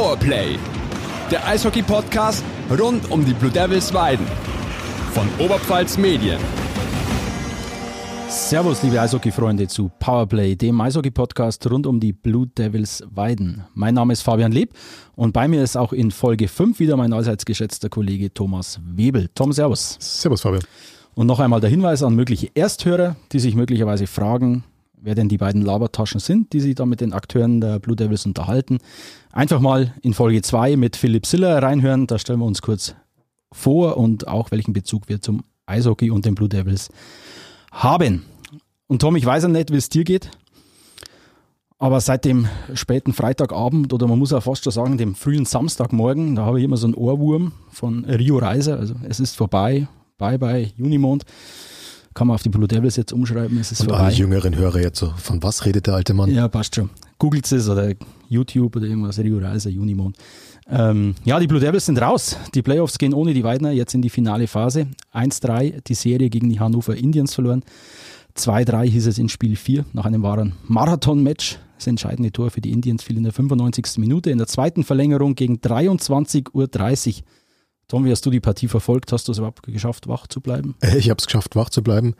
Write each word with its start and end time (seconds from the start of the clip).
Powerplay, 0.00 0.56
der 1.30 1.46
Eishockey-Podcast 1.46 2.42
rund 2.70 3.10
um 3.10 3.22
die 3.22 3.34
Blue 3.34 3.50
Devils 3.50 3.92
Weiden 3.92 4.26
von 5.12 5.28
Oberpfalz 5.38 5.98
Medien. 5.98 6.40
Servus, 8.30 8.82
liebe 8.82 8.98
Eishockey-Freunde 8.98 9.68
zu 9.68 9.90
Powerplay, 9.98 10.56
dem 10.56 10.80
Eishockey-Podcast 10.80 11.70
rund 11.70 11.86
um 11.86 12.00
die 12.00 12.14
Blue 12.14 12.46
Devils 12.46 13.04
Weiden. 13.10 13.66
Mein 13.74 13.92
Name 13.92 14.14
ist 14.14 14.22
Fabian 14.22 14.52
Leb 14.52 14.72
und 15.16 15.34
bei 15.34 15.46
mir 15.48 15.62
ist 15.62 15.76
auch 15.76 15.92
in 15.92 16.10
Folge 16.10 16.48
5 16.48 16.80
wieder 16.80 16.96
mein 16.96 17.12
allseits 17.12 17.44
geschätzter 17.44 17.90
Kollege 17.90 18.32
Thomas 18.32 18.80
Webel. 18.82 19.28
Tom, 19.34 19.52
servus. 19.52 19.98
Servus, 20.00 20.40
Fabian. 20.40 20.62
Und 21.14 21.26
noch 21.26 21.40
einmal 21.40 21.60
der 21.60 21.68
Hinweis 21.68 22.02
an 22.02 22.14
mögliche 22.14 22.48
Ersthörer, 22.54 23.16
die 23.32 23.40
sich 23.40 23.54
möglicherweise 23.54 24.06
fragen, 24.06 24.64
wer 25.02 25.14
denn 25.14 25.28
die 25.28 25.38
beiden 25.38 25.62
Labertaschen 25.62 26.20
sind, 26.20 26.52
die 26.52 26.60
sich 26.60 26.74
da 26.74 26.86
mit 26.86 27.00
den 27.00 27.12
Akteuren 27.12 27.60
der 27.60 27.78
Blue 27.78 27.96
Devils 27.96 28.26
unterhalten. 28.26 28.78
Einfach 29.32 29.60
mal 29.60 29.94
in 30.02 30.14
Folge 30.14 30.42
2 30.42 30.76
mit 30.76 30.96
Philipp 30.96 31.26
Siller 31.26 31.62
reinhören, 31.62 32.06
da 32.06 32.18
stellen 32.18 32.40
wir 32.40 32.46
uns 32.46 32.62
kurz 32.62 32.94
vor 33.52 33.96
und 33.96 34.28
auch 34.28 34.50
welchen 34.50 34.72
Bezug 34.72 35.08
wir 35.08 35.20
zum 35.20 35.42
Eishockey 35.66 36.10
und 36.10 36.24
den 36.24 36.34
Blue 36.34 36.48
Devils 36.48 36.88
haben. 37.72 38.24
Und 38.86 39.02
Tom, 39.02 39.16
ich 39.16 39.24
weiß 39.24 39.44
ja 39.44 39.48
nicht, 39.48 39.72
wie 39.72 39.76
es 39.76 39.88
dir 39.88 40.04
geht, 40.04 40.30
aber 41.78 42.00
seit 42.00 42.26
dem 42.26 42.46
späten 42.74 43.14
Freitagabend 43.14 43.92
oder 43.92 44.06
man 44.06 44.18
muss 44.18 44.34
auch 44.34 44.42
fast 44.42 44.64
schon 44.64 44.72
sagen, 44.72 44.98
dem 44.98 45.14
frühen 45.14 45.46
Samstagmorgen, 45.46 46.34
da 46.34 46.44
habe 46.44 46.58
ich 46.58 46.64
immer 46.64 46.76
so 46.76 46.86
einen 46.86 46.94
Ohrwurm 46.94 47.52
von 47.70 48.04
Rio 48.04 48.36
Reiser. 48.36 48.78
Also 48.78 48.94
es 49.08 49.18
ist 49.18 49.34
vorbei, 49.34 49.88
bye 50.18 50.38
bye 50.38 50.70
Unimond. 50.78 51.24
Kann 52.20 52.26
man 52.26 52.34
auf 52.34 52.42
die 52.42 52.50
Blue 52.50 52.68
Devils 52.68 52.96
jetzt 52.96 53.14
umschreiben, 53.14 53.56
es 53.56 53.72
ist 53.72 53.80
Und 53.80 53.88
vorbei. 53.88 54.04
alle 54.04 54.14
jüngeren 54.14 54.54
Hörer 54.54 54.78
jetzt 54.82 54.98
so, 54.98 55.10
von 55.16 55.42
was 55.42 55.64
redet 55.64 55.86
der 55.86 55.94
alte 55.94 56.12
Mann? 56.12 56.30
Ja, 56.30 56.48
passt 56.48 56.74
schon. 56.74 56.90
Googelt 57.18 57.50
es 57.50 57.66
oder 57.66 57.94
YouTube 58.28 58.76
oder 58.76 58.84
irgendwas, 58.84 59.18
Rio 59.20 59.38
Reiser, 59.38 59.70
Unimond. 59.70 60.18
Ähm, 60.68 61.14
ja, 61.24 61.40
die 61.40 61.46
Blue 61.46 61.60
Devils 61.60 61.86
sind 61.86 61.96
raus. 61.98 62.36
Die 62.54 62.60
Playoffs 62.60 62.98
gehen 62.98 63.14
ohne 63.14 63.32
die 63.32 63.42
Weidner 63.42 63.70
jetzt 63.70 63.94
in 63.94 64.02
die 64.02 64.10
finale 64.10 64.48
Phase. 64.48 64.88
1-3 65.14 65.80
die 65.82 65.94
Serie 65.94 66.28
gegen 66.28 66.50
die 66.50 66.60
Hannover 66.60 66.94
Indians 66.94 67.32
verloren. 67.32 67.62
2-3 68.36 68.84
hieß 68.90 69.06
es 69.06 69.16
in 69.16 69.30
Spiel 69.30 69.56
4 69.56 69.86
nach 69.94 70.04
einem 70.04 70.22
wahren 70.22 70.52
Marathon-Match. 70.68 71.58
Das 71.78 71.86
entscheidende 71.86 72.32
Tor 72.32 72.50
für 72.50 72.60
die 72.60 72.70
Indians 72.72 73.02
fiel 73.02 73.16
in 73.16 73.22
der 73.22 73.32
95. 73.32 73.96
Minute. 73.96 74.30
In 74.30 74.36
der 74.36 74.46
zweiten 74.46 74.84
Verlängerung 74.84 75.36
gegen 75.36 75.56
23.30 75.56 76.50
Uhr. 76.52 76.68
Tom, 77.90 78.04
wie 78.04 78.12
hast 78.12 78.24
du 78.24 78.30
die 78.30 78.38
Partie 78.38 78.68
verfolgt? 78.68 79.12
Hast 79.12 79.26
du 79.26 79.32
es 79.32 79.38
überhaupt 79.38 79.64
geschafft, 79.64 80.06
wach 80.06 80.28
zu 80.28 80.40
bleiben? 80.40 80.76
Äh, 80.80 80.96
Ich 80.98 81.10
habe 81.10 81.18
es 81.18 81.26
geschafft, 81.26 81.56
wach 81.56 81.70
zu 81.70 81.82
bleiben. 81.82 82.14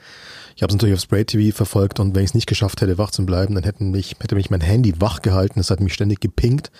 Ich 0.56 0.62
habe 0.62 0.70
es 0.70 0.74
natürlich 0.74 0.94
auf 0.96 1.00
Spray 1.00 1.24
TV 1.24 1.56
verfolgt 1.56 2.00
und 2.00 2.16
wenn 2.16 2.24
ich 2.24 2.30
es 2.30 2.34
nicht 2.34 2.48
geschafft 2.48 2.80
hätte, 2.80 2.98
wach 2.98 3.12
zu 3.12 3.24
bleiben, 3.24 3.54
dann 3.54 3.62
hätten 3.62 3.92
mich, 3.92 4.16
hätte 4.20 4.34
mich 4.34 4.50
mein 4.50 4.62
Handy 4.62 5.00
wach 5.00 5.22
gehalten. 5.22 5.60
Es 5.60 5.70
hat 5.70 5.78
mich 5.78 5.94
ständig 5.94 6.18
gepinkt. 6.18 6.72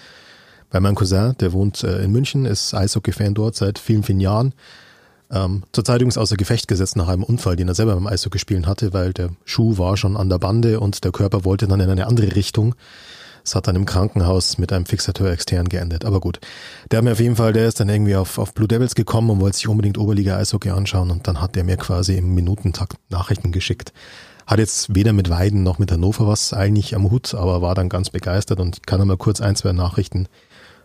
Weil 0.73 0.81
mein 0.81 0.97
Cousin, 0.97 1.37
der 1.39 1.53
wohnt 1.53 1.85
äh, 1.85 2.03
in 2.03 2.11
München, 2.11 2.47
ist 2.47 2.75
Eishockey-Fan 2.75 3.35
dort 3.35 3.55
seit 3.55 3.79
vielen, 3.79 4.03
vielen 4.03 4.21
Jahren. 4.21 4.55
Ähm, 5.31 5.63
zurzeit 5.73 6.01
übrigens 6.01 6.19
außer 6.19 6.37
Gefecht 6.37 6.67
gesetzt 6.67 6.97
nach 6.97 7.07
einem 7.07 7.23
Unfall, 7.23 7.55
den 7.55 7.69
er 7.69 7.75
selber 7.77 7.95
beim 7.95 8.09
Eishockey 8.09 8.41
spielen 8.41 8.67
hatte, 8.67 8.93
weil 8.93 9.13
der 9.13 9.31
Schuh 9.45 9.79
war 9.79 9.97
schon 9.97 10.17
an 10.17 10.29
der 10.29 10.39
Bande 10.41 10.81
und 10.81 11.05
der 11.05 11.13
Körper 11.13 11.45
wollte 11.45 11.69
dann 11.69 11.79
in 11.79 11.91
eine 11.91 12.09
andere 12.09 12.35
Richtung. 12.35 12.75
Es 13.45 13.55
hat 13.55 13.69
dann 13.69 13.77
im 13.77 13.87
Krankenhaus 13.87 14.59
mit 14.59 14.73
einem 14.73 14.87
Fixateur 14.87 15.31
extern 15.31 15.69
geendet. 15.69 16.05
Aber 16.05 16.21
gut. 16.21 16.41
Der 16.91 16.99
hat 16.99 17.05
mir 17.05 17.13
auf 17.13 17.21
jeden 17.21 17.37
Fall, 17.37 17.53
der 17.53 17.67
ist 17.67 17.81
dann 17.81 17.89
irgendwie 17.89 18.17
auf, 18.17 18.39
auf 18.39 18.55
Blue 18.55 18.69
Devils 18.69 18.95
gekommen 18.95 19.31
und 19.31 19.41
wollte 19.41 19.57
sich 19.57 19.69
unbedingt 19.69 19.99
Oberliga 19.99 20.37
Eishockey 20.37 20.71
anschauen 20.71 21.11
und 21.11 21.27
dann 21.27 21.41
hat 21.41 21.57
der 21.57 21.65
mir 21.65 21.77
quasi 21.77 22.17
im 22.17 22.35
Minutentakt 22.35 22.95
Nachrichten 23.09 23.53
geschickt. 23.53 23.93
Hat 24.47 24.59
jetzt 24.59 24.95
weder 24.95 25.13
mit 25.13 25.31
Weiden 25.31 25.63
noch 25.63 25.79
mit 25.79 25.93
Hannover 25.93 26.27
was 26.27 26.53
eigentlich 26.53 26.95
am 26.95 27.11
Hut, 27.11 27.35
aber 27.35 27.63
war 27.63 27.75
dann 27.75 27.89
ganz 27.89 28.11
begeistert 28.11 28.59
und 28.59 28.87
kann 28.87 29.01
einmal 29.01 29.17
kurz 29.17 29.41
ein, 29.41 29.55
zwei 29.55 29.73
Nachrichten 29.73 30.27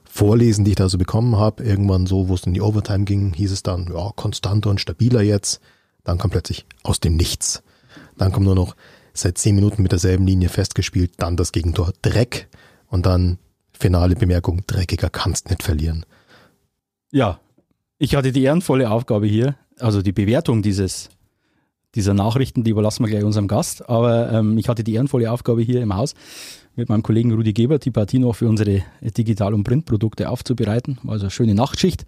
vorlesen, 0.03 0.63
die 0.63 0.71
ich 0.71 0.77
da 0.77 0.87
so 0.87 0.97
bekommen 0.97 1.35
habe. 1.37 1.63
Irgendwann 1.63 2.05
so, 2.05 2.29
wo 2.29 2.35
es 2.35 2.43
in 2.43 2.53
die 2.53 2.61
Overtime 2.61 3.05
ging, 3.05 3.33
hieß 3.33 3.51
es 3.51 3.63
dann, 3.63 3.91
ja, 3.93 4.11
konstanter 4.15 4.69
und 4.69 4.79
stabiler 4.79 5.21
jetzt. 5.21 5.61
Dann 6.03 6.17
kam 6.17 6.29
plötzlich 6.29 6.65
aus 6.83 6.99
dem 6.99 7.15
Nichts. 7.15 7.63
Dann 8.17 8.31
kommt 8.31 8.45
nur 8.45 8.55
noch 8.55 8.75
seit 9.15 9.37
zehn 9.37 9.55
Minuten 9.55 9.81
mit 9.81 9.91
derselben 9.91 10.27
Linie 10.27 10.49
festgespielt, 10.49 11.13
dann 11.17 11.37
das 11.37 11.51
Gegentor 11.51 11.93
Dreck 12.01 12.47
und 12.87 13.05
dann 13.05 13.39
finale 13.71 14.15
Bemerkung, 14.15 14.61
dreckiger 14.67 15.09
kannst 15.09 15.49
nicht 15.49 15.63
verlieren. 15.63 16.05
Ja, 17.11 17.39
ich 17.97 18.15
hatte 18.15 18.31
die 18.31 18.43
ehrenvolle 18.43 18.89
Aufgabe 18.89 19.27
hier, 19.27 19.55
also 19.79 20.01
die 20.01 20.11
Bewertung 20.11 20.61
dieses, 20.61 21.09
dieser 21.95 22.13
Nachrichten, 22.13 22.63
die 22.63 22.71
überlassen 22.71 23.03
wir 23.03 23.09
gleich 23.09 23.23
unserem 23.23 23.47
Gast, 23.47 23.89
aber 23.89 24.31
ähm, 24.31 24.57
ich 24.57 24.69
hatte 24.69 24.83
die 24.83 24.93
ehrenvolle 24.93 25.31
Aufgabe 25.31 25.61
hier 25.61 25.81
im 25.81 25.95
Haus 25.95 26.13
mit 26.75 26.89
meinem 26.89 27.03
Kollegen 27.03 27.33
Rudi 27.33 27.53
Gebert 27.53 27.85
die 27.85 27.91
Partie 27.91 28.19
noch 28.19 28.35
für 28.35 28.49
unsere 28.49 28.83
Digital- 29.01 29.53
und 29.53 29.63
Printprodukte 29.63 30.29
aufzubereiten. 30.29 30.99
Also 31.07 31.25
eine 31.25 31.31
schöne 31.31 31.55
Nachtschicht. 31.55 32.05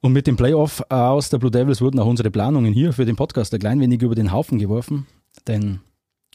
Und 0.00 0.12
mit 0.12 0.26
dem 0.26 0.36
Playoff 0.36 0.82
aus 0.90 1.30
der 1.30 1.38
Blue 1.38 1.50
Devils 1.50 1.80
wurden 1.80 1.98
auch 1.98 2.06
unsere 2.06 2.30
Planungen 2.30 2.72
hier 2.72 2.92
für 2.92 3.04
den 3.04 3.16
Podcast 3.16 3.54
ein 3.54 3.60
klein 3.60 3.80
wenig 3.80 4.02
über 4.02 4.14
den 4.14 4.32
Haufen 4.32 4.58
geworfen. 4.58 5.06
Denn 5.46 5.80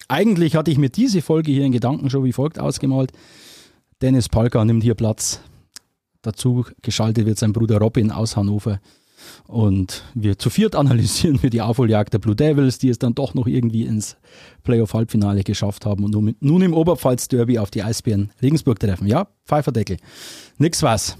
eigentlich 0.09 0.55
hatte 0.55 0.71
ich 0.71 0.77
mir 0.77 0.89
diese 0.89 1.21
Folge 1.21 1.51
hier 1.51 1.63
in 1.63 1.71
Gedanken 1.71 2.09
schon 2.09 2.23
wie 2.23 2.33
folgt 2.33 2.59
ausgemalt. 2.59 3.11
Dennis 4.01 4.27
Palka 4.27 4.65
nimmt 4.65 4.83
hier 4.83 4.95
Platz. 4.95 5.39
Dazu 6.21 6.65
geschaltet 6.81 7.25
wird 7.25 7.37
sein 7.37 7.53
Bruder 7.53 7.77
Robin 7.77 8.11
aus 8.11 8.35
Hannover. 8.35 8.79
Und 9.47 10.03
wir 10.15 10.39
zu 10.39 10.49
viert 10.49 10.75
analysieren 10.75 11.41
wir 11.43 11.49
die 11.49 11.61
Aufholjagd 11.61 12.13
der 12.13 12.19
Blue 12.19 12.35
Devils, 12.35 12.79
die 12.79 12.89
es 12.89 12.99
dann 12.99 13.15
doch 13.15 13.33
noch 13.33 13.47
irgendwie 13.47 13.83
ins 13.83 14.17
Playoff-Halbfinale 14.63 15.43
geschafft 15.43 15.85
haben 15.85 16.03
und 16.03 16.11
nun, 16.41 16.61
im 16.61 16.73
Oberpfalz-Derby 16.73 17.59
auf 17.59 17.69
die 17.69 17.83
Eisbären 17.83 18.31
Regensburg 18.41 18.79
treffen. 18.79 19.07
Ja, 19.07 19.27
Pfeiferdeckel. 19.45 19.97
Nix 20.57 20.81
was. 20.81 21.17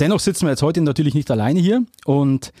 Dennoch 0.00 0.20
sitzen 0.20 0.46
wir 0.46 0.50
jetzt 0.50 0.62
heute 0.62 0.80
natürlich 0.80 1.14
nicht 1.14 1.30
alleine 1.30 1.60
hier 1.60 1.84
und 2.04 2.52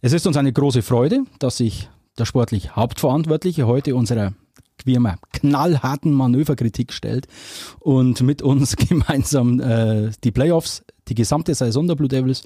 es 0.00 0.12
ist 0.12 0.26
uns 0.26 0.36
eine 0.36 0.52
große 0.52 0.82
Freude, 0.82 1.24
dass 1.38 1.56
sich 1.58 1.88
der 2.18 2.24
sportlich 2.24 2.76
Hauptverantwortliche 2.76 3.66
heute 3.66 3.94
unserer 3.94 4.32
wie 4.86 4.94
immer 4.94 5.16
knallharten 5.32 6.12
Manöverkritik 6.12 6.92
stellt 6.92 7.26
und 7.80 8.20
mit 8.22 8.42
uns 8.42 8.76
gemeinsam 8.88 9.60
äh, 9.60 10.10
die 10.24 10.32
Playoffs, 10.32 10.84
die 11.08 11.14
gesamte 11.14 11.54
Saison 11.54 11.86
der 11.86 11.94
Blue 11.94 12.08
Devils 12.08 12.44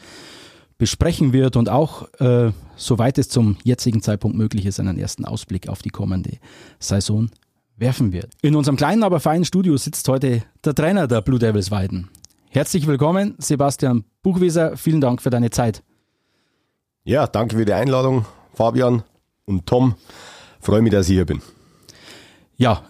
besprechen 0.78 1.32
wird 1.32 1.56
und 1.56 1.68
auch, 1.68 2.08
äh, 2.18 2.50
soweit 2.76 3.18
es 3.18 3.28
zum 3.28 3.56
jetzigen 3.62 4.02
Zeitpunkt 4.02 4.36
möglich 4.36 4.66
ist, 4.66 4.80
einen 4.80 4.98
ersten 4.98 5.24
Ausblick 5.24 5.68
auf 5.68 5.82
die 5.82 5.90
kommende 5.90 6.38
Saison 6.78 7.30
werfen 7.76 8.12
wird. 8.12 8.32
In 8.42 8.56
unserem 8.56 8.76
kleinen, 8.76 9.04
aber 9.04 9.20
feinen 9.20 9.44
Studio 9.44 9.76
sitzt 9.76 10.08
heute 10.08 10.42
der 10.64 10.74
Trainer 10.74 11.06
der 11.06 11.20
Blue 11.20 11.38
Devils 11.38 11.70
Weiden. 11.70 12.08
Herzlich 12.48 12.86
willkommen, 12.86 13.34
Sebastian 13.38 14.04
Buchwieser. 14.22 14.76
Vielen 14.76 15.00
Dank 15.00 15.22
für 15.22 15.30
deine 15.30 15.50
Zeit. 15.50 15.82
Ja, 17.04 17.26
danke 17.26 17.56
für 17.56 17.64
die 17.64 17.72
Einladung, 17.72 18.26
Fabian 18.54 19.02
und 19.46 19.66
Tom. 19.66 19.94
Freue 20.60 20.82
mich, 20.82 20.92
dass 20.92 21.08
ich 21.08 21.14
hier 21.14 21.26
bin. 21.26 21.40
Ja, 22.62 22.84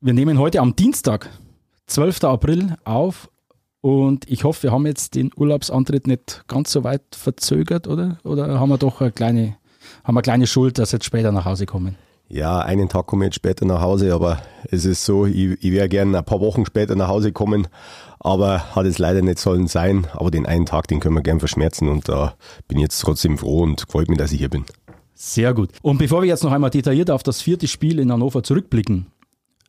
wir 0.00 0.12
nehmen 0.12 0.38
heute 0.38 0.60
am 0.60 0.76
Dienstag, 0.76 1.28
12. 1.88 2.22
April 2.22 2.76
auf 2.84 3.28
und 3.80 4.30
ich 4.30 4.44
hoffe, 4.44 4.62
wir 4.62 4.70
haben 4.70 4.86
jetzt 4.86 5.16
den 5.16 5.32
Urlaubsantritt 5.34 6.06
nicht 6.06 6.44
ganz 6.46 6.70
so 6.70 6.84
weit 6.84 7.02
verzögert, 7.10 7.88
oder? 7.88 8.18
Oder 8.22 8.60
haben 8.60 8.68
wir 8.68 8.78
doch 8.78 9.00
eine 9.00 9.10
kleine, 9.10 9.56
haben 10.04 10.14
wir 10.14 10.18
eine 10.18 10.22
kleine 10.22 10.46
Schuld, 10.46 10.78
dass 10.78 10.92
wir 10.92 10.98
jetzt 10.98 11.06
später 11.06 11.32
nach 11.32 11.44
Hause 11.44 11.66
kommen? 11.66 11.96
Ja, 12.28 12.60
einen 12.60 12.88
Tag 12.88 13.06
komme 13.06 13.24
ich 13.24 13.30
jetzt 13.30 13.34
später 13.34 13.64
nach 13.64 13.80
Hause, 13.80 14.14
aber 14.14 14.38
es 14.70 14.84
ist 14.84 15.04
so, 15.04 15.26
ich, 15.26 15.60
ich 15.60 15.72
wäre 15.72 15.88
gerne 15.88 16.16
ein 16.16 16.24
paar 16.24 16.40
Wochen 16.40 16.64
später 16.64 16.94
nach 16.94 17.08
Hause 17.08 17.32
kommen, 17.32 17.66
aber 18.20 18.76
hat 18.76 18.86
es 18.86 18.98
leider 18.98 19.22
nicht 19.22 19.40
sollen 19.40 19.66
sein. 19.66 20.06
Aber 20.12 20.30
den 20.30 20.46
einen 20.46 20.66
Tag, 20.66 20.86
den 20.86 21.00
können 21.00 21.16
wir 21.16 21.22
gern 21.22 21.40
verschmerzen 21.40 21.88
und 21.88 22.08
da 22.08 22.34
bin 22.68 22.78
ich 22.78 22.82
jetzt 22.82 23.00
trotzdem 23.00 23.38
froh 23.38 23.62
und 23.62 23.86
freut 23.90 24.08
mich, 24.08 24.18
dass 24.18 24.30
ich 24.30 24.38
hier 24.38 24.50
bin. 24.50 24.64
Sehr 25.14 25.54
gut. 25.54 25.70
Und 25.82 25.98
bevor 25.98 26.22
wir 26.22 26.28
jetzt 26.28 26.42
noch 26.42 26.52
einmal 26.52 26.70
detailliert 26.70 27.10
auf 27.10 27.22
das 27.22 27.40
vierte 27.40 27.68
Spiel 27.68 27.98
in 27.98 28.10
Hannover 28.10 28.42
zurückblicken, 28.42 29.06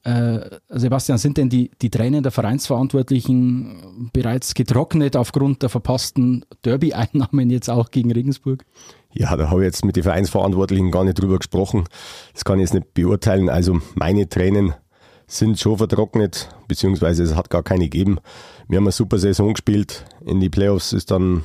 äh, 0.05 0.59
Sebastian, 0.69 1.17
sind 1.17 1.37
denn 1.37 1.49
die, 1.49 1.71
die 1.81 1.89
Tränen 1.89 2.21
der 2.21 2.31
Vereinsverantwortlichen 2.31 4.11
bereits 4.13 4.53
getrocknet 4.53 5.15
aufgrund 5.15 5.63
der 5.63 5.69
verpassten 5.69 6.45
Derby-Einnahmen 6.63 7.49
jetzt 7.49 7.71
auch 7.71 7.89
gegen 7.89 8.11
Regensburg? 8.11 8.65
Ja, 9.13 9.35
da 9.35 9.49
habe 9.49 9.61
ich 9.61 9.65
jetzt 9.65 9.83
mit 9.83 9.95
den 9.95 10.03
Vereinsverantwortlichen 10.03 10.91
gar 10.91 11.05
nicht 11.05 11.19
drüber 11.19 11.37
gesprochen. 11.37 11.85
Das 12.33 12.45
kann 12.45 12.59
ich 12.59 12.65
jetzt 12.65 12.75
nicht 12.75 12.93
beurteilen. 12.93 13.49
Also 13.49 13.81
meine 13.95 14.29
Tränen 14.29 14.75
sind 15.25 15.59
schon 15.59 15.77
vertrocknet, 15.77 16.49
beziehungsweise 16.67 17.23
es 17.23 17.35
hat 17.35 17.49
gar 17.49 17.63
keine 17.63 17.85
gegeben. 17.85 18.19
Wir 18.67 18.77
haben 18.77 18.85
eine 18.85 18.91
super 18.91 19.17
Saison 19.17 19.53
gespielt. 19.53 20.05
In 20.23 20.39
die 20.39 20.49
Playoffs 20.49 20.93
ist 20.93 21.09
dann 21.09 21.41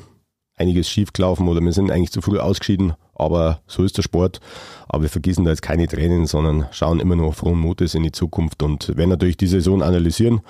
einiges 0.61 0.89
schief 0.89 1.13
gelaufen 1.13 1.49
oder 1.49 1.61
wir 1.61 1.73
sind 1.73 1.91
eigentlich 1.91 2.13
zu 2.13 2.21
früh 2.21 2.39
ausgeschieden, 2.39 2.95
aber 3.15 3.61
so 3.67 3.83
ist 3.83 3.97
der 3.97 4.03
Sport. 4.03 4.41
Aber 4.89 5.03
wir 5.03 5.09
vergießen 5.09 5.45
da 5.45 5.51
jetzt 5.51 5.63
keine 5.63 5.89
Tränen, 5.89 6.27
sondern 6.27 6.67
schauen 6.71 7.01
immer 7.01 7.17
noch 7.17 7.35
frohen 7.35 7.59
Mutes 7.59 7.95
in 7.95 8.03
die 8.03 8.13
Zukunft 8.13 8.63
und 8.63 8.97
werden 8.97 9.11
natürlich 9.11 9.37
die 9.37 9.47
Saison 9.47 9.83
analysieren, 9.83 10.41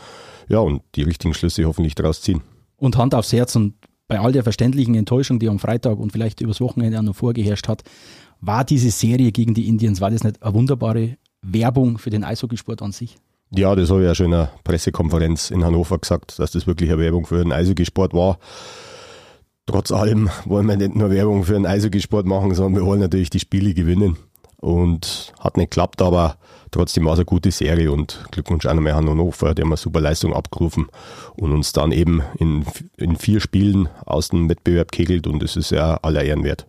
ja, 0.49 0.59
und 0.59 0.83
die 0.97 1.03
richtigen 1.03 1.35
Schlüsse 1.35 1.65
hoffentlich 1.65 1.95
daraus 1.95 2.23
ziehen. 2.23 2.43
Und 2.77 2.97
Hand 2.97 3.15
aufs 3.15 3.33
Herz 3.33 3.57
und 3.57 3.75
bei 4.09 4.19
all 4.19 4.33
der 4.33 4.43
verständlichen 4.43 4.97
Enttäuschung, 4.97 5.39
die 5.39 5.49
am 5.49 5.61
Freitag 5.61 5.99
und 5.99 6.11
vielleicht 6.11 6.41
übers 6.41 6.61
Wochenende 6.61 6.99
auch 6.99 7.03
noch 7.03 7.15
vorgeherrscht 7.15 7.69
hat, 7.69 7.85
war 8.41 8.65
diese 8.65 8.91
Serie 8.91 9.31
gegen 9.33 9.55
die 9.55 9.69
Indians, 9.69 10.01
war 10.01 10.11
das 10.11 10.25
nicht 10.25 10.43
eine 10.43 10.55
wunderbare 10.55 11.17
Werbung 11.43 11.99
für 11.99 12.11
den 12.11 12.25
Eishockeysport 12.25 12.83
an 12.83 12.93
sich? 12.93 13.17
Ja, 13.53 13.75
das 13.75 13.91
habe 13.91 14.01
ich 14.01 14.07
ja 14.07 14.15
schon 14.15 14.27
in 14.27 14.35
einer 14.35 14.51
Pressekonferenz 14.65 15.51
in 15.51 15.65
Hannover 15.65 15.99
gesagt, 15.99 16.39
dass 16.39 16.53
das 16.53 16.67
wirklich 16.67 16.91
eine 16.91 17.01
Werbung 17.01 17.27
für 17.27 17.43
den 17.43 17.53
Eishockeysport 17.53 18.15
war. 18.15 18.39
Trotz 19.71 19.93
allem 19.93 20.31
wollen 20.47 20.67
wir 20.67 20.77
nicht 20.77 20.97
nur 20.97 21.11
Werbung 21.11 21.45
für 21.45 21.53
den 21.53 21.65
Eishockeysport 21.65 22.27
machen, 22.27 22.53
sondern 22.57 22.83
wir 22.83 22.87
wollen 22.87 22.99
natürlich 22.99 23.31
die 23.31 23.39
Spiele 23.39 23.73
gewinnen. 23.73 24.17
Und 24.57 25.33
hat 25.39 25.57
nicht 25.57 25.71
geklappt, 25.71 26.03
aber 26.03 26.39
trotzdem 26.73 27.05
war 27.05 27.13
es 27.13 27.21
eine 27.21 27.25
gute 27.25 27.53
Serie 27.53 27.93
und 27.93 28.25
Glückwunsch 28.33 28.67
an 28.67 28.79
einmal 28.79 28.95
Hannover, 28.95 29.55
die 29.55 29.63
haben 29.63 29.69
eine 29.69 29.77
super 29.77 30.01
Leistung 30.01 30.35
abgerufen 30.35 30.89
und 31.37 31.53
uns 31.53 31.73
dann 31.73 31.93
eben 31.93 32.21
in, 32.39 32.67
in 32.97 33.15
vier 33.15 33.41
Spielen 33.41 33.89
aus 34.05 34.31
dem 34.31 34.49
Wettbewerb 34.51 34.91
kegelt 34.91 35.29
und 35.29 35.41
das 35.41 35.57
ist 35.57 35.71
ja 35.71 35.95
aller 36.03 36.25
Ehren 36.25 36.43
wert. 36.43 36.67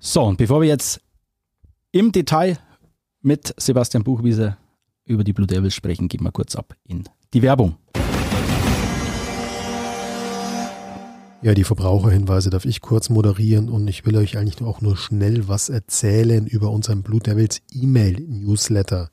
So, 0.00 0.24
und 0.24 0.36
bevor 0.36 0.60
wir 0.60 0.68
jetzt 0.68 1.00
im 1.92 2.10
Detail 2.10 2.58
mit 3.22 3.54
Sebastian 3.56 4.02
Buchwieser 4.02 4.58
über 5.04 5.22
die 5.22 5.32
Blue 5.32 5.46
Devils 5.46 5.74
sprechen, 5.74 6.08
gehen 6.08 6.24
wir 6.24 6.32
kurz 6.32 6.56
ab 6.56 6.74
in 6.84 7.04
die 7.32 7.40
Werbung. 7.40 7.76
Ja, 11.42 11.54
die 11.54 11.64
Verbraucherhinweise 11.64 12.50
darf 12.50 12.64
ich 12.64 12.80
kurz 12.80 13.10
moderieren 13.10 13.68
und 13.68 13.86
ich 13.88 14.06
will 14.06 14.16
euch 14.16 14.38
eigentlich 14.38 14.62
auch 14.62 14.80
nur 14.80 14.96
schnell 14.96 15.48
was 15.48 15.68
erzählen 15.68 16.46
über 16.46 16.70
unseren 16.70 17.02
Blue 17.02 17.20
Devils 17.20 17.60
E-Mail-Newsletter. 17.72 19.10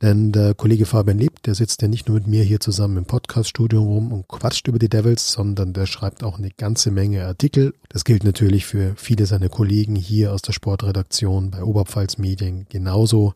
Denn 0.00 0.32
der 0.32 0.54
Kollege 0.54 0.86
Fabian 0.86 1.18
Lebt, 1.18 1.46
der 1.46 1.54
sitzt 1.54 1.82
ja 1.82 1.88
nicht 1.88 2.08
nur 2.08 2.16
mit 2.16 2.26
mir 2.26 2.42
hier 2.42 2.60
zusammen 2.60 2.96
im 2.96 3.04
Podcaststudio 3.04 3.82
rum 3.82 4.12
und 4.12 4.28
quatscht 4.28 4.66
über 4.66 4.78
die 4.78 4.88
Devils, 4.88 5.30
sondern 5.32 5.72
der 5.72 5.86
schreibt 5.86 6.24
auch 6.24 6.38
eine 6.38 6.50
ganze 6.50 6.90
Menge 6.90 7.24
Artikel. 7.24 7.74
Das 7.88 8.04
gilt 8.04 8.24
natürlich 8.24 8.64
für 8.64 8.94
viele 8.96 9.26
seiner 9.26 9.48
Kollegen 9.48 9.94
hier 9.94 10.32
aus 10.32 10.42
der 10.42 10.52
Sportredaktion 10.52 11.50
bei 11.50 11.62
Oberpfalz 11.62 12.18
Medien 12.18 12.66
genauso. 12.68 13.34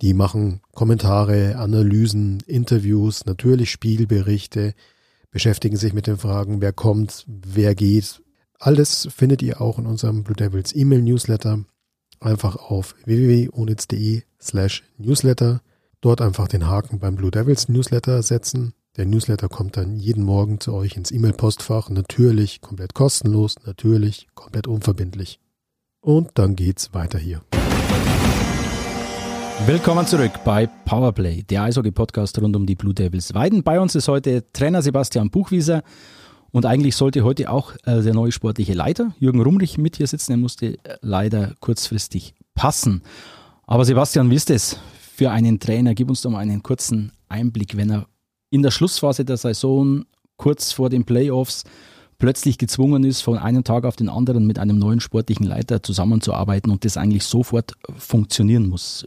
Die 0.00 0.14
machen 0.14 0.60
Kommentare, 0.74 1.56
Analysen, 1.56 2.42
Interviews, 2.46 3.26
natürlich 3.26 3.70
Spielberichte, 3.70 4.74
beschäftigen 5.30 5.76
sich 5.76 5.92
mit 5.92 6.06
den 6.06 6.18
Fragen, 6.18 6.60
wer 6.60 6.72
kommt, 6.72 7.24
wer 7.26 7.74
geht. 7.74 8.22
Alles 8.58 9.08
findet 9.14 9.42
ihr 9.42 9.60
auch 9.60 9.78
in 9.78 9.86
unserem 9.86 10.24
Blue 10.24 10.36
Devils 10.36 10.74
E-Mail 10.74 11.02
Newsletter. 11.02 11.64
Einfach 12.20 12.56
auf 12.56 12.94
www.onitz.de 13.04 14.22
slash 14.40 14.82
Newsletter. 14.96 15.60
Dort 16.00 16.20
einfach 16.20 16.48
den 16.48 16.66
Haken 16.66 16.98
beim 16.98 17.16
Blue 17.16 17.30
Devils 17.30 17.68
Newsletter 17.68 18.22
setzen. 18.22 18.74
Der 18.96 19.06
Newsletter 19.06 19.48
kommt 19.48 19.76
dann 19.76 19.96
jeden 19.96 20.24
Morgen 20.24 20.58
zu 20.58 20.72
euch 20.72 20.96
ins 20.96 21.12
E-Mail-Postfach. 21.12 21.88
Natürlich 21.88 22.60
komplett 22.60 22.94
kostenlos, 22.94 23.54
natürlich 23.64 24.26
komplett 24.34 24.66
unverbindlich. 24.66 25.38
Und 26.00 26.30
dann 26.34 26.56
geht's 26.56 26.94
weiter 26.94 27.18
hier. 27.18 27.42
Willkommen 29.66 30.06
zurück 30.06 30.32
bei 30.44 30.66
Powerplay, 30.66 31.42
der 31.42 31.64
Eishockey-Podcast 31.64 32.40
rund 32.40 32.54
um 32.54 32.64
die 32.64 32.76
Blue 32.76 32.94
Devils 32.94 33.34
Weiden. 33.34 33.62
Bei 33.62 33.80
uns 33.80 33.94
ist 33.94 34.06
heute 34.06 34.44
Trainer 34.52 34.82
Sebastian 34.82 35.30
Buchwieser 35.30 35.82
und 36.52 36.64
eigentlich 36.64 36.94
sollte 36.94 37.24
heute 37.24 37.50
auch 37.50 37.74
äh, 37.84 38.00
der 38.02 38.14
neue 38.14 38.30
sportliche 38.30 38.72
Leiter 38.72 39.12
Jürgen 39.18 39.42
Rumrich 39.42 39.76
mit 39.76 39.96
hier 39.96 40.06
sitzen. 40.06 40.32
Er 40.32 40.38
musste 40.38 40.78
äh, 40.84 40.96
leider 41.00 41.54
kurzfristig 41.60 42.34
passen. 42.54 43.02
Aber 43.66 43.84
Sebastian, 43.84 44.30
wie 44.30 44.36
ist 44.36 44.48
es 44.50 44.78
für 45.14 45.30
einen 45.30 45.58
Trainer? 45.58 45.94
Gib 45.94 46.08
uns 46.08 46.22
doch 46.22 46.30
mal 46.30 46.38
einen 46.38 46.62
kurzen 46.62 47.12
Einblick, 47.28 47.76
wenn 47.76 47.90
er 47.90 48.06
in 48.50 48.62
der 48.62 48.70
Schlussphase 48.70 49.24
der 49.24 49.36
Saison 49.36 50.04
kurz 50.36 50.72
vor 50.72 50.88
den 50.88 51.04
Playoffs 51.04 51.64
plötzlich 52.18 52.58
gezwungen 52.58 53.04
ist, 53.04 53.22
von 53.22 53.38
einem 53.38 53.64
Tag 53.64 53.84
auf 53.84 53.96
den 53.96 54.08
anderen 54.08 54.46
mit 54.46 54.58
einem 54.58 54.78
neuen 54.78 55.00
sportlichen 55.00 55.46
Leiter 55.46 55.82
zusammenzuarbeiten 55.82 56.70
und 56.70 56.84
das 56.84 56.96
eigentlich 56.96 57.24
sofort 57.24 57.72
funktionieren 57.96 58.68
muss. 58.68 59.04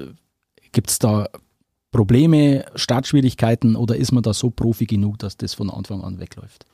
Gibt 0.72 0.90
es 0.90 1.00
da 1.00 1.28
Probleme, 1.92 2.66
Startschwierigkeiten 2.76 3.76
oder 3.76 3.98
ist 3.98 4.12
man 4.12 4.24
da 4.24 4.34
so 4.34 4.50
Profi 4.50 4.86
genug, 4.86 5.20
dass 5.20 5.38
das 5.38 5.54
von 5.54 5.70
Anfang 5.70 6.02
an 6.02 6.20
wegläuft? 6.20 6.66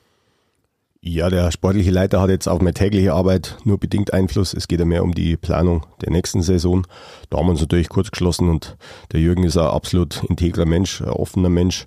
Ja, 1.00 1.30
der 1.30 1.50
sportliche 1.52 1.90
Leiter 1.90 2.20
hat 2.20 2.28
jetzt 2.28 2.48
auf 2.48 2.60
meine 2.60 2.74
tägliche 2.74 3.14
Arbeit 3.14 3.56
nur 3.64 3.78
bedingt 3.78 4.12
Einfluss. 4.12 4.52
Es 4.52 4.68
geht 4.68 4.80
ja 4.80 4.84
mehr 4.84 5.04
um 5.04 5.14
die 5.14 5.36
Planung 5.36 5.86
der 6.02 6.10
nächsten 6.10 6.42
Saison. 6.42 6.86
Da 7.30 7.38
haben 7.38 7.46
wir 7.46 7.52
uns 7.52 7.60
natürlich 7.60 7.88
kurz 7.88 8.10
geschlossen 8.10 8.48
und 8.48 8.76
der 9.12 9.20
Jürgen 9.20 9.44
ist 9.44 9.56
ein 9.56 9.66
absolut 9.66 10.24
integrer 10.24 10.66
Mensch, 10.66 11.00
ein 11.00 11.10
offener 11.10 11.48
Mensch 11.48 11.86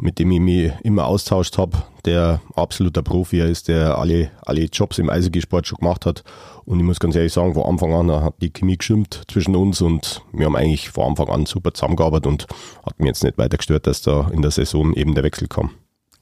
mit 0.00 0.18
dem 0.18 0.30
ich 0.30 0.40
mich 0.40 0.72
immer 0.82 1.06
austauscht 1.06 1.58
habe, 1.58 1.82
der 2.04 2.40
absoluter 2.54 3.02
Profi 3.02 3.40
ist, 3.40 3.68
der 3.68 3.98
alle, 3.98 4.30
alle 4.42 4.64
Jobs 4.64 4.98
im 4.98 5.10
Eishockeysport 5.10 5.66
schon 5.66 5.78
gemacht 5.78 6.06
hat. 6.06 6.24
Und 6.64 6.78
ich 6.78 6.84
muss 6.84 7.00
ganz 7.00 7.14
ehrlich 7.14 7.32
sagen, 7.32 7.54
von 7.54 7.64
Anfang 7.64 7.92
an 7.92 8.10
hat 8.10 8.34
die 8.40 8.50
Chemie 8.50 8.76
gestimmt 8.76 9.22
zwischen 9.30 9.54
uns 9.54 9.80
und 9.80 10.22
wir 10.32 10.46
haben 10.46 10.56
eigentlich 10.56 10.90
von 10.90 11.10
Anfang 11.10 11.28
an 11.28 11.46
super 11.46 11.72
zusammengearbeitet 11.74 12.26
und 12.26 12.46
hat 12.84 12.98
mir 12.98 13.08
jetzt 13.08 13.22
nicht 13.22 13.38
weiter 13.38 13.56
gestört, 13.56 13.86
dass 13.86 14.02
da 14.02 14.30
in 14.32 14.42
der 14.42 14.50
Saison 14.50 14.94
eben 14.94 15.14
der 15.14 15.24
Wechsel 15.24 15.48
kam. 15.48 15.70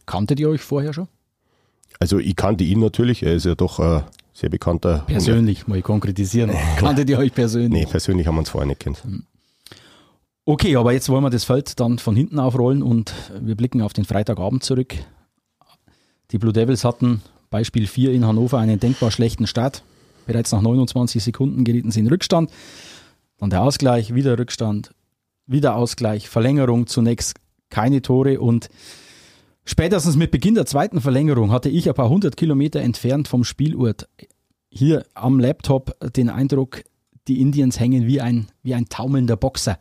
Kanntet 0.06 0.40
ihr 0.40 0.48
euch 0.48 0.62
vorher 0.62 0.92
schon? 0.92 1.08
Also 2.02 2.18
ich 2.18 2.34
kannte 2.34 2.64
ihn 2.64 2.80
natürlich, 2.80 3.22
er 3.22 3.34
ist 3.34 3.46
ja 3.46 3.54
doch 3.54 3.78
ein 3.78 4.02
sehr 4.32 4.48
bekannter. 4.48 5.04
Persönlich, 5.06 5.68
mal 5.68 5.80
konkretisieren. 5.82 6.50
Kanntet 6.76 7.08
ihr 7.08 7.16
euch 7.16 7.32
persönlich? 7.32 7.84
Nee, 7.84 7.86
persönlich 7.88 8.26
haben 8.26 8.34
wir 8.34 8.40
uns 8.40 8.50
vorher 8.50 8.66
nicht 8.66 8.80
kennt. 8.80 9.04
Hm. 9.04 9.22
Okay, 10.44 10.74
aber 10.74 10.92
jetzt 10.92 11.08
wollen 11.08 11.22
wir 11.22 11.30
das 11.30 11.44
Feld 11.44 11.78
dann 11.78 12.00
von 12.00 12.16
hinten 12.16 12.40
aufrollen 12.40 12.82
und 12.82 13.14
wir 13.40 13.54
blicken 13.54 13.82
auf 13.82 13.92
den 13.92 14.04
Freitagabend 14.04 14.64
zurück. 14.64 14.96
Die 16.32 16.38
Blue 16.38 16.52
Devils 16.52 16.82
hatten 16.82 17.22
Beispiel 17.50 17.86
4 17.86 18.10
in 18.10 18.26
Hannover 18.26 18.58
einen 18.58 18.80
denkbar 18.80 19.12
schlechten 19.12 19.46
Start. 19.46 19.84
Bereits 20.26 20.50
nach 20.50 20.60
29 20.60 21.22
Sekunden 21.22 21.62
gerieten 21.62 21.92
sie 21.92 22.00
in 22.00 22.08
Rückstand. 22.08 22.50
Dann 23.38 23.50
der 23.50 23.62
Ausgleich, 23.62 24.12
wieder 24.12 24.36
Rückstand, 24.36 24.90
wieder 25.46 25.76
Ausgleich, 25.76 26.28
Verlängerung, 26.28 26.88
zunächst 26.88 27.36
keine 27.70 28.02
Tore 28.02 28.40
und 28.40 28.70
spätestens 29.64 30.16
mit 30.16 30.30
Beginn 30.30 30.54
der 30.54 30.66
zweiten 30.66 31.00
Verlängerung 31.00 31.52
hatte 31.52 31.68
ich 31.68 31.88
ein 31.88 31.94
paar 31.94 32.08
hundert 32.08 32.36
Kilometer 32.36 32.80
entfernt 32.80 33.28
vom 33.28 33.44
Spielort 33.44 34.08
hier 34.68 35.04
am 35.14 35.38
Laptop 35.38 35.96
den 36.16 36.30
Eindruck, 36.30 36.82
die 37.28 37.40
Indians 37.40 37.78
hängen 37.78 38.06
wie 38.06 38.20
ein, 38.20 38.48
wie 38.62 38.74
ein 38.74 38.88
taumelnder 38.88 39.36
Boxer 39.36 39.78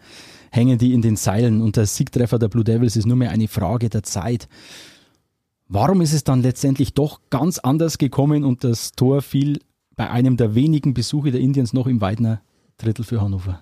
hängen 0.51 0.78
die 0.78 0.94
in 0.94 1.01
den 1.01 1.16
Seilen 1.16 1.62
und 1.62 1.78
der 1.78 1.86
Siegtreffer 1.86 2.38
der 2.38 2.50
Blue 2.50 2.63
Devils 2.63 2.95
ist 2.95 3.07
nur 3.07 3.16
mehr 3.16 3.31
eine 3.31 3.48
Frage 3.48 3.89
der 3.89 4.04
Zeit. 4.04 4.48
Warum 5.68 6.01
ist 6.01 6.13
es 6.13 6.25
dann 6.25 6.42
letztendlich 6.42 6.94
doch 6.94 7.22
ganz 7.30 7.57
anders 7.57 7.98
gekommen 7.98 8.44
und 8.44 8.66
das 8.66 8.92
Tor 8.92 9.22
fiel 9.22 9.60
bei 9.95 10.10
einem 10.10 10.36
der 10.36 10.54
wenigen 10.54 10.94
Besuche 10.94 11.31
der 11.31 11.39
Indians 11.39 11.72
noch 11.72 11.88
im 11.88 12.01
Weidner 12.01 12.42
Drittel 12.77 13.06
für 13.06 13.22
Hannover? 13.22 13.62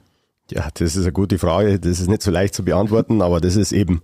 Ja, 0.51 0.67
das 0.73 0.95
ist 0.95 1.03
eine 1.03 1.13
gute 1.13 1.37
Frage. 1.37 1.79
Das 1.79 1.99
ist 1.99 2.07
nicht 2.07 2.23
so 2.23 2.31
leicht 2.31 2.55
zu 2.55 2.63
beantworten, 2.65 3.21
aber 3.21 3.39
das 3.39 3.55
ist 3.55 3.71
eben 3.71 4.01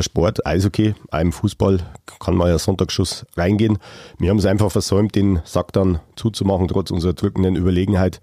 der 0.00 0.04
Sport, 0.04 0.46
Eishockey, 0.46 0.94
einem 1.10 1.30
Fußball 1.30 1.78
kann 2.20 2.34
man 2.34 2.48
ja 2.48 2.58
Sonntagsschuss 2.58 3.26
reingehen. 3.36 3.76
Wir 4.18 4.30
haben 4.30 4.38
es 4.38 4.46
einfach 4.46 4.72
versäumt, 4.72 5.14
den 5.14 5.40
Sack 5.44 5.74
dann 5.74 6.00
zuzumachen, 6.16 6.68
trotz 6.68 6.90
unserer 6.90 7.12
drückenden 7.12 7.54
Überlegenheit. 7.54 8.18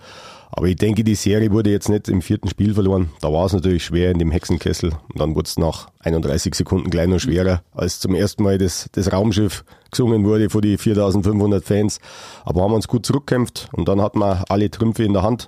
Aber 0.50 0.66
ich 0.66 0.78
denke, 0.78 1.04
die 1.04 1.14
Serie 1.14 1.52
wurde 1.52 1.70
jetzt 1.70 1.88
nicht 1.88 2.10
im 2.10 2.24
vierten 2.24 2.50
Spiel 2.50 2.74
verloren. 2.74 3.12
Da 3.22 3.32
war 3.32 3.46
es 3.46 3.54
natürlich 3.54 3.86
schwer 3.86 4.10
in 4.10 4.18
dem 4.18 4.32
Hexenkessel. 4.32 4.90
Und 4.90 5.20
dann 5.20 5.36
wurde 5.36 5.46
es 5.46 5.60
nach 5.60 5.90
31 6.00 6.56
Sekunden 6.56 6.90
gleich 6.90 7.08
noch 7.08 7.20
schwerer, 7.20 7.62
als 7.76 8.00
zum 8.00 8.16
ersten 8.16 8.42
Mal 8.42 8.58
das, 8.58 8.90
das 8.94 9.12
Raumschiff 9.12 9.64
gesungen 9.92 10.26
wurde 10.26 10.50
vor 10.50 10.62
die 10.62 10.80
4500 10.80 11.64
Fans. 11.64 12.00
Aber 12.44 12.64
haben 12.64 12.74
uns 12.74 12.88
gut 12.88 13.06
zurückkämpft 13.06 13.70
und 13.74 13.88
dann 13.88 14.02
hatten 14.02 14.18
wir 14.18 14.46
alle 14.50 14.72
Trümpfe 14.72 15.04
in 15.04 15.14
der 15.14 15.22
Hand. 15.22 15.48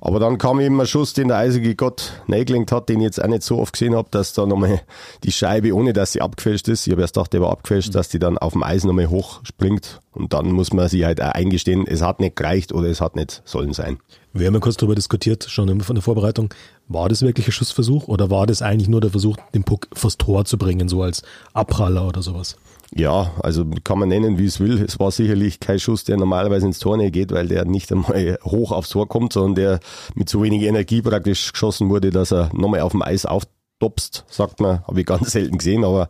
Aber 0.00 0.20
dann 0.20 0.38
kam 0.38 0.60
eben 0.60 0.80
ein 0.80 0.86
Schuss, 0.86 1.12
den 1.12 1.28
der 1.28 1.38
eisige 1.38 1.74
Gott 1.74 2.22
neigelenkt 2.26 2.72
hat, 2.72 2.88
den 2.88 3.00
ich 3.00 3.04
jetzt 3.04 3.22
auch 3.22 3.28
nicht 3.28 3.42
so 3.42 3.58
oft 3.58 3.72
gesehen 3.72 3.94
habe, 3.94 4.08
dass 4.10 4.32
da 4.32 4.46
nochmal 4.46 4.80
die 5.24 5.32
Scheibe, 5.32 5.74
ohne 5.74 5.92
dass 5.92 6.12
sie 6.12 6.20
abgefälscht 6.20 6.68
ist, 6.68 6.86
ich 6.86 6.92
habe 6.92 7.02
erst 7.02 7.14
gedacht, 7.14 7.32
der 7.32 7.40
war 7.40 7.50
abgefälscht, 7.50 7.94
dass 7.94 8.08
die 8.08 8.18
dann 8.18 8.38
auf 8.38 8.52
dem 8.52 8.62
Eis 8.62 8.84
nochmal 8.84 9.08
hochspringt. 9.08 10.00
Und 10.16 10.32
dann 10.32 10.50
muss 10.50 10.72
man 10.72 10.88
sich 10.88 11.04
halt 11.04 11.20
auch 11.20 11.32
eingestehen, 11.32 11.86
es 11.86 12.00
hat 12.00 12.20
nicht 12.20 12.36
gereicht 12.36 12.72
oder 12.72 12.88
es 12.88 13.00
hat 13.00 13.16
nicht 13.16 13.42
sollen 13.44 13.74
sein. 13.74 13.98
Wir 14.32 14.46
haben 14.46 14.54
ja 14.54 14.60
kurz 14.60 14.76
darüber 14.76 14.94
diskutiert, 14.94 15.44
schon 15.44 15.80
von 15.80 15.94
der 15.94 16.02
Vorbereitung. 16.02 16.52
War 16.88 17.08
das 17.08 17.22
wirklich 17.22 17.46
ein 17.48 17.52
Schussversuch 17.52 18.08
oder 18.08 18.30
war 18.30 18.46
das 18.46 18.62
eigentlich 18.62 18.88
nur 18.88 19.00
der 19.00 19.10
Versuch, 19.10 19.36
den 19.54 19.64
Puck 19.64 19.88
vors 19.92 20.16
Tor 20.16 20.44
zu 20.46 20.56
bringen, 20.56 20.88
so 20.88 21.02
als 21.02 21.22
Abpraller 21.52 22.08
oder 22.08 22.22
sowas? 22.22 22.56
Ja, 22.94 23.32
also 23.42 23.64
kann 23.84 23.98
man 23.98 24.08
nennen, 24.08 24.38
wie 24.38 24.46
es 24.46 24.60
will. 24.60 24.82
Es 24.82 24.98
war 24.98 25.10
sicherlich 25.10 25.60
kein 25.60 25.78
Schuss, 25.78 26.04
der 26.04 26.16
normalerweise 26.16 26.66
ins 26.66 26.78
Tor 26.78 26.96
geht, 27.10 27.32
weil 27.32 27.48
der 27.48 27.64
nicht 27.64 27.92
einmal 27.92 28.38
hoch 28.44 28.72
aufs 28.72 28.90
Tor 28.90 29.08
kommt, 29.08 29.32
sondern 29.32 29.54
der 29.54 29.80
mit 30.14 30.28
so 30.28 30.42
wenig 30.42 30.62
Energie 30.62 31.02
praktisch 31.02 31.52
geschossen 31.52 31.88
wurde, 31.90 32.10
dass 32.10 32.32
er 32.32 32.50
nochmal 32.54 32.80
auf 32.80 32.92
dem 32.92 33.02
Eis 33.02 33.26
auftopst, 33.26 34.24
sagt 34.28 34.60
man. 34.60 34.82
Habe 34.86 35.00
ich 35.00 35.06
ganz 35.06 35.32
selten 35.32 35.58
gesehen, 35.58 35.84
aber 35.84 36.08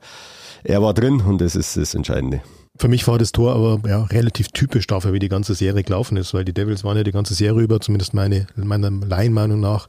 er 0.65 0.83
war 0.83 0.95
drin 0.95 1.23
und 1.23 1.41
das 1.41 1.57
ist 1.57 1.77
das 1.77 1.95
Entscheidende. 1.95 2.43
Für 2.79 2.89
mich 2.89 3.07
war 3.09 3.19
das 3.19 3.33
Tor 3.33 3.55
aber 3.55 3.89
ja, 3.89 4.05
relativ 4.05 4.49
typisch 4.49 4.87
dafür, 4.87 5.13
wie 5.13 5.19
die 5.19 5.29
ganze 5.29 5.55
Serie 5.55 5.83
gelaufen 5.83 6.17
ist, 6.17 6.35
weil 6.35 6.45
die 6.45 6.53
Devils 6.53 6.85
waren 6.85 6.97
ja 6.97 7.05
die 7.05 7.13
ganze 7.13 7.35
Serie 7.35 7.63
über, 7.63 7.81
zumindest 7.81 8.13
meine, 8.13 8.47
meiner 8.55 8.91
Laienmeinung 8.91 9.61
nach, 9.61 9.89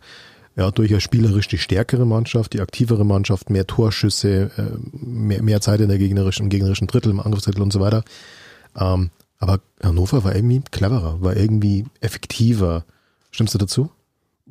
ja, 0.55 0.71
durchaus 0.71 1.03
spielerisch 1.03 1.47
die 1.47 1.59
stärkere 1.59 2.05
Mannschaft, 2.05 2.53
die 2.53 2.61
aktivere 2.61 3.05
Mannschaft, 3.05 3.49
mehr 3.49 3.67
Torschüsse, 3.67 4.51
äh, 4.57 4.61
mehr, 4.91 5.43
mehr 5.43 5.61
Zeit 5.61 5.81
in 5.81 5.89
der 5.89 5.99
gegnerischen, 5.99 6.45
im 6.45 6.49
gegnerischen 6.49 6.87
Drittel, 6.87 7.11
im 7.11 7.19
Angriffsdrittel 7.19 7.61
und 7.61 7.71
so 7.71 7.79
weiter. 7.79 8.03
Ähm, 8.75 9.11
aber 9.39 9.59
Hannover 9.83 10.23
war 10.23 10.35
irgendwie 10.35 10.61
cleverer, 10.71 11.21
war 11.21 11.35
irgendwie 11.35 11.85
effektiver. 12.01 12.85
Stimmst 13.29 13.53
du 13.53 13.59
dazu? 13.59 13.91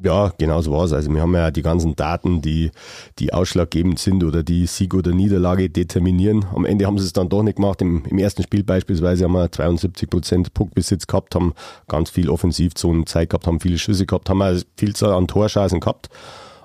Ja, 0.03 0.31
genau 0.37 0.61
so 0.61 0.73
war 0.73 0.85
es. 0.85 0.93
Also 0.93 1.11
wir 1.11 1.23
haben 1.23 1.35
ja 1.35 1.51
die 1.51 1.63
ganzen 1.63 1.97
Daten, 1.97 2.43
die, 2.43 2.71
die 3.19 3.33
ausschlaggebend 3.33 3.99
sind 3.99 4.25
oder 4.25 4.43
die 4.43 4.67
Sieg 4.67 4.93
oder 4.93 5.13
Niederlage 5.13 5.71
determinieren. 5.71 6.45
Am 6.55 6.67
Ende 6.67 6.87
haben 6.87 6.99
sie 6.99 7.07
es 7.07 7.15
dann 7.15 7.31
doch 7.31 7.43
nicht 7.43 7.57
gemacht. 7.57 7.81
Im, 7.81 8.05
im 8.05 8.19
ersten 8.19 8.43
Spiel 8.43 8.63
beispielsweise 8.63 9.25
haben 9.25 9.33
wir 9.33 9.51
72 9.51 10.11
Prozent 10.11 10.53
Puckbesitz 10.53 11.07
gehabt, 11.07 11.35
haben 11.35 11.55
ganz 11.89 12.11
viel 12.11 12.29
Offensivzonen 12.29 13.07
Zeit 13.07 13.31
gehabt, 13.31 13.47
haben 13.47 13.59
viele 13.59 13.79
Schüsse 13.79 14.05
gehabt, 14.05 14.29
haben 14.29 14.43
eine 14.43 14.61
Vielzahl 14.77 15.13
an 15.13 15.29
Torschancen 15.29 15.81
gehabt. 15.81 16.11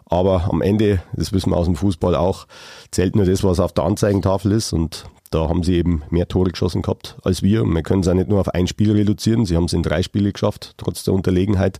Aber 0.05 0.49
am 0.51 0.61
Ende, 0.61 1.01
das 1.13 1.31
wissen 1.31 1.51
wir 1.51 1.57
aus 1.57 1.67
dem 1.67 1.77
Fußball 1.77 2.15
auch, 2.15 2.47
zählt 2.91 3.15
nur 3.15 3.23
das, 3.23 3.45
was 3.45 3.61
auf 3.61 3.71
der 3.71 3.85
Anzeigentafel 3.85 4.51
ist. 4.51 4.73
Und 4.73 5.05
da 5.31 5.47
haben 5.47 5.63
sie 5.63 5.75
eben 5.75 6.03
mehr 6.09 6.27
Tore 6.27 6.51
geschossen 6.51 6.81
gehabt 6.81 7.17
als 7.23 7.41
wir. 7.41 7.63
Und 7.63 7.73
wir 7.73 7.83
können 7.83 8.01
es 8.01 8.07
auch 8.07 8.13
nicht 8.13 8.29
nur 8.29 8.39
auf 8.39 8.49
ein 8.49 8.67
Spiel 8.67 8.91
reduzieren. 8.91 9.45
Sie 9.45 9.55
haben 9.55 9.65
es 9.65 9.73
in 9.73 9.81
drei 9.81 10.03
Spiele 10.03 10.31
geschafft, 10.31 10.73
trotz 10.77 11.03
der 11.03 11.13
Unterlegenheit. 11.13 11.79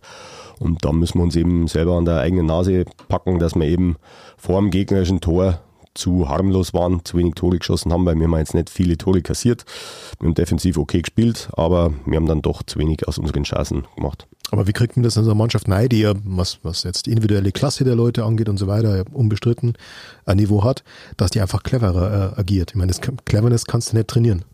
Und 0.58 0.84
da 0.84 0.92
müssen 0.92 1.18
wir 1.18 1.24
uns 1.24 1.36
eben 1.36 1.68
selber 1.68 1.96
an 1.96 2.04
der 2.04 2.18
eigenen 2.18 2.46
Nase 2.46 2.86
packen, 3.08 3.38
dass 3.38 3.54
wir 3.54 3.66
eben 3.66 3.96
vor 4.36 4.60
dem 4.60 4.70
gegnerischen 4.70 5.20
Tor 5.20 5.60
zu 5.94 6.28
harmlos 6.28 6.72
waren, 6.74 7.04
zu 7.04 7.16
wenig 7.16 7.34
Tore 7.34 7.58
geschossen 7.58 7.92
haben, 7.92 8.06
weil 8.06 8.16
wir 8.16 8.26
haben 8.26 8.36
jetzt 8.36 8.54
nicht 8.54 8.70
viele 8.70 8.96
Tore 8.96 9.22
kassiert. 9.22 9.64
Wir 10.18 10.28
haben 10.28 10.34
defensiv 10.34 10.78
okay 10.78 11.02
gespielt, 11.02 11.48
aber 11.52 11.92
wir 12.06 12.16
haben 12.16 12.26
dann 12.26 12.42
doch 12.42 12.62
zu 12.62 12.78
wenig 12.78 13.06
aus 13.08 13.18
unseren 13.18 13.44
Chancen 13.44 13.86
gemacht. 13.96 14.26
Aber 14.50 14.66
wie 14.66 14.72
kriegt 14.72 14.96
man 14.96 15.02
das 15.02 15.16
in 15.16 15.24
so 15.24 15.30
einer 15.30 15.38
Mannschaft 15.38 15.66
nein, 15.66 15.88
die 15.88 16.00
ja, 16.00 16.12
was, 16.24 16.58
was 16.62 16.82
jetzt 16.82 17.06
die 17.06 17.10
individuelle 17.10 17.52
Klasse 17.52 17.84
der 17.84 17.96
Leute 17.96 18.24
angeht 18.24 18.48
und 18.48 18.58
so 18.58 18.66
weiter, 18.66 19.04
unbestritten 19.12 19.74
ein 20.26 20.36
Niveau 20.36 20.62
hat, 20.62 20.84
dass 21.16 21.30
die 21.30 21.40
einfach 21.40 21.62
cleverer 21.62 22.34
äh, 22.36 22.40
agiert? 22.40 22.70
Ich 22.70 22.76
meine, 22.76 22.92
das 22.92 23.00
Cleverness 23.24 23.64
kannst 23.64 23.92
du 23.92 23.96
nicht 23.96 24.08
trainieren. 24.08 24.44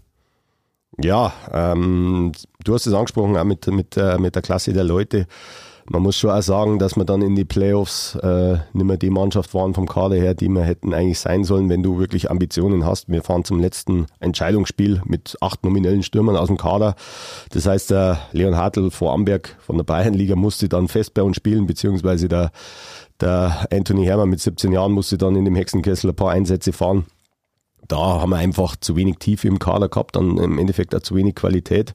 Ja, 1.03 1.33
ähm, 1.53 2.33
du 2.65 2.75
hast 2.75 2.87
es 2.87 2.93
angesprochen, 2.93 3.37
auch 3.37 3.45
mit, 3.45 3.67
mit, 3.69 3.97
äh, 3.97 4.19
mit 4.19 4.35
der 4.35 4.43
Klasse 4.43 4.73
der 4.73 4.85
Leute 4.85 5.27
man 5.91 6.03
muss 6.03 6.17
schon 6.17 6.31
auch 6.31 6.43
sagen, 6.43 6.79
dass 6.79 6.97
wir 6.97 7.05
dann 7.05 7.23
in 7.23 7.35
die 7.35 7.45
Playoffs 7.45 8.15
äh, 8.17 8.59
nicht 8.73 8.85
mehr 8.85 8.97
die 8.97 9.11
Mannschaft 9.11 9.55
waren 9.55 9.75
vom 9.75 9.89
Kader 9.89 10.17
her, 10.17 10.35
die 10.35 10.49
wir 10.49 10.63
hätten 10.63 10.93
eigentlich 10.93 11.19
sein 11.19 11.45
sollen, 11.45 11.69
wenn 11.69 11.83
du 11.83 11.99
wirklich 11.99 12.31
Ambitionen 12.31 12.85
hast. 12.85 13.09
Wir 13.09 13.23
fahren 13.23 13.45
zum 13.45 13.59
letzten 13.59 14.07
Entscheidungsspiel 14.21 15.03
mit 15.07 15.37
acht 15.41 15.65
nominellen 15.65 16.03
Stürmern 16.03 16.37
aus 16.37 16.49
dem 16.49 16.59
Kader. 16.59 16.95
Das 17.51 17.67
heißt, 17.67 17.91
der 17.91 18.19
Leon 18.33 18.57
Hartl 18.57 18.91
vor 18.91 19.13
Amberg 19.13 19.57
von 19.61 19.77
der 19.77 19.85
Bayernliga 19.85 20.37
musste 20.37 20.69
dann 20.69 20.89
fest 20.89 21.15
bei 21.15 21.23
uns 21.23 21.37
spielen, 21.37 21.67
beziehungsweise 21.67 22.29
der, 22.29 22.51
der 23.21 23.67
Anthony 23.73 24.05
Hermann 24.05 24.29
mit 24.29 24.41
17 24.41 24.73
Jahren 24.73 24.93
musste 24.93 25.17
dann 25.17 25.37
in 25.37 25.45
dem 25.45 25.57
Hexenkessel 25.57 26.11
ein 26.11 26.17
paar 26.17 26.31
Einsätze 26.31 26.73
fahren. 26.73 27.07
Da 27.87 27.97
haben 27.97 28.31
wir 28.31 28.37
einfach 28.37 28.77
zu 28.77 28.97
wenig 28.97 29.17
Tiefe 29.19 29.49
im 29.49 29.59
Kader 29.59 29.89
gehabt, 29.89 30.17
dann 30.17 30.37
im 30.37 30.59
Endeffekt 30.59 30.95
auch 30.95 31.01
zu 31.01 31.15
wenig 31.15 31.35
Qualität. 31.35 31.95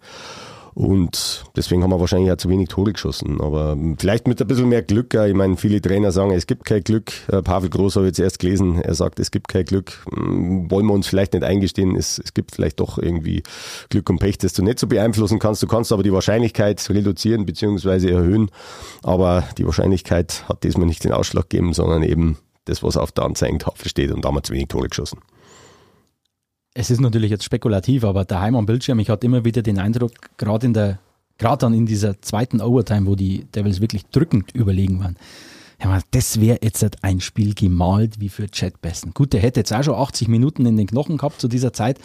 Und 0.75 1.43
deswegen 1.55 1.83
haben 1.83 1.91
wir 1.91 1.99
wahrscheinlich 1.99 2.31
auch 2.31 2.37
zu 2.37 2.49
wenig 2.49 2.69
Tore 2.69 2.93
geschossen. 2.93 3.39
Aber 3.41 3.77
vielleicht 3.97 4.27
mit 4.27 4.41
ein 4.41 4.47
bisschen 4.47 4.69
mehr 4.69 4.81
Glück. 4.81 5.13
Ich 5.13 5.33
meine, 5.33 5.57
viele 5.57 5.81
Trainer 5.81 6.11
sagen, 6.11 6.31
es 6.31 6.47
gibt 6.47 6.65
kein 6.65 6.83
Glück. 6.83 7.11
Äh, 7.27 7.41
Pavel 7.41 7.69
Groß 7.69 7.95
habe 7.95 8.05
ich 8.05 8.11
jetzt 8.11 8.19
erst 8.19 8.39
gelesen. 8.39 8.81
Er 8.81 8.95
sagt, 8.95 9.19
es 9.19 9.31
gibt 9.31 9.47
kein 9.47 9.65
Glück. 9.65 10.03
Hm, 10.13 10.69
wollen 10.71 10.87
wir 10.87 10.93
uns 10.93 11.07
vielleicht 11.07 11.33
nicht 11.33 11.43
eingestehen. 11.43 11.95
Es, 11.95 12.19
es 12.19 12.33
gibt 12.33 12.55
vielleicht 12.55 12.79
doch 12.79 12.97
irgendwie 12.97 13.43
Glück 13.89 14.09
und 14.09 14.19
Pech, 14.19 14.37
das 14.39 14.53
du 14.53 14.63
nicht 14.63 14.79
so 14.79 14.87
beeinflussen 14.87 15.39
kannst. 15.39 15.61
Du 15.61 15.67
kannst 15.67 15.91
aber 15.91 16.03
die 16.03 16.13
Wahrscheinlichkeit 16.13 16.85
reduzieren 16.89 17.45
bzw. 17.45 18.09
erhöhen. 18.09 18.49
Aber 19.03 19.43
die 19.57 19.65
Wahrscheinlichkeit 19.65 20.45
hat 20.49 20.63
diesmal 20.63 20.87
nicht 20.87 21.03
den 21.03 21.11
Ausschlag 21.11 21.49
gegeben, 21.49 21.73
sondern 21.73 22.03
eben 22.03 22.37
das, 22.65 22.81
was 22.81 22.97
auf 22.97 23.11
der 23.11 23.25
Anzeigentafel 23.25 23.87
steht. 23.87 24.11
Und 24.11 24.23
da 24.23 24.29
haben 24.29 24.35
wir 24.35 24.43
zu 24.43 24.53
wenig 24.53 24.69
Tore 24.69 24.87
geschossen 24.87 25.19
es 26.73 26.89
ist 26.89 27.01
natürlich 27.01 27.29
jetzt 27.29 27.43
spekulativ, 27.43 28.03
aber 28.03 28.25
daheim 28.25 28.55
am 28.55 28.65
Bildschirm, 28.65 28.99
ich 28.99 29.09
hatte 29.09 29.27
immer 29.27 29.45
wieder 29.45 29.61
den 29.61 29.79
Eindruck, 29.79 30.11
gerade 30.37 30.65
in 30.65 30.73
der, 30.73 30.99
gerade 31.37 31.59
dann 31.59 31.73
in 31.73 31.85
dieser 31.85 32.21
zweiten 32.21 32.61
Overtime, 32.61 33.05
wo 33.05 33.15
die 33.15 33.45
Devils 33.45 33.81
wirklich 33.81 34.05
drückend 34.07 34.53
überlegen 34.53 34.99
waren, 34.99 35.17
das 36.11 36.39
wäre 36.39 36.59
jetzt 36.61 37.03
ein 37.03 37.19
Spiel 37.19 37.53
gemalt 37.53 38.19
wie 38.19 38.29
für 38.29 38.49
Chad 38.49 38.81
Besson. 38.81 39.13
Gut, 39.13 39.33
der 39.33 39.41
hätte 39.41 39.59
jetzt 39.59 39.73
auch 39.73 39.83
schon 39.83 39.95
80 39.95 40.29
Minuten 40.29 40.65
in 40.65 40.77
den 40.77 40.87
Knochen 40.87 41.17
gehabt 41.17 41.41
zu 41.41 41.47
dieser 41.47 41.73
Zeit, 41.73 41.99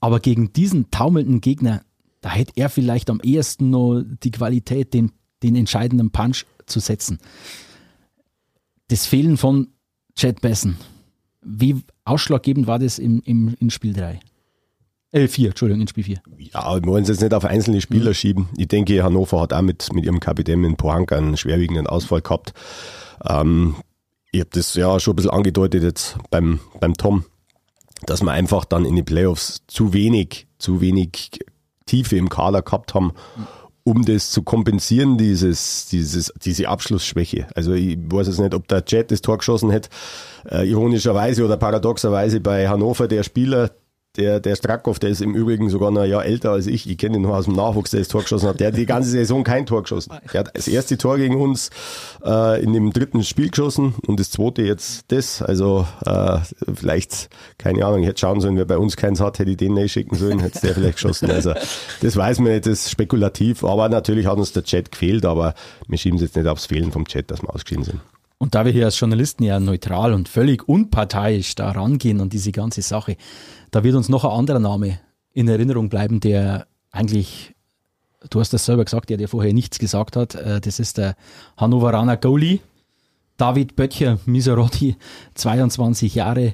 aber 0.00 0.20
gegen 0.20 0.52
diesen 0.52 0.90
taumelnden 0.90 1.40
Gegner, 1.40 1.82
da 2.20 2.30
hätte 2.30 2.52
er 2.56 2.68
vielleicht 2.68 3.08
am 3.08 3.20
ehesten 3.20 3.70
noch 3.70 4.02
die 4.22 4.30
Qualität, 4.30 4.92
den, 4.94 5.12
den 5.42 5.56
entscheidenden 5.56 6.10
Punch 6.10 6.44
zu 6.66 6.80
setzen. 6.80 7.18
Das 8.88 9.06
Fehlen 9.06 9.36
von 9.36 9.68
Chad 10.16 10.40
Besson, 10.40 10.76
wie 11.42 11.82
ausschlaggebend 12.04 12.66
war 12.66 12.78
das 12.78 12.98
im, 12.98 13.22
im, 13.24 13.54
in 13.60 13.70
Spiel 13.70 13.92
3? 13.92 14.20
Äh, 15.12 15.28
4, 15.28 15.48
Entschuldigung, 15.48 15.80
in 15.80 15.88
Spiel 15.88 16.04
4. 16.04 16.22
Ja, 16.38 16.74
wir 16.74 16.86
wollen 16.86 17.02
es 17.02 17.08
jetzt 17.08 17.20
nicht 17.20 17.34
auf 17.34 17.44
einzelne 17.44 17.80
Spieler 17.80 18.10
mhm. 18.10 18.14
schieben. 18.14 18.48
Ich 18.56 18.68
denke, 18.68 19.02
Hannover 19.02 19.40
hat 19.40 19.52
auch 19.52 19.62
mit, 19.62 19.92
mit 19.92 20.04
ihrem 20.04 20.20
Kapitän 20.20 20.64
in 20.64 20.76
Pohanka 20.76 21.16
einen 21.16 21.36
schwerwiegenden 21.36 21.86
Ausfall 21.86 22.20
gehabt. 22.20 22.52
Ähm, 23.24 23.76
ich 24.32 24.40
habe 24.40 24.50
das 24.52 24.74
ja 24.74 25.00
schon 25.00 25.14
ein 25.14 25.16
bisschen 25.16 25.30
angedeutet 25.32 25.82
jetzt 25.82 26.16
beim, 26.30 26.60
beim 26.78 26.94
Tom, 26.94 27.24
dass 28.06 28.22
wir 28.22 28.30
einfach 28.30 28.64
dann 28.64 28.84
in 28.84 28.94
den 28.94 29.04
Playoffs 29.04 29.62
zu 29.66 29.92
wenig, 29.92 30.46
zu 30.58 30.80
wenig 30.80 31.40
Tiefe 31.86 32.16
im 32.16 32.28
Kader 32.28 32.62
gehabt 32.62 32.94
haben. 32.94 33.12
Mhm 33.36 33.59
um 33.84 34.04
das 34.04 34.30
zu 34.30 34.42
kompensieren, 34.42 35.16
dieses, 35.16 35.86
dieses, 35.88 36.32
diese 36.42 36.68
Abschlussschwäche. 36.68 37.46
Also 37.54 37.72
ich 37.72 37.98
weiß 37.98 38.26
jetzt 38.26 38.40
nicht, 38.40 38.54
ob 38.54 38.68
der 38.68 38.84
Jet 38.86 39.10
das 39.10 39.20
Tor 39.20 39.38
geschossen 39.38 39.70
hätte, 39.70 39.88
äh, 40.50 40.68
ironischerweise 40.68 41.44
oder 41.44 41.56
paradoxerweise 41.56 42.40
bei 42.40 42.68
Hannover 42.68 43.08
der 43.08 43.22
Spieler, 43.22 43.70
der, 44.16 44.40
der 44.40 44.56
Strakow, 44.56 44.98
der 44.98 45.10
ist 45.10 45.20
im 45.20 45.34
Übrigen 45.34 45.70
sogar 45.70 45.90
noch 45.90 46.02
ein 46.02 46.10
Jahr 46.10 46.24
älter 46.24 46.50
als 46.50 46.66
ich. 46.66 46.88
Ich 46.88 46.98
kenne 46.98 47.16
ihn 47.16 47.22
noch 47.22 47.30
aus 47.30 47.44
dem 47.44 47.54
Nachwuchs, 47.54 47.90
der 47.90 48.00
das 48.00 48.08
Tor 48.08 48.22
geschossen 48.22 48.48
hat. 48.48 48.58
Der 48.58 48.68
hat 48.68 48.76
die 48.76 48.86
ganze 48.86 49.10
Saison 49.10 49.44
kein 49.44 49.66
Tor 49.66 49.82
geschossen. 49.82 50.12
Der 50.32 50.40
hat 50.40 50.56
das 50.56 50.66
erste 50.66 50.98
Tor 50.98 51.16
gegen 51.16 51.40
uns 51.40 51.70
äh, 52.24 52.62
in 52.62 52.72
dem 52.72 52.92
dritten 52.92 53.22
Spiel 53.22 53.50
geschossen 53.50 53.94
und 54.06 54.18
das 54.18 54.30
zweite 54.30 54.62
jetzt 54.62 55.04
das. 55.08 55.42
Also 55.42 55.86
äh, 56.04 56.38
vielleicht, 56.74 57.28
keine 57.56 57.84
Ahnung, 57.86 58.02
ich 58.02 58.08
hätte 58.08 58.20
schauen 58.20 58.40
sollen, 58.40 58.56
wer 58.56 58.64
bei 58.64 58.78
uns 58.78 58.96
keins 58.96 59.20
hat, 59.20 59.38
hätte 59.38 59.52
ich 59.52 59.56
den 59.56 59.74
nicht 59.74 59.92
schicken 59.92 60.16
sollen, 60.16 60.40
hätte 60.40 60.60
der 60.60 60.74
vielleicht 60.74 60.96
geschossen. 60.96 61.30
Also 61.30 61.54
das 62.00 62.16
weiß 62.16 62.40
man 62.40 62.52
nicht, 62.52 62.66
das 62.66 62.86
ist 62.86 62.90
spekulativ. 62.90 63.62
Aber 63.62 63.88
natürlich 63.88 64.26
hat 64.26 64.38
uns 64.38 64.52
der 64.52 64.64
Chat 64.64 64.90
gefehlt, 64.90 65.24
aber 65.24 65.54
wir 65.86 65.98
schieben 65.98 66.16
es 66.16 66.22
jetzt 66.22 66.36
nicht 66.36 66.48
aufs 66.48 66.66
Fehlen 66.66 66.90
vom 66.90 67.06
Chat, 67.06 67.30
dass 67.30 67.42
wir 67.42 67.54
ausgeschieden 67.54 67.84
sind. 67.84 68.00
Und 68.42 68.54
da 68.54 68.64
wir 68.64 68.72
hier 68.72 68.86
als 68.86 68.98
Journalisten 68.98 69.44
ja 69.44 69.60
neutral 69.60 70.14
und 70.14 70.26
völlig 70.26 70.66
unparteiisch 70.66 71.54
da 71.56 71.72
rangehen 71.72 72.20
und 72.20 72.32
diese 72.32 72.52
ganze 72.52 72.80
Sache, 72.80 73.18
da 73.70 73.84
wird 73.84 73.94
uns 73.94 74.08
noch 74.08 74.24
ein 74.24 74.30
anderer 74.30 74.58
Name 74.58 74.98
in 75.32 75.48
Erinnerung 75.48 75.88
bleiben, 75.88 76.20
der 76.20 76.66
eigentlich, 76.90 77.54
du 78.28 78.40
hast 78.40 78.52
das 78.52 78.64
selber 78.64 78.84
gesagt, 78.84 79.10
der 79.10 79.16
dir 79.16 79.28
vorher 79.28 79.52
nichts 79.52 79.78
gesagt 79.78 80.16
hat. 80.16 80.34
Äh, 80.34 80.60
das 80.60 80.80
ist 80.80 80.98
der 80.98 81.16
Hannoveraner 81.56 82.16
Goalie, 82.16 82.60
David 83.36 83.76
Böttcher 83.76 84.18
Miserotti, 84.26 84.96
22 85.34 86.14
Jahre. 86.16 86.52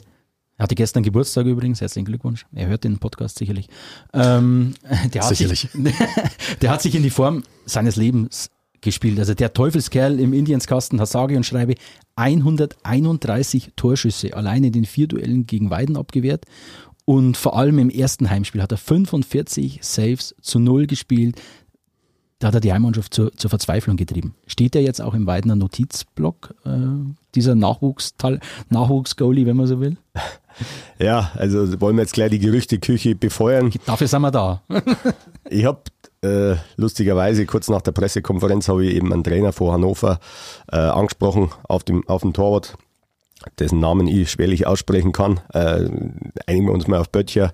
Er 0.58 0.62
hatte 0.62 0.74
gestern 0.74 1.02
Geburtstag 1.02 1.46
übrigens, 1.46 1.80
herzlichen 1.80 2.06
Glückwunsch. 2.06 2.46
Er 2.54 2.66
hört 2.66 2.84
den 2.84 2.98
Podcast 2.98 3.38
sicherlich. 3.38 3.68
Ähm, 4.14 4.74
der, 5.12 5.22
hat 5.22 5.28
sicherlich. 5.28 5.68
Sich, 5.70 5.94
der 6.62 6.70
hat 6.70 6.80
sich 6.80 6.94
in 6.94 7.02
die 7.02 7.10
Form 7.10 7.42
seines 7.66 7.96
Lebens 7.96 8.50
gespielt. 8.80 9.18
Also 9.18 9.34
der 9.34 9.52
Teufelskerl 9.52 10.18
im 10.18 10.32
Indienskasten 10.32 11.00
hat 11.00 11.08
sage 11.08 11.36
und 11.36 11.44
schreibe 11.44 11.74
131 12.14 13.72
Torschüsse 13.76 14.34
allein 14.34 14.64
in 14.64 14.72
den 14.72 14.84
vier 14.86 15.08
Duellen 15.08 15.46
gegen 15.46 15.70
Weiden 15.70 15.96
abgewehrt. 15.96 16.44
Und 17.06 17.36
vor 17.36 17.56
allem 17.56 17.78
im 17.78 17.88
ersten 17.88 18.28
Heimspiel 18.28 18.60
hat 18.60 18.72
er 18.72 18.78
45 18.78 19.78
Saves 19.80 20.34
zu 20.42 20.58
null 20.58 20.86
gespielt. 20.86 21.40
Da 22.40 22.48
hat 22.48 22.54
er 22.54 22.60
die 22.60 22.72
Heimmannschaft 22.72 23.14
zur, 23.14 23.32
zur 23.32 23.48
Verzweiflung 23.48 23.96
getrieben. 23.96 24.34
Steht 24.46 24.74
er 24.74 24.82
jetzt 24.82 25.00
auch 25.00 25.14
im 25.14 25.26
Weidener 25.26 25.56
Notizblock, 25.56 26.54
äh, 26.66 26.70
dieser 27.34 27.54
Nachwuchs-Goalie, 27.54 28.40
Nachwuchs 28.68 29.16
wenn 29.18 29.56
man 29.56 29.66
so 29.66 29.80
will? 29.80 29.96
Ja, 30.98 31.32
also 31.34 31.80
wollen 31.82 31.96
wir 31.96 32.02
jetzt 32.02 32.14
gleich 32.14 32.30
die 32.30 32.38
Gerüchteküche 32.38 33.14
befeuern. 33.14 33.70
Dafür 33.84 34.08
sind 34.08 34.22
wir 34.22 34.30
da. 34.30 34.62
ich 35.50 35.66
habe 35.66 35.82
äh, 36.22 36.56
lustigerweise 36.76 37.44
kurz 37.44 37.68
nach 37.68 37.82
der 37.82 37.92
Pressekonferenz 37.92 38.68
habe 38.68 38.86
ich 38.86 38.94
eben 38.94 39.12
einen 39.12 39.22
Trainer 39.22 39.52
vor 39.52 39.74
Hannover 39.74 40.18
äh, 40.72 40.76
angesprochen 40.76 41.50
auf 41.68 41.84
dem, 41.84 42.08
auf 42.08 42.22
dem 42.22 42.32
Torwart, 42.32 42.78
dessen 43.58 43.80
Namen 43.80 44.06
ich 44.06 44.30
schwerlich 44.30 44.66
aussprechen 44.66 45.12
kann. 45.12 45.40
Äh, 45.52 45.88
einigen 46.46 46.66
wir 46.66 46.72
uns 46.72 46.86
mal 46.86 47.00
auf 47.00 47.10
Böttcher. 47.10 47.52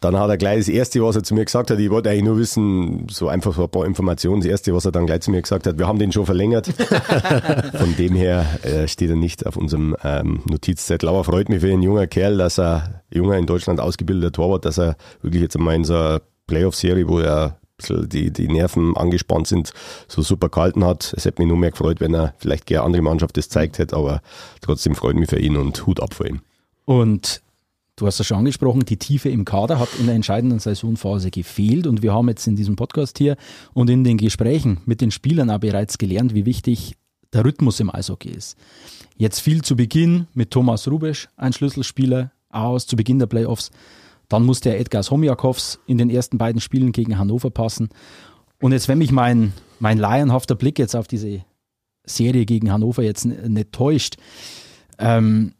Dann 0.00 0.18
hat 0.18 0.30
er 0.30 0.38
gleich 0.38 0.60
das 0.60 0.68
Erste, 0.68 1.02
was 1.02 1.14
er 1.14 1.22
zu 1.22 1.34
mir 1.34 1.44
gesagt 1.44 1.70
hat, 1.70 1.78
ich 1.78 1.90
wollte 1.90 2.08
eigentlich 2.08 2.24
nur 2.24 2.38
wissen, 2.38 3.06
so 3.10 3.28
einfach 3.28 3.54
so 3.54 3.64
ein 3.64 3.70
paar 3.70 3.84
Informationen. 3.84 4.40
Das 4.40 4.48
Erste, 4.48 4.74
was 4.74 4.86
er 4.86 4.92
dann 4.92 5.04
gleich 5.04 5.20
zu 5.20 5.30
mir 5.30 5.42
gesagt 5.42 5.66
hat, 5.66 5.78
wir 5.78 5.86
haben 5.86 5.98
den 5.98 6.10
schon 6.10 6.24
verlängert. 6.24 6.68
Von 7.74 7.94
dem 7.96 8.14
her 8.14 8.46
äh, 8.62 8.88
steht 8.88 9.10
er 9.10 9.16
nicht 9.16 9.46
auf 9.46 9.58
unserem 9.58 9.94
ähm, 10.02 10.40
Notizzettel. 10.48 11.06
Aber 11.06 11.22
freut 11.22 11.50
mich 11.50 11.60
für 11.60 11.70
einen 11.70 11.82
junger 11.82 12.06
Kerl, 12.06 12.38
dass 12.38 12.58
er, 12.58 13.02
junger 13.10 13.36
in 13.36 13.44
Deutschland 13.44 13.78
ausgebildeter 13.78 14.32
Torwart, 14.32 14.64
dass 14.64 14.78
er 14.78 14.96
wirklich 15.20 15.42
jetzt 15.42 15.56
einmal 15.56 15.74
in 15.74 15.84
so 15.84 15.94
einer 15.94 16.22
Playoff-Serie, 16.46 17.06
wo 17.06 17.20
er 17.20 17.59
die, 17.88 18.30
die 18.30 18.48
Nerven 18.48 18.96
angespannt 18.96 19.46
sind, 19.46 19.72
so 20.08 20.22
super 20.22 20.48
gehalten 20.48 20.84
hat. 20.84 21.14
Es 21.16 21.24
hätte 21.24 21.42
mich 21.42 21.48
nur 21.48 21.58
mehr 21.58 21.70
gefreut, 21.70 22.00
wenn 22.00 22.14
er 22.14 22.34
vielleicht 22.38 22.66
gerne 22.66 22.84
andere 22.84 23.02
Mannschaft 23.02 23.36
das 23.36 23.48
zeigt 23.48 23.78
hätte, 23.78 23.96
aber 23.96 24.22
trotzdem 24.60 24.94
freut 24.94 25.16
mich 25.16 25.30
für 25.30 25.38
ihn 25.38 25.56
und 25.56 25.86
Hut 25.86 26.00
ab 26.00 26.14
vor 26.14 26.26
ihm. 26.26 26.40
Und 26.84 27.42
Du 28.00 28.06
hast 28.06 28.18
es 28.18 28.26
schon 28.26 28.38
angesprochen, 28.38 28.86
die 28.86 28.96
Tiefe 28.96 29.28
im 29.28 29.44
Kader 29.44 29.78
hat 29.78 29.90
in 29.98 30.06
der 30.06 30.14
entscheidenden 30.14 30.58
Saisonphase 30.58 31.30
gefehlt 31.30 31.86
und 31.86 32.00
wir 32.00 32.14
haben 32.14 32.28
jetzt 32.28 32.46
in 32.46 32.56
diesem 32.56 32.74
Podcast 32.74 33.18
hier 33.18 33.36
und 33.74 33.90
in 33.90 34.04
den 34.04 34.16
Gesprächen 34.16 34.80
mit 34.86 35.02
den 35.02 35.10
Spielern 35.10 35.50
auch 35.50 35.58
bereits 35.58 35.98
gelernt, 35.98 36.34
wie 36.34 36.46
wichtig 36.46 36.94
der 37.34 37.44
Rhythmus 37.44 37.78
im 37.78 37.94
Eishockey 37.94 38.30
ist. 38.30 38.56
Jetzt 39.18 39.40
fiel 39.40 39.60
zu 39.60 39.76
Beginn 39.76 40.28
mit 40.32 40.50
Thomas 40.50 40.88
Rubesch, 40.88 41.28
ein 41.36 41.52
Schlüsselspieler, 41.52 42.30
aus 42.48 42.86
zu 42.86 42.96
Beginn 42.96 43.18
der 43.18 43.26
Playoffs. 43.26 43.70
Dann 44.30 44.44
musste 44.44 44.70
er 44.70 44.80
Edgars 44.80 45.10
Homjakovs 45.10 45.80
in 45.86 45.98
den 45.98 46.08
ersten 46.08 46.38
beiden 46.38 46.62
Spielen 46.62 46.92
gegen 46.92 47.18
Hannover 47.18 47.50
passen. 47.50 47.90
Und 48.62 48.72
jetzt, 48.72 48.88
wenn 48.88 48.98
mich 48.98 49.12
mein, 49.12 49.52
mein 49.80 49.98
laienhafter 49.98 50.54
Blick 50.54 50.78
jetzt 50.78 50.96
auf 50.96 51.08
diese 51.08 51.44
Serie 52.04 52.46
gegen 52.46 52.72
Hannover 52.72 53.02
jetzt 53.02 53.26
nicht 53.26 53.72
täuscht, 53.72 54.16
ähm, 54.98 55.52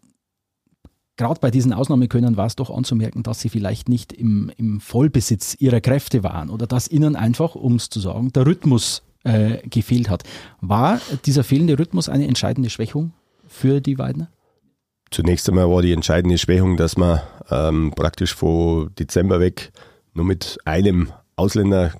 gerade 1.16 1.40
bei 1.40 1.50
diesen 1.50 1.72
Ausnahmekönnern 1.72 2.36
war 2.36 2.46
es 2.46 2.56
doch 2.56 2.70
anzumerken, 2.70 3.22
dass 3.22 3.40
sie 3.40 3.48
vielleicht 3.48 3.88
nicht 3.88 4.12
im, 4.12 4.52
im 4.56 4.80
Vollbesitz 4.80 5.56
ihrer 5.58 5.80
Kräfte 5.80 6.22
waren 6.22 6.48
oder 6.48 6.66
dass 6.66 6.88
ihnen 6.88 7.16
einfach, 7.16 7.56
um 7.56 7.74
es 7.74 7.90
zu 7.90 7.98
sagen, 8.00 8.32
der 8.32 8.46
Rhythmus 8.46 9.02
äh, 9.24 9.66
gefehlt 9.68 10.08
hat. 10.08 10.22
War 10.60 11.00
dieser 11.26 11.42
fehlende 11.42 11.78
Rhythmus 11.78 12.08
eine 12.08 12.26
entscheidende 12.28 12.70
Schwächung 12.70 13.12
für 13.46 13.80
die 13.80 13.98
Weidner? 13.98 14.30
Zunächst 15.10 15.48
einmal 15.48 15.68
war 15.68 15.82
die 15.82 15.92
entscheidende 15.92 16.38
Schwächung, 16.38 16.76
dass 16.76 16.96
man 16.96 17.20
ähm, 17.50 17.92
praktisch 17.96 18.34
von 18.34 18.94
Dezember 18.94 19.40
weg 19.40 19.72
nur 20.14 20.24
mit 20.24 20.58
einem 20.64 21.12
Ausländer 21.34 21.92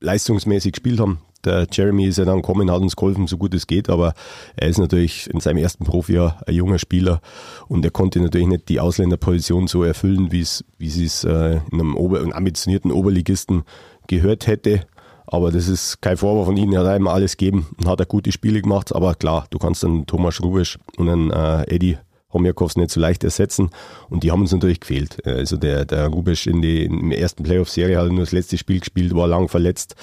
leistungsmäßig 0.00 0.72
gespielt 0.72 1.00
haben. 1.00 1.18
Der 1.44 1.66
Jeremy 1.70 2.06
ist 2.06 2.18
ja 2.18 2.24
dann 2.24 2.42
gekommen, 2.42 2.70
hat 2.70 2.80
uns 2.80 2.96
geholfen, 2.96 3.26
so 3.26 3.38
gut 3.38 3.54
es 3.54 3.66
geht, 3.66 3.88
aber 3.88 4.14
er 4.56 4.68
ist 4.68 4.78
natürlich 4.78 5.30
in 5.30 5.40
seinem 5.40 5.58
ersten 5.58 5.84
Profijahr 5.84 6.40
ein 6.46 6.54
junger 6.54 6.78
Spieler 6.78 7.20
und 7.68 7.84
er 7.84 7.90
konnte 7.90 8.20
natürlich 8.20 8.48
nicht 8.48 8.68
die 8.68 8.80
Ausländerposition 8.80 9.68
so 9.68 9.82
erfüllen, 9.84 10.32
wie 10.32 10.40
es, 10.40 10.64
wie 10.78 11.04
es 11.04 11.24
äh, 11.24 11.60
in 11.70 11.80
einem, 11.80 11.96
Ober-, 11.96 12.20
einem 12.20 12.32
ambitionierten 12.32 12.90
Oberligisten 12.92 13.62
gehört 14.08 14.46
hätte. 14.46 14.86
Aber 15.26 15.52
das 15.52 15.68
ist 15.68 16.00
kein 16.00 16.16
Vorwurf 16.16 16.46
von 16.46 16.56
ihnen, 16.56 16.72
er 16.72 16.80
hat 16.80 16.88
einmal 16.88 17.14
alles 17.14 17.36
gegeben 17.36 17.68
und 17.78 17.86
hat 17.86 18.00
er 18.00 18.06
gute 18.06 18.32
Spiele 18.32 18.62
gemacht. 18.62 18.94
Aber 18.94 19.14
klar, 19.14 19.46
du 19.50 19.58
kannst 19.58 19.82
dann 19.82 20.06
Thomas 20.06 20.42
Rubisch 20.42 20.78
und 20.96 21.08
einen 21.08 21.30
äh, 21.30 21.62
Eddie 21.72 21.98
Homjakovs 22.32 22.76
nicht 22.76 22.90
so 22.90 23.00
leicht 23.00 23.24
ersetzen 23.24 23.70
und 24.10 24.22
die 24.22 24.30
haben 24.30 24.42
uns 24.42 24.52
natürlich 24.52 24.80
gefehlt. 24.80 25.24
Also 25.26 25.56
der, 25.56 25.84
der 25.84 26.08
Rubisch 26.08 26.46
in, 26.46 26.60
die, 26.60 26.84
in 26.84 27.10
der 27.10 27.20
ersten 27.20 27.42
Playoff-Serie 27.42 27.98
hat 27.98 28.10
nur 28.10 28.20
das 28.20 28.32
letzte 28.32 28.58
Spiel 28.58 28.80
gespielt, 28.80 29.14
war 29.14 29.28
lang 29.28 29.48
verletzt 29.48 29.94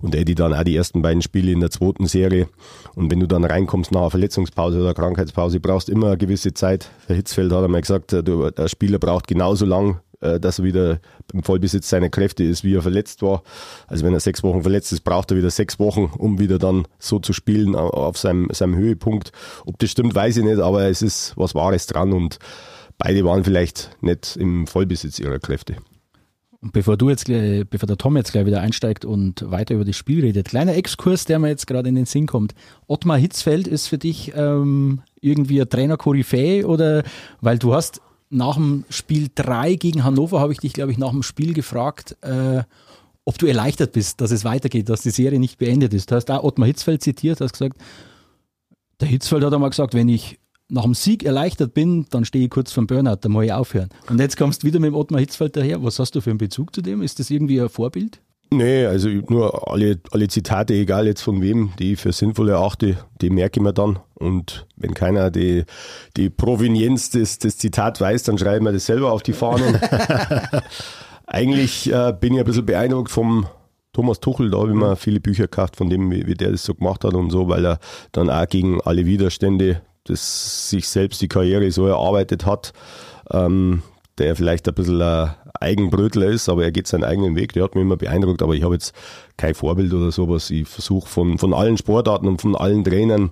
und 0.00 0.14
Eddie 0.14 0.34
dann 0.34 0.54
auch 0.54 0.64
die 0.64 0.76
ersten 0.76 1.02
beiden 1.02 1.22
Spiele 1.22 1.52
in 1.52 1.60
der 1.60 1.70
zweiten 1.70 2.06
Serie 2.06 2.48
und 2.94 3.10
wenn 3.10 3.20
du 3.20 3.26
dann 3.26 3.44
reinkommst 3.44 3.92
nach 3.92 4.00
einer 4.00 4.10
Verletzungspause 4.10 4.80
oder 4.80 4.94
Krankheitspause, 4.94 5.60
brauchst 5.60 5.88
immer 5.88 6.08
eine 6.08 6.18
gewisse 6.18 6.54
Zeit. 6.54 6.90
Der 7.08 7.16
Hitzfeld 7.16 7.52
hat 7.52 7.64
einmal 7.64 7.80
gesagt, 7.80 8.12
der 8.12 8.68
Spieler 8.68 8.98
braucht 8.98 9.26
genauso 9.26 9.66
lang 9.66 9.94
äh, 9.94 10.13
dass 10.40 10.58
er 10.58 10.64
wieder 10.64 11.00
im 11.32 11.42
Vollbesitz 11.42 11.88
seiner 11.88 12.08
Kräfte 12.08 12.44
ist, 12.44 12.64
wie 12.64 12.74
er 12.74 12.82
verletzt 12.82 13.22
war. 13.22 13.42
Also 13.86 14.04
wenn 14.04 14.12
er 14.12 14.20
sechs 14.20 14.42
Wochen 14.42 14.62
verletzt 14.62 14.92
ist, 14.92 15.02
braucht 15.02 15.30
er 15.30 15.36
wieder 15.36 15.50
sechs 15.50 15.78
Wochen, 15.78 16.10
um 16.16 16.38
wieder 16.38 16.58
dann 16.58 16.86
so 16.98 17.18
zu 17.18 17.32
spielen 17.32 17.74
auf 17.74 18.18
seinem, 18.18 18.48
seinem 18.52 18.76
Höhepunkt. 18.76 19.32
Ob 19.64 19.78
das 19.78 19.90
stimmt, 19.90 20.14
weiß 20.14 20.36
ich 20.38 20.44
nicht, 20.44 20.60
aber 20.60 20.84
es 20.84 21.02
ist 21.02 21.36
was 21.36 21.54
Wahres 21.54 21.86
dran 21.86 22.12
und 22.12 22.38
beide 22.98 23.24
waren 23.24 23.44
vielleicht 23.44 23.96
nicht 24.00 24.36
im 24.36 24.66
Vollbesitz 24.66 25.18
ihrer 25.18 25.38
Kräfte. 25.38 25.76
Bevor 26.72 26.96
du 26.96 27.10
jetzt 27.10 27.26
bevor 27.26 27.86
der 27.86 27.98
Tom 27.98 28.16
jetzt 28.16 28.32
gleich 28.32 28.46
wieder 28.46 28.62
einsteigt 28.62 29.04
und 29.04 29.50
weiter 29.50 29.74
über 29.74 29.84
das 29.84 29.96
Spiel 29.96 30.22
redet, 30.22 30.48
kleiner 30.48 30.74
Exkurs, 30.74 31.26
der 31.26 31.38
mir 31.38 31.48
jetzt 31.48 31.66
gerade 31.66 31.90
in 31.90 31.94
den 31.94 32.06
Sinn 32.06 32.26
kommt. 32.26 32.54
Ottmar 32.86 33.18
Hitzfeld 33.18 33.68
ist 33.68 33.88
für 33.88 33.98
dich 33.98 34.32
ähm, 34.34 35.02
irgendwie 35.20 35.60
ein 35.60 35.68
Trainer 35.68 35.98
Koryphäe 35.98 36.66
oder 36.66 37.02
weil 37.42 37.58
du 37.58 37.74
hast 37.74 38.00
nach 38.34 38.56
dem 38.56 38.84
Spiel 38.90 39.28
3 39.34 39.74
gegen 39.76 40.04
Hannover 40.04 40.40
habe 40.40 40.52
ich 40.52 40.58
dich, 40.58 40.72
glaube 40.72 40.92
ich, 40.92 40.98
nach 40.98 41.10
dem 41.10 41.22
Spiel 41.22 41.54
gefragt, 41.54 42.16
äh, 42.22 42.62
ob 43.24 43.38
du 43.38 43.46
erleichtert 43.46 43.92
bist, 43.92 44.20
dass 44.20 44.30
es 44.30 44.44
weitergeht, 44.44 44.88
dass 44.88 45.02
die 45.02 45.10
Serie 45.10 45.38
nicht 45.38 45.58
beendet 45.58 45.94
ist. 45.94 46.10
Du 46.10 46.14
hast 46.14 46.30
auch 46.30 46.42
Ottmar 46.42 46.66
Hitzfeld 46.66 47.02
zitiert, 47.02 47.40
hast 47.40 47.52
gesagt, 47.52 47.78
der 49.00 49.08
Hitzfeld 49.08 49.44
hat 49.44 49.54
einmal 49.54 49.70
gesagt, 49.70 49.94
wenn 49.94 50.08
ich 50.08 50.38
nach 50.68 50.82
dem 50.82 50.94
Sieg 50.94 51.24
erleichtert 51.24 51.74
bin, 51.74 52.06
dann 52.10 52.24
stehe 52.24 52.44
ich 52.44 52.50
kurz 52.50 52.72
vom 52.72 52.86
Burnout, 52.86 53.16
dann 53.20 53.32
muss 53.32 53.44
ich 53.44 53.52
aufhören. 53.52 53.90
Und 54.08 54.20
jetzt 54.20 54.36
kommst 54.36 54.62
du 54.62 54.66
wieder 54.66 54.80
mit 54.80 54.88
dem 54.88 54.94
Ottmar 54.94 55.20
Hitzfeld 55.20 55.56
daher. 55.56 55.82
Was 55.82 55.98
hast 55.98 56.14
du 56.14 56.20
für 56.20 56.30
einen 56.30 56.38
Bezug 56.38 56.74
zu 56.74 56.82
dem? 56.82 57.02
Ist 57.02 57.18
das 57.18 57.30
irgendwie 57.30 57.60
ein 57.60 57.68
Vorbild? 57.68 58.20
Nee, 58.52 58.86
also 58.86 59.08
nur 59.08 59.70
alle, 59.70 59.98
alle 60.12 60.28
Zitate, 60.28 60.74
egal 60.74 61.06
jetzt 61.06 61.22
von 61.22 61.42
wem, 61.42 61.72
die 61.78 61.94
ich 61.94 62.00
für 62.00 62.12
sinnvoll 62.12 62.50
erachte, 62.50 62.96
die 63.20 63.30
merke 63.30 63.58
ich 63.58 63.64
mir 63.64 63.72
dann. 63.72 63.98
Und 64.14 64.66
wenn 64.76 64.94
keiner 64.94 65.30
die, 65.30 65.64
die 66.16 66.30
Provenienz 66.30 67.10
des, 67.10 67.38
des 67.38 67.58
Zitat 67.58 68.00
weiß, 68.00 68.22
dann 68.24 68.38
schreiben 68.38 68.64
wir 68.64 68.72
das 68.72 68.86
selber 68.86 69.12
auf 69.12 69.22
die 69.22 69.32
Fahnen. 69.32 69.78
Eigentlich 71.26 71.90
äh, 71.92 72.14
bin 72.18 72.34
ich 72.34 72.38
ein 72.38 72.44
bisschen 72.44 72.66
beeindruckt 72.66 73.10
vom 73.10 73.46
Thomas 73.92 74.20
Tuchel, 74.20 74.50
da 74.50 74.58
habe 74.58 74.70
ich 74.70 74.76
mir 74.76 74.96
viele 74.96 75.20
Bücher 75.20 75.44
gekauft 75.44 75.76
von 75.76 75.88
dem, 75.88 76.10
wie, 76.10 76.26
wie 76.26 76.34
der 76.34 76.50
das 76.50 76.64
so 76.64 76.74
gemacht 76.74 77.04
hat 77.04 77.14
und 77.14 77.30
so, 77.30 77.48
weil 77.48 77.64
er 77.64 77.78
dann 78.12 78.28
auch 78.28 78.46
gegen 78.46 78.80
alle 78.82 79.06
Widerstände 79.06 79.82
das 80.04 80.70
sich 80.70 80.88
selbst 80.88 81.20
die 81.22 81.28
Karriere 81.28 81.70
so 81.70 81.86
erarbeitet 81.86 82.44
hat, 82.44 82.72
ähm, 83.30 83.82
der 84.18 84.36
vielleicht 84.36 84.68
ein 84.68 84.74
bisschen 84.74 85.00
ein 85.00 85.34
Eigenbrötler 85.60 86.26
ist, 86.26 86.48
aber 86.48 86.64
er 86.64 86.72
geht 86.72 86.86
seinen 86.86 87.04
eigenen 87.04 87.36
Weg. 87.36 87.52
Der 87.52 87.64
hat 87.64 87.74
mich 87.74 87.82
immer 87.82 87.96
beeindruckt, 87.96 88.42
aber 88.42 88.54
ich 88.54 88.62
habe 88.62 88.74
jetzt 88.74 88.94
kein 89.36 89.54
Vorbild 89.54 89.92
oder 89.92 90.10
sowas. 90.10 90.50
Ich 90.50 90.68
versuche 90.68 91.08
von, 91.08 91.38
von 91.38 91.54
allen 91.54 91.76
Sportarten 91.76 92.26
und 92.26 92.40
von 92.40 92.56
allen 92.56 92.84
Trainern 92.84 93.30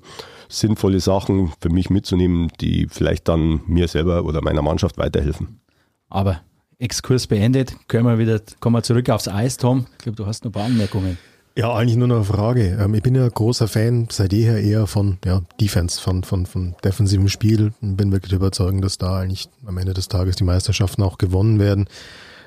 sinnvolle 0.49 1.01
Sachen 1.01 1.53
für 1.61 1.71
mich 1.71 1.91
mitzunehmen, 1.91 2.49
die 2.61 2.87
vielleicht 2.91 3.29
dann 3.29 3.63
mir 3.67 3.89
selber 3.89 4.25
oder 4.25 4.43
meiner 4.43 4.63
Mannschaft 4.63 4.99
weiterhelfen. 4.99 5.61
Aber 6.09 6.43
Exkurs 6.79 7.27
beendet, 7.27 7.75
können 7.89 8.07
wir 8.07 8.19
wieder, 8.19 8.41
kommen 8.61 8.77
wir 8.77 8.83
zurück 8.83 9.09
aufs 9.09 9.29
Eis, 9.29 9.57
Tom. 9.57 9.87
Ich 9.93 9.99
glaube, 9.99 10.17
du 10.17 10.27
hast 10.27 10.45
noch 10.45 10.51
ein 10.51 10.53
paar 10.53 10.65
Anmerkungen. 10.65 11.17
Ja, 11.55 11.75
eigentlich 11.75 11.99
nur 11.99 12.09
noch 12.09 12.17
eine 12.17 12.25
Frage. 12.25 12.79
Ähm, 12.81 12.95
ich 12.95 13.03
bin 13.03 13.15
ja 13.15 13.29
großer 13.29 13.69
Fan 13.69 14.09
seit 14.11 14.33
jeher 14.33 14.59
eher 14.59 14.87
von 14.87 15.19
ja, 15.25 15.43
Defense, 15.61 16.01
von, 16.01 16.25
von, 16.25 16.47
von 16.47 16.75
defensivem 16.83 17.29
Spiel 17.29 17.73
bin 17.81 18.11
wirklich 18.11 18.33
überzeugt, 18.33 18.83
dass 18.83 18.97
da 18.97 19.19
eigentlich 19.19 19.49
am 19.67 19.77
Ende 19.77 19.93
des 19.93 20.09
Tages 20.09 20.37
die 20.37 20.45
Meisterschaften 20.45 21.03
auch 21.03 21.19
gewonnen 21.19 21.59
werden. 21.59 21.89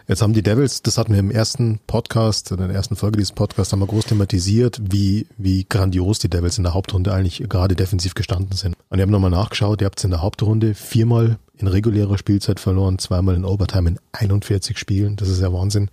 Jetzt 0.07 0.21
haben 0.21 0.33
die 0.33 0.43
Devils, 0.43 0.83
das 0.83 0.99
hatten 0.99 1.13
wir 1.13 1.19
im 1.19 1.31
ersten 1.31 1.79
Podcast, 1.87 2.51
in 2.51 2.57
der 2.57 2.69
ersten 2.69 2.95
Folge 2.95 3.17
dieses 3.17 3.31
Podcasts, 3.31 3.73
haben 3.73 3.79
wir 3.79 3.87
groß 3.87 4.05
thematisiert, 4.05 4.79
wie, 4.91 5.25
wie 5.37 5.65
grandios 5.67 6.19
die 6.19 6.29
Devils 6.29 6.59
in 6.59 6.63
der 6.63 6.75
Hauptrunde 6.75 7.11
eigentlich 7.11 7.43
gerade 7.49 7.75
defensiv 7.75 8.13
gestanden 8.13 8.55
sind. 8.55 8.75
Und 8.89 8.99
ich 8.99 9.01
habe 9.01 9.11
nochmal 9.11 9.31
nachgeschaut, 9.31 9.81
ihr 9.81 9.85
habt 9.85 10.03
in 10.03 10.11
der 10.11 10.21
Hauptrunde 10.21 10.75
viermal 10.75 11.37
in 11.57 11.67
regulärer 11.67 12.19
Spielzeit 12.19 12.59
verloren, 12.59 12.99
zweimal 12.99 13.35
in 13.35 13.45
Overtime 13.45 13.89
in 13.89 13.99
41 14.11 14.77
Spielen. 14.77 15.15
Das 15.15 15.27
ist 15.27 15.41
ja 15.41 15.51
Wahnsinn. 15.51 15.89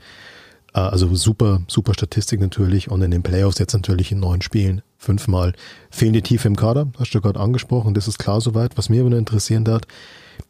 Äh, 0.75 0.81
also 0.81 1.15
super, 1.15 1.63
super 1.69 1.95
Statistik 1.95 2.41
natürlich. 2.41 2.91
Und 2.91 3.03
in 3.03 3.11
den 3.11 3.23
Playoffs 3.23 3.59
jetzt 3.59 3.73
natürlich 3.75 4.13
in 4.13 4.21
neun 4.21 4.43
Spielen 4.43 4.83
fünfmal. 4.99 5.53
Fehlende 5.91 6.23
Tiefe 6.23 6.49
im 6.49 6.57
Kader, 6.57 6.89
hast 6.99 7.15
du 7.15 7.21
gerade 7.21 7.41
angesprochen. 7.41 7.95
Das 7.95 8.09
ist 8.09 8.19
klar 8.19 8.41
soweit. 8.41 8.79
Was 8.79 8.89
mir 8.89 9.05
aber 9.05 9.17
interessieren 9.17 9.67
hat, 9.69 9.87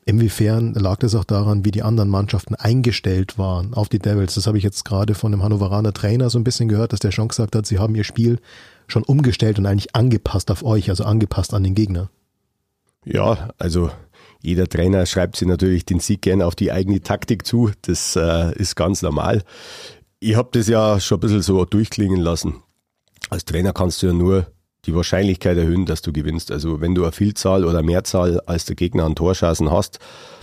inwiefern 0.05 0.75
lag 0.75 0.99
das 0.99 1.15
auch 1.15 1.25
daran, 1.25 1.65
wie 1.65 1.71
die 1.71 1.83
anderen 1.83 2.11
Mannschaften 2.11 2.55
eingestellt 2.55 3.39
waren 3.39 3.75
auf 3.75 3.89
die 3.89 3.99
Devils? 3.99 4.35
Das 4.35 4.47
habe 4.47 4.59
ich 4.59 4.65
jetzt 4.65 4.85
gerade 4.85 5.15
von 5.15 5.33
dem 5.33 5.43
Hannoveraner 5.43 5.93
Trainer 5.93 6.29
so 6.31 6.39
ein 6.39 6.45
bisschen 6.45 6.69
gehört, 6.69 6.93
dass 6.93 7.01
der 7.01 7.13
schon 7.13 7.29
gesagt 7.29 7.57
hat, 7.57 7.67
sie 7.67 7.79
haben 7.79 7.95
ihr 7.95 8.05
Spiel 8.05 8.41
schon 8.89 9.05
umgestellt 9.05 9.59
und 9.59 9.67
eigentlich 9.67 9.95
angepasst 9.95 10.51
auf 10.51 10.63
euch, 10.63 10.91
also 10.91 11.05
angepasst 11.05 11.55
an 11.55 11.65
den 11.65 11.75
Gegner. 11.75 12.11
Ja, 13.05 13.51
also 13.59 13.91
jeder 14.43 14.69
Trainer 14.69 15.07
schreibt 15.07 15.37
sich 15.37 15.49
natürlich 15.49 15.87
den 15.87 16.01
Sieg 16.01 16.23
gerne 16.23 16.47
auf 16.47 16.55
die 16.55 16.73
eigene 16.73 17.01
Taktik 17.01 17.47
zu. 17.47 17.71
Das 17.83 18.17
äh, 18.17 18.53
ist 18.55 18.77
ganz 18.77 19.03
normal. 19.03 19.43
Ich 20.25 20.37
habe 20.37 20.51
das 20.53 20.69
ja 20.69 21.01
schon 21.01 21.19
ein 21.19 21.21
bisschen 21.21 21.43
so 21.43 21.65
durchklingen 21.65 22.21
lassen. 22.21 22.63
Als 23.29 23.45
Trainer 23.45 23.73
kannst 23.73 24.03
du 24.03 24.07
ja 24.07 24.13
nur 24.13 24.47
die 24.85 24.95
Wahrscheinlichkeit 24.95 25.59
erhöhen, 25.59 25.85
dass 25.85 26.01
du 26.01 26.13
gewinnst. 26.13 26.53
Also 26.53 26.81
wenn 26.81 26.95
du 26.95 27.03
eine 27.03 27.11
Vielzahl 27.11 27.65
oder 27.65 27.83
Mehrzahl 27.83 28.39
als 28.47 28.65
der 28.65 28.77
Gegner 28.77 29.05
an 29.05 29.17
Torschancen 29.17 29.73
hast, 29.73 29.99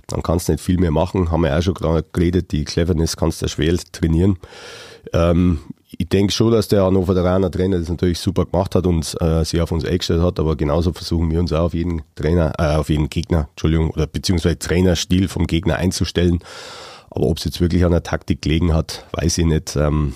dann 0.07 0.21
kannst 0.21 0.49
du 0.49 0.51
nicht 0.51 0.61
viel 0.61 0.77
mehr 0.77 0.91
machen. 0.91 1.31
Haben 1.31 1.43
wir 1.43 1.57
auch 1.57 1.61
schon 1.61 1.75
geredet, 2.11 2.51
die 2.51 2.65
Cleverness 2.65 3.15
kannst 3.15 3.41
du 3.41 3.47
schwer 3.47 3.77
trainieren. 3.93 4.37
Ähm, 5.13 5.59
ich 5.97 6.09
denke 6.09 6.33
schon, 6.33 6.51
dass 6.51 6.67
der 6.67 6.83
Hannoveraner 6.83 7.49
Trainer 7.49 7.79
das 7.79 7.87
natürlich 7.87 8.19
super 8.19 8.43
gemacht 8.43 8.75
hat 8.75 8.85
und 8.85 9.15
äh, 9.21 9.45
sich 9.45 9.61
auf 9.61 9.71
uns 9.71 9.85
eingestellt 9.85 10.21
hat, 10.21 10.41
aber 10.41 10.57
genauso 10.57 10.91
versuchen 10.91 11.31
wir 11.31 11.39
uns 11.39 11.53
auch 11.53 11.67
auf 11.67 11.73
jeden 11.73 12.01
Trainer, 12.15 12.51
äh, 12.57 12.75
auf 12.75 12.89
jeden 12.89 13.09
Gegner, 13.09 13.47
Entschuldigung, 13.51 13.91
oder 13.91 14.07
beziehungsweise 14.07 14.59
Trainerstil 14.59 15.29
vom 15.29 15.47
Gegner 15.47 15.77
einzustellen. 15.77 16.39
Aber 17.11 17.25
ob 17.27 17.37
es 17.37 17.45
jetzt 17.45 17.61
wirklich 17.61 17.85
an 17.85 17.91
der 17.91 18.03
Taktik 18.03 18.41
gelegen 18.41 18.73
hat, 18.73 19.05
weiß 19.13 19.37
ich 19.39 19.45
nicht. 19.45 19.75
Ähm, 19.75 20.13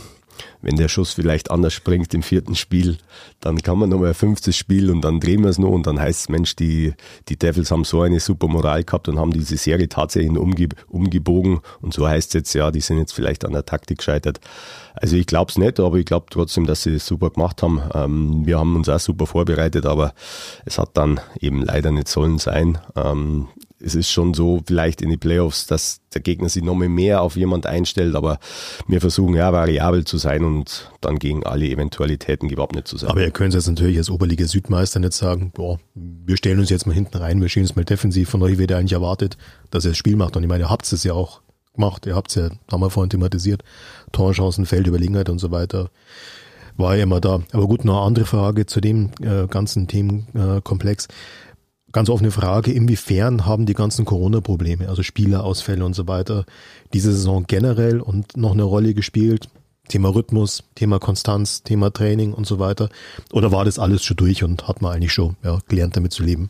wenn 0.61 0.75
der 0.75 0.87
Schuss 0.87 1.13
vielleicht 1.13 1.51
anders 1.51 1.73
springt 1.73 2.13
im 2.13 2.23
vierten 2.23 2.55
Spiel, 2.55 2.97
dann 3.39 3.61
kann 3.61 3.77
man 3.77 3.89
nochmal 3.89 4.09
ein 4.09 4.13
fünftes 4.13 4.55
Spiel 4.55 4.89
und 4.89 5.01
dann 5.01 5.19
drehen 5.19 5.43
wir 5.43 5.49
es 5.49 5.59
noch 5.59 5.69
und 5.69 5.85
dann 5.87 5.99
heißt 5.99 6.21
es, 6.21 6.29
Mensch, 6.29 6.55
die, 6.55 6.93
die 7.29 7.37
Devils 7.37 7.71
haben 7.71 7.83
so 7.83 8.01
eine 8.01 8.19
super 8.19 8.47
Moral 8.47 8.83
gehabt 8.83 9.07
und 9.09 9.19
haben 9.19 9.31
diese 9.31 9.57
Serie 9.57 9.89
tatsächlich 9.89 10.37
umge 10.37 10.69
umgebogen 10.87 11.59
und 11.81 11.93
so 11.93 12.07
heißt 12.07 12.29
es 12.29 12.33
jetzt, 12.33 12.53
ja, 12.53 12.71
die 12.71 12.81
sind 12.81 12.97
jetzt 12.97 13.13
vielleicht 13.13 13.45
an 13.45 13.53
der 13.53 13.65
Taktik 13.65 13.99
gescheitert. 13.99 14.39
Also 14.95 15.15
ich 15.15 15.25
glaube 15.25 15.51
es 15.51 15.57
nicht, 15.57 15.79
aber 15.79 15.97
ich 15.97 16.05
glaube 16.05 16.27
trotzdem, 16.29 16.65
dass 16.65 16.83
sie 16.83 16.95
es 16.95 17.05
super 17.05 17.29
gemacht 17.31 17.61
haben. 17.61 17.81
Ähm, 17.93 18.45
wir 18.45 18.59
haben 18.59 18.75
uns 18.75 18.89
auch 18.89 18.99
super 18.99 19.25
vorbereitet, 19.25 19.85
aber 19.85 20.13
es 20.65 20.77
hat 20.77 20.91
dann 20.93 21.19
eben 21.39 21.63
leider 21.63 21.91
nicht 21.91 22.07
sollen 22.07 22.37
sein. 22.37 22.77
Ähm, 22.95 23.47
es 23.83 23.95
ist 23.95 24.09
schon 24.09 24.33
so 24.33 24.61
vielleicht 24.65 25.01
in 25.01 25.09
die 25.09 25.17
Playoffs, 25.17 25.67
dass 25.67 26.01
der 26.13 26.21
Gegner 26.21 26.49
sich 26.49 26.63
noch 26.63 26.75
mehr 26.75 27.21
auf 27.21 27.35
jemand 27.35 27.65
einstellt, 27.65 28.15
aber 28.15 28.39
wir 28.87 29.01
versuchen 29.01 29.35
ja 29.35 29.51
variabel 29.51 30.05
zu 30.05 30.17
sein 30.17 30.43
und 30.43 30.91
dann 31.01 31.19
gegen 31.19 31.45
alle 31.45 31.67
Eventualitäten 31.67 32.47
gewappnet 32.47 32.87
zu 32.87 32.97
sein. 32.97 33.09
Aber 33.09 33.21
ihr 33.21 33.31
könnt 33.31 33.53
jetzt 33.53 33.67
natürlich 33.67 33.97
als 33.97 34.09
Oberliga 34.09 34.45
Südmeister 34.45 34.99
nicht 34.99 35.13
sagen, 35.13 35.51
boah, 35.53 35.79
wir 35.95 36.37
stellen 36.37 36.59
uns 36.59 36.69
jetzt 36.69 36.87
mal 36.87 36.93
hinten 36.93 37.17
rein, 37.17 37.41
wir 37.41 37.49
stehen 37.49 37.63
uns 37.63 37.75
mal 37.75 37.85
defensiv, 37.85 38.29
von 38.29 38.41
euch 38.41 38.57
wird 38.57 38.71
ja 38.71 38.77
eigentlich 38.77 38.93
erwartet, 38.93 39.37
dass 39.71 39.85
ihr 39.85 39.91
das 39.91 39.97
Spiel 39.97 40.15
macht 40.15 40.37
und 40.37 40.43
ich 40.43 40.49
meine, 40.49 40.65
ihr 40.65 40.69
habt 40.69 40.91
es 40.91 41.03
ja 41.03 41.13
auch 41.13 41.41
gemacht, 41.73 42.05
ihr 42.05 42.15
habt 42.15 42.29
es 42.29 42.35
ja, 42.35 42.49
wir 42.69 42.89
vorhin 42.89 43.09
thematisiert, 43.09 43.63
Torchancen, 44.11 44.65
Feldüberlegenheit 44.65 45.29
und 45.29 45.39
so 45.39 45.51
weiter 45.51 45.89
war 46.77 46.95
ja 46.95 47.03
immer 47.03 47.21
da. 47.21 47.41
Aber 47.51 47.67
gut, 47.67 47.85
noch 47.85 47.97
eine 47.97 48.05
andere 48.05 48.25
Frage 48.25 48.65
zu 48.65 48.81
dem 48.81 49.11
äh, 49.21 49.47
ganzen 49.47 49.87
Themenkomplex. 49.87 51.07
Ganz 51.93 52.09
offene 52.09 52.31
Frage, 52.31 52.71
inwiefern 52.73 53.45
haben 53.45 53.67
die 53.67 53.75
ganzen 53.75 54.03
Corona-Probleme, 54.03 54.89
also 54.89 55.03
Spielerausfälle 55.03 55.85
und 55.85 55.93
so 55.93 56.07
weiter, 56.07 56.45
diese 56.91 57.11
Saison 57.11 57.45
generell 57.47 58.01
und 58.01 58.35
noch 58.35 58.53
eine 58.53 58.63
Rolle 58.63 58.95
gespielt? 58.95 59.47
Thema 59.89 60.09
Rhythmus, 60.09 60.63
Thema 60.73 60.97
Konstanz, 60.97 61.61
Thema 61.61 61.93
Training 61.93 62.33
und 62.33 62.47
so 62.47 62.57
weiter? 62.57 62.89
Oder 63.31 63.51
war 63.51 63.63
das 63.63 63.77
alles 63.77 64.03
schon 64.03 64.17
durch 64.17 64.43
und 64.43 64.67
hat 64.67 64.81
man 64.81 64.93
eigentlich 64.93 65.13
schon 65.13 65.35
ja, 65.43 65.59
gelernt, 65.67 65.95
damit 65.95 66.13
zu 66.13 66.23
leben? 66.23 66.49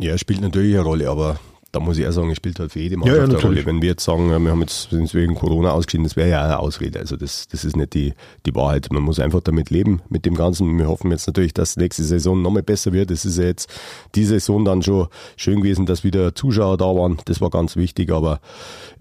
Ja, 0.00 0.18
spielt 0.18 0.40
natürlich 0.40 0.74
eine 0.74 0.82
Rolle, 0.84 1.08
aber 1.08 1.38
da 1.70 1.80
muss 1.80 1.98
ich 1.98 2.06
auch 2.06 2.12
sagen, 2.12 2.30
es 2.30 2.38
spielt 2.38 2.58
halt 2.58 2.72
für 2.72 2.80
jede 2.80 2.96
Mannschaft 2.96 3.18
ja, 3.18 3.24
ja, 3.24 3.30
eine 3.30 3.42
Rolle. 3.42 3.66
Wenn 3.66 3.82
wir 3.82 3.90
jetzt 3.90 4.04
sagen, 4.04 4.28
wir 4.28 4.50
haben 4.50 4.60
jetzt 4.60 4.88
sind 4.88 5.12
wegen 5.12 5.34
Corona 5.34 5.72
ausgeschieden, 5.72 6.04
das 6.04 6.16
wäre 6.16 6.30
ja 6.30 6.42
eine 6.42 6.58
Ausrede. 6.58 6.98
Also 6.98 7.16
das, 7.16 7.46
das 7.48 7.64
ist 7.64 7.76
nicht 7.76 7.92
die, 7.92 8.14
die 8.46 8.54
Wahrheit. 8.54 8.88
Man 8.90 9.02
muss 9.02 9.20
einfach 9.20 9.42
damit 9.42 9.68
leben, 9.68 10.00
mit 10.08 10.24
dem 10.24 10.34
Ganzen. 10.34 10.78
Wir 10.78 10.88
hoffen 10.88 11.10
jetzt 11.10 11.26
natürlich, 11.26 11.52
dass 11.52 11.76
nächste 11.76 12.04
Saison 12.04 12.40
nochmal 12.40 12.62
besser 12.62 12.92
wird. 12.92 13.10
Es 13.10 13.26
ist 13.26 13.38
ja 13.38 13.44
jetzt 13.44 13.70
die 14.14 14.24
Saison 14.24 14.64
dann 14.64 14.82
schon 14.82 15.08
schön 15.36 15.60
gewesen, 15.60 15.84
dass 15.84 16.04
wieder 16.04 16.34
Zuschauer 16.34 16.78
da 16.78 16.86
waren. 16.86 17.18
Das 17.26 17.42
war 17.42 17.50
ganz 17.50 17.76
wichtig, 17.76 18.10
aber 18.10 18.40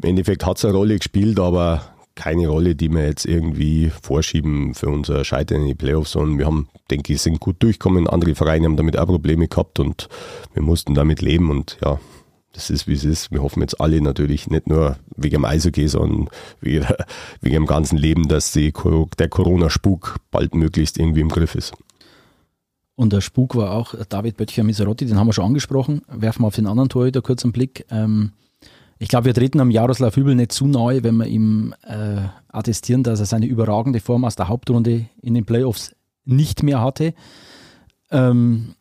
im 0.02 0.10
Endeffekt 0.10 0.46
hat 0.46 0.58
es 0.58 0.66
eine 0.66 0.74
Rolle 0.74 0.98
gespielt, 0.98 1.40
aber 1.40 1.82
keine 2.16 2.50
Rolle, 2.50 2.76
die 2.76 2.90
wir 2.90 3.06
jetzt 3.06 3.26
irgendwie 3.26 3.92
vorschieben 4.02 4.74
für 4.74 4.90
unser 4.90 5.24
Scheitern 5.24 5.62
in 5.62 5.68
die 5.68 5.76
Playoffs, 5.76 6.12
sondern 6.12 6.38
wir 6.38 6.48
haben, 6.48 6.68
denke 6.92 7.14
ich, 7.14 7.22
sind 7.22 7.40
gut 7.40 7.64
durchgekommen. 7.64 8.08
Andere 8.08 8.36
Vereine 8.36 8.66
haben 8.66 8.76
damit 8.76 8.98
auch 8.98 9.06
Probleme 9.06 9.48
gehabt 9.48 9.80
und 9.80 10.10
wir 10.54 10.64
mussten 10.64 10.96
damit 10.96 11.22
leben 11.22 11.50
und 11.52 11.78
ja, 11.82 12.00
das 12.58 12.72
ist, 12.72 12.88
wie 12.88 12.94
es 12.94 13.04
ist. 13.04 13.32
Wir 13.32 13.44
hoffen 13.44 13.62
jetzt 13.62 13.80
alle 13.80 14.02
natürlich 14.02 14.50
nicht 14.50 14.68
nur 14.68 14.98
wegen 15.16 15.36
dem 15.36 15.46
Eishockey, 15.46 15.88
sondern 15.88 16.28
wegen, 16.60 16.86
dem 17.44 17.68
ganzen 17.68 17.98
Leben, 17.98 18.28
dass 18.28 18.52
die, 18.52 18.74
der 19.20 19.30
Corona-Spuk 19.30 20.18
bald 20.32 20.56
möglichst 20.56 20.98
irgendwie 20.98 21.22
im 21.22 21.30
Griff 21.30 21.54
ist. 21.54 21.74
Und 22.96 23.14
der 23.14 23.22
Spuk 23.22 23.56
war 23.56 23.74
auch 23.74 23.94
David 24.10 24.38
Böttcher-Miserotti, 24.38 25.06
den 25.06 25.20
haben 25.20 25.28
wir 25.28 25.34
schon 25.34 25.46
angesprochen. 25.46 26.02
Werfen 26.08 26.42
wir 26.42 26.48
auf 26.48 26.56
den 26.56 26.66
anderen 26.66 26.90
Torhüter 26.90 27.22
kurz 27.22 27.44
einen 27.44 27.54
Blick. 27.54 27.86
Ähm, 27.92 28.32
ich 28.98 29.08
glaube, 29.08 29.26
wir 29.26 29.36
treten 29.36 29.60
am 29.60 29.70
Jaroslav 29.70 30.16
Hübel 30.16 30.34
nicht 30.34 30.52
zu 30.52 30.66
nahe, 30.66 31.04
wenn 31.04 31.18
wir 31.18 31.28
ihm 31.28 31.76
äh, 31.84 32.22
attestieren, 32.48 33.04
dass 33.04 33.20
er 33.20 33.28
seine 33.28 33.46
überragende 33.46 34.00
Form 34.00 34.26
aus 34.26 34.36
der 34.36 34.48
Hauptrunde 34.48 35.06
in 35.22 35.36
den 35.36 35.46
Playoffs 35.46 35.96
nicht 36.26 36.64
mehr 36.64 36.82
hatte. 36.82 37.14
Ähm, 38.10 38.74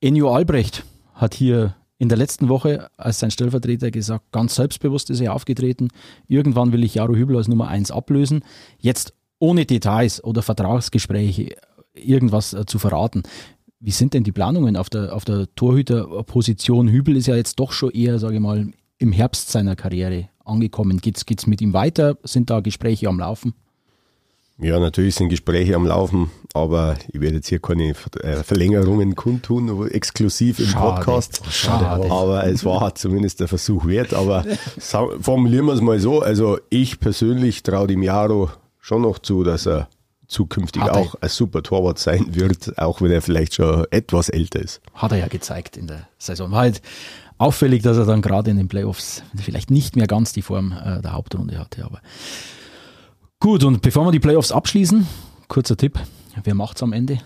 Enio 0.00 0.34
Albrecht 0.34 0.84
hat 1.12 1.34
hier 1.34 1.74
in 2.00 2.08
der 2.08 2.16
letzten 2.16 2.48
Woche 2.48 2.88
als 2.96 3.18
sein 3.18 3.30
Stellvertreter 3.30 3.90
gesagt, 3.90 4.32
ganz 4.32 4.54
selbstbewusst 4.54 5.10
ist 5.10 5.20
er 5.20 5.34
aufgetreten. 5.34 5.88
Irgendwann 6.28 6.72
will 6.72 6.82
ich 6.82 6.94
Jaro 6.94 7.14
Hübel 7.14 7.36
als 7.36 7.46
Nummer 7.46 7.68
1 7.68 7.90
ablösen. 7.90 8.42
Jetzt 8.78 9.12
ohne 9.38 9.66
Details 9.66 10.24
oder 10.24 10.40
Vertragsgespräche 10.40 11.56
irgendwas 11.92 12.54
äh, 12.54 12.64
zu 12.64 12.78
verraten. 12.78 13.22
Wie 13.80 13.90
sind 13.90 14.14
denn 14.14 14.24
die 14.24 14.32
Planungen 14.32 14.78
auf 14.78 14.88
der, 14.88 15.14
auf 15.14 15.26
der 15.26 15.54
Torhüterposition? 15.56 16.88
Hübel 16.88 17.18
ist 17.18 17.26
ja 17.26 17.36
jetzt 17.36 17.60
doch 17.60 17.72
schon 17.72 17.90
eher, 17.90 18.18
sage 18.18 18.36
ich 18.36 18.40
mal, 18.40 18.72
im 18.96 19.12
Herbst 19.12 19.50
seiner 19.50 19.76
Karriere 19.76 20.30
angekommen. 20.42 21.02
Geht 21.02 21.18
es 21.18 21.46
mit 21.46 21.60
ihm 21.60 21.74
weiter? 21.74 22.16
Sind 22.22 22.48
da 22.48 22.60
Gespräche 22.60 23.08
am 23.08 23.18
Laufen? 23.18 23.52
Ja, 24.62 24.78
natürlich 24.78 25.14
sind 25.14 25.30
Gespräche 25.30 25.74
am 25.74 25.86
Laufen, 25.86 26.30
aber 26.52 26.96
ich 27.08 27.20
werde 27.20 27.36
jetzt 27.36 27.48
hier 27.48 27.60
keine 27.60 27.94
äh, 28.22 28.42
Verlängerungen 28.42 29.16
kundtun, 29.16 29.88
exklusiv 29.90 30.58
im 30.58 30.66
Schade. 30.66 30.96
Podcast. 30.96 31.42
Schade. 31.50 32.10
Aber 32.10 32.46
es 32.46 32.64
war 32.64 32.80
halt 32.80 32.98
zumindest 32.98 33.40
der 33.40 33.48
Versuch 33.48 33.86
wert. 33.86 34.12
Aber 34.12 34.44
formulieren 35.20 35.64
wir 35.64 35.72
es 35.72 35.80
mal 35.80 35.98
so. 35.98 36.20
Also 36.20 36.58
ich 36.68 37.00
persönlich 37.00 37.62
traue 37.62 37.86
dem 37.86 38.02
Jaro 38.02 38.50
schon 38.80 39.02
noch 39.02 39.18
zu, 39.18 39.44
dass 39.44 39.66
er 39.66 39.88
zukünftig 40.26 40.82
er. 40.82 40.94
auch 40.94 41.14
ein 41.20 41.28
super 41.30 41.62
Torwart 41.62 41.98
sein 41.98 42.34
wird, 42.34 42.78
auch 42.78 43.00
wenn 43.00 43.10
er 43.10 43.22
vielleicht 43.22 43.54
schon 43.54 43.86
etwas 43.90 44.28
älter 44.28 44.60
ist. 44.60 44.82
Hat 44.94 45.12
er 45.12 45.18
ja 45.18 45.28
gezeigt 45.28 45.78
in 45.78 45.86
der 45.86 46.06
Saison. 46.18 46.50
War 46.50 46.60
halt 46.60 46.82
auffällig, 47.38 47.82
dass 47.82 47.96
er 47.96 48.04
dann 48.04 48.20
gerade 48.20 48.50
in 48.50 48.58
den 48.58 48.68
Playoffs 48.68 49.22
vielleicht 49.36 49.70
nicht 49.70 49.96
mehr 49.96 50.06
ganz 50.06 50.34
die 50.34 50.42
Form 50.42 50.72
äh, 50.72 51.00
der 51.00 51.14
Hauptrunde 51.14 51.58
hatte, 51.58 51.84
aber 51.84 52.00
Gut, 53.40 53.64
und 53.64 53.80
bevor 53.80 54.04
wir 54.04 54.12
die 54.12 54.20
Playoffs 54.20 54.52
abschließen, 54.52 55.06
kurzer 55.48 55.74
Tipp. 55.74 55.98
Wer 56.44 56.54
macht's 56.54 56.82
am 56.82 56.92
Ende? 56.92 57.20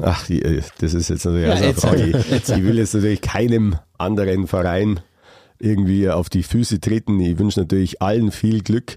Ach, 0.00 0.30
äh, 0.30 0.62
das 0.78 0.94
ist 0.94 1.08
jetzt 1.08 1.24
natürlich 1.24 1.48
ja, 1.48 1.54
eine 1.54 1.74
Frage. 1.74 2.24
Ich 2.30 2.62
will 2.62 2.78
jetzt 2.78 2.94
natürlich 2.94 3.20
keinem 3.20 3.76
anderen 3.98 4.46
Verein 4.46 5.00
irgendwie 5.58 6.08
auf 6.08 6.28
die 6.28 6.44
Füße 6.44 6.78
treten. 6.78 7.18
Ich 7.18 7.36
wünsche 7.36 7.58
natürlich 7.58 8.00
allen 8.00 8.30
viel 8.30 8.62
Glück. 8.62 8.96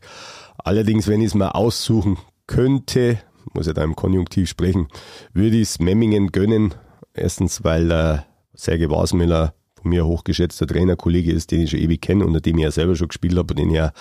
Allerdings, 0.59 1.07
wenn 1.07 1.21
ich 1.21 1.27
es 1.27 1.35
mal 1.35 1.49
aussuchen 1.49 2.17
könnte, 2.45 3.17
muss 3.53 3.65
ja 3.65 3.73
da 3.73 3.83
im 3.83 3.95
Konjunktiv 3.95 4.47
sprechen, 4.47 4.89
würde 5.33 5.57
ich 5.57 5.69
es 5.69 5.79
Memmingen 5.79 6.31
gönnen. 6.31 6.75
Erstens, 7.15 7.63
weil 7.63 7.89
äh, 7.89 8.19
Serge 8.53 8.91
Wasmüller 8.91 9.55
von 9.81 9.89
mir 9.89 10.05
hochgeschätzter 10.05 10.67
Trainerkollege 10.67 11.31
ist, 11.31 11.51
den 11.51 11.61
ich 11.61 11.71
schon 11.71 11.79
ewig 11.79 12.01
kenne, 12.01 12.25
unter 12.25 12.41
dem 12.41 12.57
ich 12.57 12.63
ja 12.63 12.71
selber 12.71 12.95
schon 12.95 13.07
gespielt 13.07 13.37
habe 13.37 13.53
und 13.53 13.59
den 13.59 13.69
ich 13.69 13.75
ja, 13.75 13.91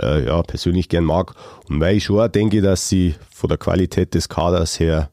äh, 0.00 0.26
ja 0.26 0.42
persönlich 0.42 0.88
gern 0.88 1.04
mag. 1.04 1.34
Und 1.68 1.80
weil 1.80 1.96
ich 1.96 2.04
schon 2.04 2.30
denke, 2.32 2.60
dass 2.60 2.88
sie 2.88 3.14
von 3.34 3.48
der 3.48 3.58
Qualität 3.58 4.14
des 4.14 4.28
Kaders 4.28 4.80
her 4.80 5.10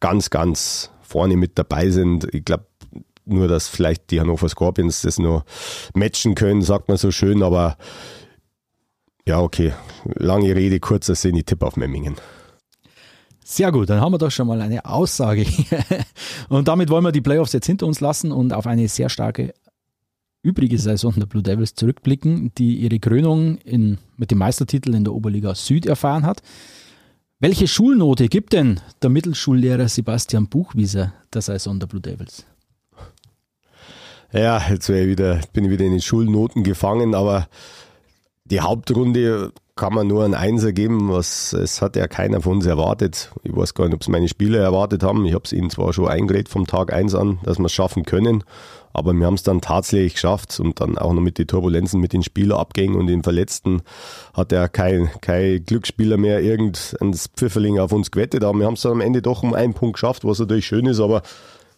ganz, 0.00 0.30
ganz 0.30 0.90
vorne 1.02 1.36
mit 1.36 1.58
dabei 1.58 1.90
sind. 1.90 2.26
Ich 2.34 2.44
glaube, 2.44 2.66
nur, 3.26 3.48
dass 3.48 3.68
vielleicht 3.68 4.10
die 4.10 4.20
Hannover 4.20 4.48
Scorpions 4.48 5.02
das 5.02 5.18
nur 5.18 5.44
matchen 5.94 6.34
können, 6.34 6.62
sagt 6.62 6.88
man 6.88 6.96
so 6.96 7.10
schön, 7.10 7.42
aber 7.42 7.76
ja, 9.26 9.40
okay. 9.40 9.72
Lange 10.16 10.54
Rede, 10.54 10.80
kurzer 10.80 11.14
Sinn, 11.14 11.36
ich 11.36 11.46
tippe 11.46 11.66
auf 11.66 11.76
Memmingen. 11.76 12.16
Sehr 13.46 13.70
gut, 13.70 13.90
dann 13.90 14.00
haben 14.00 14.12
wir 14.12 14.18
doch 14.18 14.30
schon 14.30 14.46
mal 14.48 14.62
eine 14.62 14.86
Aussage. 14.86 15.44
und 16.48 16.66
damit 16.66 16.88
wollen 16.88 17.04
wir 17.04 17.12
die 17.12 17.20
Playoffs 17.20 17.52
jetzt 17.52 17.66
hinter 17.66 17.86
uns 17.86 18.00
lassen 18.00 18.32
und 18.32 18.54
auf 18.54 18.66
eine 18.66 18.88
sehr 18.88 19.10
starke 19.10 19.52
übrige 20.42 20.78
Saison 20.78 21.12
der 21.14 21.26
Blue 21.26 21.42
Devils 21.42 21.74
zurückblicken, 21.74 22.52
die 22.56 22.76
ihre 22.76 22.98
Krönung 22.98 23.58
in, 23.58 23.98
mit 24.16 24.30
dem 24.30 24.38
Meistertitel 24.38 24.94
in 24.94 25.04
der 25.04 25.12
Oberliga 25.12 25.54
Süd 25.54 25.84
erfahren 25.84 26.24
hat. 26.24 26.40
Welche 27.38 27.68
Schulnote 27.68 28.28
gibt 28.28 28.54
denn 28.54 28.80
der 29.02 29.10
Mittelschullehrer 29.10 29.88
Sebastian 29.88 30.48
Buchwieser 30.48 31.12
der 31.32 31.42
Saison 31.42 31.78
der 31.78 31.86
Blue 31.86 32.00
Devils? 32.00 32.46
Ja, 34.32 34.70
jetzt 34.70 34.88
ich 34.88 35.06
wieder, 35.06 35.42
bin 35.52 35.66
ich 35.66 35.70
wieder 35.70 35.84
in 35.84 35.92
den 35.92 36.00
Schulnoten 36.00 36.64
gefangen, 36.64 37.14
aber 37.14 37.46
die 38.44 38.62
Hauptrunde 38.62 39.52
kann 39.76 39.92
man 39.92 40.06
nur 40.06 40.24
ein 40.24 40.34
Einser 40.34 40.72
geben, 40.72 41.10
was 41.10 41.52
es 41.52 41.82
hat 41.82 41.96
ja 41.96 42.06
keiner 42.06 42.40
von 42.40 42.54
uns 42.54 42.66
erwartet. 42.66 43.32
Ich 43.42 43.54
weiß 43.54 43.74
gar 43.74 43.86
nicht, 43.86 43.94
ob 43.94 44.02
es 44.02 44.08
meine 44.08 44.28
Spieler 44.28 44.60
erwartet 44.60 45.02
haben. 45.02 45.26
Ich 45.26 45.34
habe 45.34 45.44
es 45.44 45.52
ihnen 45.52 45.68
zwar 45.68 45.92
schon 45.92 46.06
eingeredet 46.06 46.48
vom 46.48 46.66
Tag 46.66 46.92
eins 46.92 47.14
an, 47.14 47.40
dass 47.42 47.58
wir 47.58 47.66
es 47.66 47.72
schaffen 47.72 48.04
können, 48.04 48.44
aber 48.92 49.12
wir 49.12 49.26
haben 49.26 49.34
es 49.34 49.42
dann 49.42 49.60
tatsächlich 49.60 50.14
geschafft 50.14 50.60
und 50.60 50.80
dann 50.80 50.96
auch 50.96 51.12
noch 51.12 51.20
mit 51.20 51.38
den 51.38 51.48
Turbulenzen 51.48 52.00
mit 52.00 52.12
den 52.12 52.22
Spielerabgängen 52.22 52.94
und 52.96 53.08
den 53.08 53.24
Verletzten 53.24 53.82
hat 54.32 54.52
ja 54.52 54.68
kein, 54.68 55.10
kein 55.20 55.64
Glücksspieler 55.64 56.18
mehr 56.18 56.40
irgendein 56.40 57.12
Pfifferling 57.36 57.80
auf 57.80 57.90
uns 57.90 58.12
gewettet, 58.12 58.44
aber 58.44 58.56
wir 58.60 58.66
haben 58.66 58.74
es 58.74 58.82
dann 58.82 58.92
am 58.92 59.00
Ende 59.00 59.22
doch 59.22 59.42
um 59.42 59.54
einen 59.54 59.74
Punkt 59.74 59.94
geschafft, 59.94 60.24
was 60.24 60.38
natürlich 60.38 60.66
schön 60.66 60.86
ist, 60.86 61.00
aber 61.00 61.22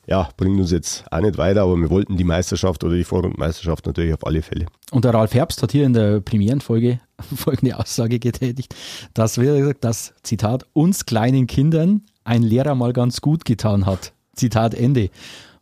ja, 0.06 0.28
bringt 0.36 0.60
uns 0.60 0.70
jetzt 0.70 1.04
auch 1.10 1.20
nicht 1.20 1.36
weiter, 1.36 1.62
aber 1.62 1.76
wir 1.76 1.90
wollten 1.90 2.16
die 2.16 2.24
Meisterschaft 2.24 2.84
oder 2.84 2.94
die 2.94 3.04
Vorrundmeisterschaft 3.04 3.86
natürlich 3.86 4.14
auf 4.14 4.24
alle 4.26 4.42
Fälle. 4.42 4.66
Und 4.92 5.04
der 5.04 5.14
Ralf 5.14 5.34
Herbst 5.34 5.62
hat 5.62 5.72
hier 5.72 5.84
in 5.84 5.92
der 5.92 6.20
Premierenfolge 6.20 7.00
folgende 7.36 7.78
Aussage 7.78 8.18
getätigt, 8.18 8.74
dass 9.14 9.38
wir, 9.38 9.74
das 9.74 10.14
Zitat, 10.22 10.66
uns 10.72 11.06
kleinen 11.06 11.46
Kindern 11.46 12.02
ein 12.24 12.42
Lehrer 12.42 12.74
mal 12.74 12.92
ganz 12.92 13.20
gut 13.20 13.44
getan 13.44 13.86
hat. 13.86 14.12
Zitat 14.34 14.74
Ende. 14.74 15.10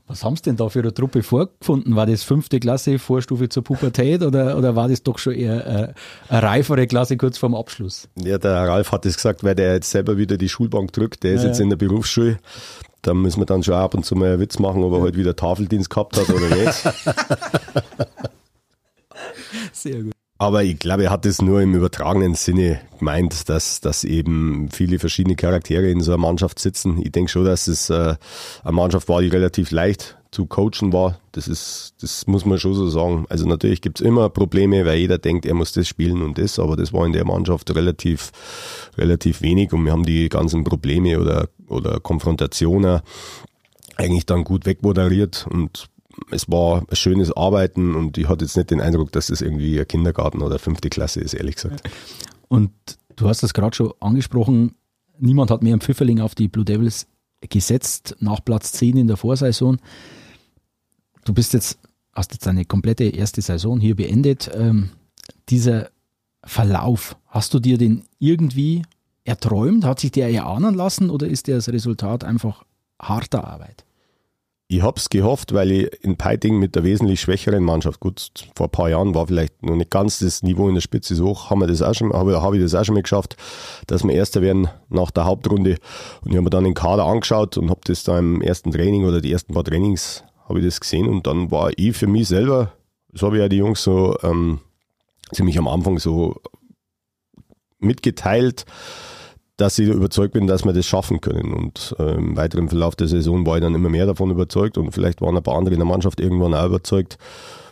Was 0.07 0.23
haben 0.23 0.37
Sie 0.37 0.43
denn 0.43 0.57
da 0.57 0.69
für 0.69 0.81
eine 0.81 0.93
Truppe 0.93 1.23
vorgefunden? 1.23 1.97
War 1.97 2.05
das 2.05 2.23
fünfte 2.23 2.61
Klasse, 2.61 2.99
Vorstufe 2.99 3.49
zur 3.49 3.65
Pubertät 3.65 4.23
oder, 4.23 4.59
oder 4.59 4.77
war 4.77 4.89
das 4.89 5.03
doch 5.03 5.19
schon 5.19 5.33
eher 5.33 5.67
äh, 5.67 5.95
eine 6.29 6.43
reifere 6.43 6.87
Klasse 6.87 7.17
kurz 7.17 7.39
vorm 7.39 7.55
Abschluss? 7.55 8.09
Ja, 8.23 8.37
der 8.37 8.69
Ralf 8.69 8.93
hat 8.93 9.07
es 9.07 9.17
gesagt, 9.17 9.43
weil 9.45 9.55
der 9.55 9.75
jetzt 9.75 9.91
selber 9.91 10.19
wieder 10.19 10.37
die 10.37 10.51
Schulbank 10.51 10.93
drückt. 10.93 11.23
Der 11.23 11.33
ist 11.35 11.43
ja, 11.43 11.49
jetzt 11.49 11.61
in 11.61 11.71
der 11.71 11.77
Berufsschule. 11.77 12.39
Da 13.01 13.15
müssen 13.15 13.41
wir 13.41 13.47
dann 13.47 13.63
schon 13.63 13.75
ab 13.75 13.95
und 13.95 14.05
zu 14.05 14.15
mal 14.15 14.33
einen 14.33 14.41
Witz 14.41 14.59
machen, 14.59 14.83
ob 14.83 14.93
er 14.93 15.01
heute 15.01 15.17
wieder 15.17 15.37
Tafeldienst 15.37 15.89
gehabt 15.89 16.19
hat 16.19 16.29
oder 16.29 16.55
nicht. 16.55 16.83
Sehr 19.73 20.03
gut. 20.03 20.13
Aber 20.45 20.63
ich 20.63 20.79
glaube, 20.79 21.05
er 21.05 21.11
hat 21.11 21.25
es 21.25 21.41
nur 21.41 21.63
im 21.63 21.75
übertragenen 21.75 22.35
Sinne 22.35 22.79
gemeint, 22.99 23.49
dass, 23.49 23.81
dass 23.81 24.05
eben 24.05 24.69
viele 24.71 24.99
verschiedene 24.99 25.37
Charaktere 25.37 25.91
in 25.91 26.03
so 26.03 26.13
einer 26.13 26.21
Mannschaft 26.21 26.59
sitzen. 26.59 27.01
Ich 27.03 27.13
denke 27.13 27.31
schon, 27.31 27.47
dass 27.47 27.67
es 27.67 27.89
äh, 27.89 28.17
eine 28.63 28.73
Mannschaft 28.73 29.09
war, 29.09 29.23
die 29.23 29.29
relativ 29.29 29.71
leicht 29.71 30.19
zu 30.33 30.45
coachen 30.45 30.93
war. 30.93 31.19
Das 31.33 31.49
ist, 31.49 31.95
das 32.03 32.27
muss 32.27 32.45
man 32.45 32.59
schon 32.59 32.75
so 32.75 32.91
sagen. 32.91 33.25
Also 33.31 33.47
natürlich 33.47 33.81
gibt 33.81 34.03
es 34.03 34.07
immer 34.07 34.29
Probleme, 34.29 34.85
weil 34.85 34.99
jeder 34.99 35.17
denkt, 35.17 35.47
er 35.47 35.55
muss 35.55 35.73
das 35.73 35.89
spielen 35.89 36.21
und 36.21 36.37
das, 36.37 36.59
aber 36.59 36.77
das 36.77 36.93
war 36.93 37.07
in 37.07 37.15
der 37.15 37.25
Mannschaft 37.25 37.75
relativ, 37.75 38.31
relativ 38.99 39.41
wenig 39.41 39.73
und 39.73 39.83
wir 39.87 39.93
haben 39.93 40.05
die 40.05 40.29
ganzen 40.29 40.63
Probleme 40.63 41.19
oder, 41.21 41.49
oder 41.69 42.01
Konfrontationen 42.01 43.01
eigentlich 43.97 44.27
dann 44.27 44.45
gut 44.45 44.67
wegmoderiert 44.67 45.47
und 45.49 45.89
es 46.31 46.51
war 46.51 46.85
ein 46.89 46.97
schönes 46.97 47.37
Arbeiten 47.37 47.95
und 47.95 48.19
ich 48.19 48.29
hatte 48.29 48.45
jetzt 48.45 48.57
nicht 48.57 48.71
den 48.71 48.81
Eindruck, 48.81 49.13
dass 49.13 49.27
das 49.27 49.41
irgendwie 49.41 49.79
ein 49.79 49.89
Kindergarten 49.89 50.43
oder 50.43 50.59
fünfte 50.59 50.91
Klasse 50.91 51.21
ist, 51.21 51.35
ehrlich 51.35 51.57
gesagt. 51.57 51.83
Und 52.49 52.73
du 53.17 53.29
hast 53.29 53.43
das 53.43 53.55
gerade 53.55 53.75
schon 53.75 53.93
angesprochen, 54.01 54.75
niemand 55.19 55.51
hat 55.51 55.63
mehr 55.63 55.73
einen 55.73 55.81
Pfifferling 55.81 56.21
auf 56.21 56.35
die 56.35 56.49
Blue 56.49 56.65
Devils 56.65 57.07
gesetzt 57.41 58.17
nach 58.21 58.45
Platz 58.45 58.73
10 58.73 58.97
in 58.97 59.07
der 59.07 59.17
Vorsaison. 59.17 59.79
Du 61.25 61.33
bist 61.33 61.53
jetzt, 61.53 61.79
hast 62.13 62.33
jetzt 62.33 62.47
eine 62.47 62.65
komplette 62.65 63.05
erste 63.05 63.43
Saison 63.43 63.81
hier 63.81 63.97
beendet. 63.97 64.51
Ähm, 64.55 64.91
dieser 65.49 65.91
Verlauf, 66.45 67.17
hast 67.27 67.55
du 67.55 67.61
dir 67.61 67.79
den 67.79 68.05
irgendwie 68.19 68.83
erträumt? 69.25 69.85
Hat 69.85 70.01
sich 70.01 70.13
der 70.13 70.31
erahnen 70.31 70.75
lassen 70.75 71.11
oder 71.11 71.27
ist 71.27 71.47
der 71.47 71.57
das 71.57 71.69
Resultat 71.69 72.25
einfach 72.25 72.65
harter 73.01 73.47
Arbeit? 73.47 73.85
Ich 74.75 74.83
habe 74.83 74.99
es 74.99 75.09
gehofft, 75.09 75.55
weil 75.55 75.71
ich 75.71 76.05
in 76.05 76.17
Peiting 76.17 76.59
mit 76.59 76.75
der 76.75 76.83
wesentlich 76.83 77.21
schwächeren 77.21 77.63
Mannschaft, 77.63 78.01
gut, 78.01 78.33
vor 78.57 78.67
ein 78.67 78.73
paar 78.73 78.91
Jahren 78.91 79.15
war 79.15 79.29
vielleicht 79.29 79.63
noch 79.63 79.77
nicht 79.77 79.93
ganz 79.93 80.19
das 80.19 80.43
Niveau 80.43 80.69
in 80.69 80.75
der 80.75 80.81
Spitze 80.81 81.15
so 81.15 81.29
hoch, 81.29 81.49
habe 81.49 81.67
hab 81.67 82.55
ich 82.55 82.61
das 82.61 82.75
auch 82.75 82.85
schon 82.85 82.95
mal 82.95 83.03
geschafft, 83.03 83.37
dass 83.87 84.03
wir 84.03 84.13
Erster 84.13 84.43
werden 84.43 84.69
nach 84.89 85.13
der 85.13 85.27
Hauptrunde. 85.27 85.77
Und 86.23 86.31
ich 86.31 86.37
habe 86.37 86.43
mir 86.43 86.51
dann 86.51 86.65
den 86.65 86.75
Kader 86.75 87.05
angeschaut 87.05 87.57
und 87.57 87.71
habe 87.71 87.83
das 87.85 88.03
da 88.03 88.19
im 88.19 88.43
ersten 88.43 88.73
Training 88.73 89.05
oder 89.05 89.21
die 89.21 89.31
ersten 89.31 89.55
paar 89.55 89.63
Trainings 89.63 90.25
habe 90.49 90.59
ich 90.59 90.65
das 90.65 90.81
gesehen 90.81 91.09
und 91.09 91.29
dann 91.29 91.53
war 91.53 91.71
ich 91.77 91.97
für 91.97 92.09
mich 92.09 92.27
selber, 92.27 92.73
das 93.13 93.23
habe 93.23 93.37
ich 93.37 93.43
ja 93.43 93.49
die 93.49 93.59
Jungs 93.59 93.81
so 93.81 94.17
ähm, 94.25 94.59
ziemlich 95.33 95.57
am 95.57 95.69
Anfang 95.69 96.01
so 96.01 96.43
mitgeteilt, 97.79 98.65
dass 99.57 99.79
ich 99.79 99.89
überzeugt 99.89 100.35
bin, 100.35 100.47
dass 100.47 100.65
wir 100.65 100.73
das 100.73 100.87
schaffen 100.87 101.21
können. 101.21 101.55
Und 101.55 101.95
äh, 101.99 102.15
im 102.15 102.37
weiteren 102.37 102.69
Verlauf 102.69 102.97
der 102.97 103.09
Saison 103.09 103.47
war 103.47 103.57
ich 103.57 103.63
dann 103.63 103.75
immer 103.75 103.89
mehr 103.89 104.07
davon 104.07 104.31
überzeugt 104.31 104.79
und 104.79 104.91
vielleicht 104.93 105.21
waren 105.21 105.37
ein 105.37 105.43
paar 105.43 105.57
andere 105.57 105.75
in 105.75 105.81
der 105.81 105.89
Mannschaft 105.89 106.21
irgendwann 106.21 106.55
auch 106.55 106.67
überzeugt. 106.67 107.19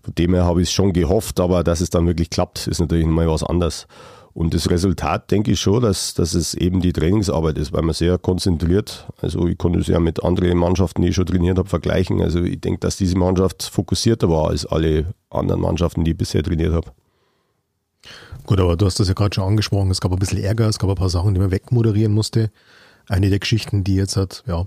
Von 0.03 0.15
dem 0.15 0.35
her 0.35 0.45
habe 0.45 0.63
ich 0.63 0.69
es 0.69 0.73
schon 0.73 0.93
gehofft, 0.93 1.41
aber 1.41 1.65
dass 1.65 1.81
es 1.81 1.91
dann 1.91 2.07
wirklich 2.07 2.31
klappt, 2.31 2.67
ist 2.67 2.81
natürlich 2.81 3.07
mal 3.07 3.29
was 3.29 3.43
anderes. 3.43 3.87
Und 4.35 4.55
das 4.55 4.71
Resultat 4.71 5.31
denke 5.31 5.53
ich 5.53 5.61
schon, 5.61 5.83
dass, 5.83 6.15
dass 6.15 6.33
es 6.33 6.55
eben 6.55 6.81
die 6.81 6.93
Trainingsarbeit 6.93 7.59
ist, 7.59 7.73
weil 7.73 7.83
man 7.83 7.95
sehr 7.95 8.17
konzentriert, 8.17 9.07
also 9.21 9.47
ich 9.47 9.59
konnte 9.59 9.81
es 9.81 9.89
ja 9.89 10.01
mit 10.01 10.25
anderen 10.25 10.57
Mannschaften, 10.57 11.03
die 11.03 11.09
ich 11.09 11.15
schon 11.15 11.27
trainiert 11.27 11.59
habe, 11.59 11.69
vergleichen. 11.69 12.23
Also 12.23 12.41
ich 12.43 12.61
denke, 12.61 12.81
dass 12.81 12.97
diese 12.97 13.19
Mannschaft 13.19 13.63
fokussierter 13.63 14.31
war 14.31 14.49
als 14.49 14.65
alle 14.65 15.13
anderen 15.29 15.61
Mannschaften, 15.61 16.05
die 16.05 16.13
ich 16.13 16.17
bisher 16.17 16.43
trainiert 16.43 16.73
habe. 16.73 16.93
Gut, 18.47 18.61
aber 18.61 18.77
du 18.77 18.87
hast 18.87 18.99
das 18.99 19.09
ja 19.09 19.15
gerade 19.15 19.35
schon 19.35 19.45
angesprochen. 19.45 19.91
Es 19.91 20.01
gab 20.01 20.13
ein 20.13 20.19
bisschen 20.19 20.43
Ärger, 20.43 20.69
es 20.69 20.79
gab 20.79 20.91
ein 20.91 20.97
paar 20.97 21.09
Sachen, 21.09 21.35
die 21.35 21.41
man 21.41 21.51
wegmoderieren 21.51 22.13
musste. 22.13 22.51
Eine 23.09 23.31
der 23.31 23.39
Geschichten, 23.39 23.85
die 23.85 23.95
jetzt 23.95 24.17
hat, 24.17 24.43
ja, 24.47 24.67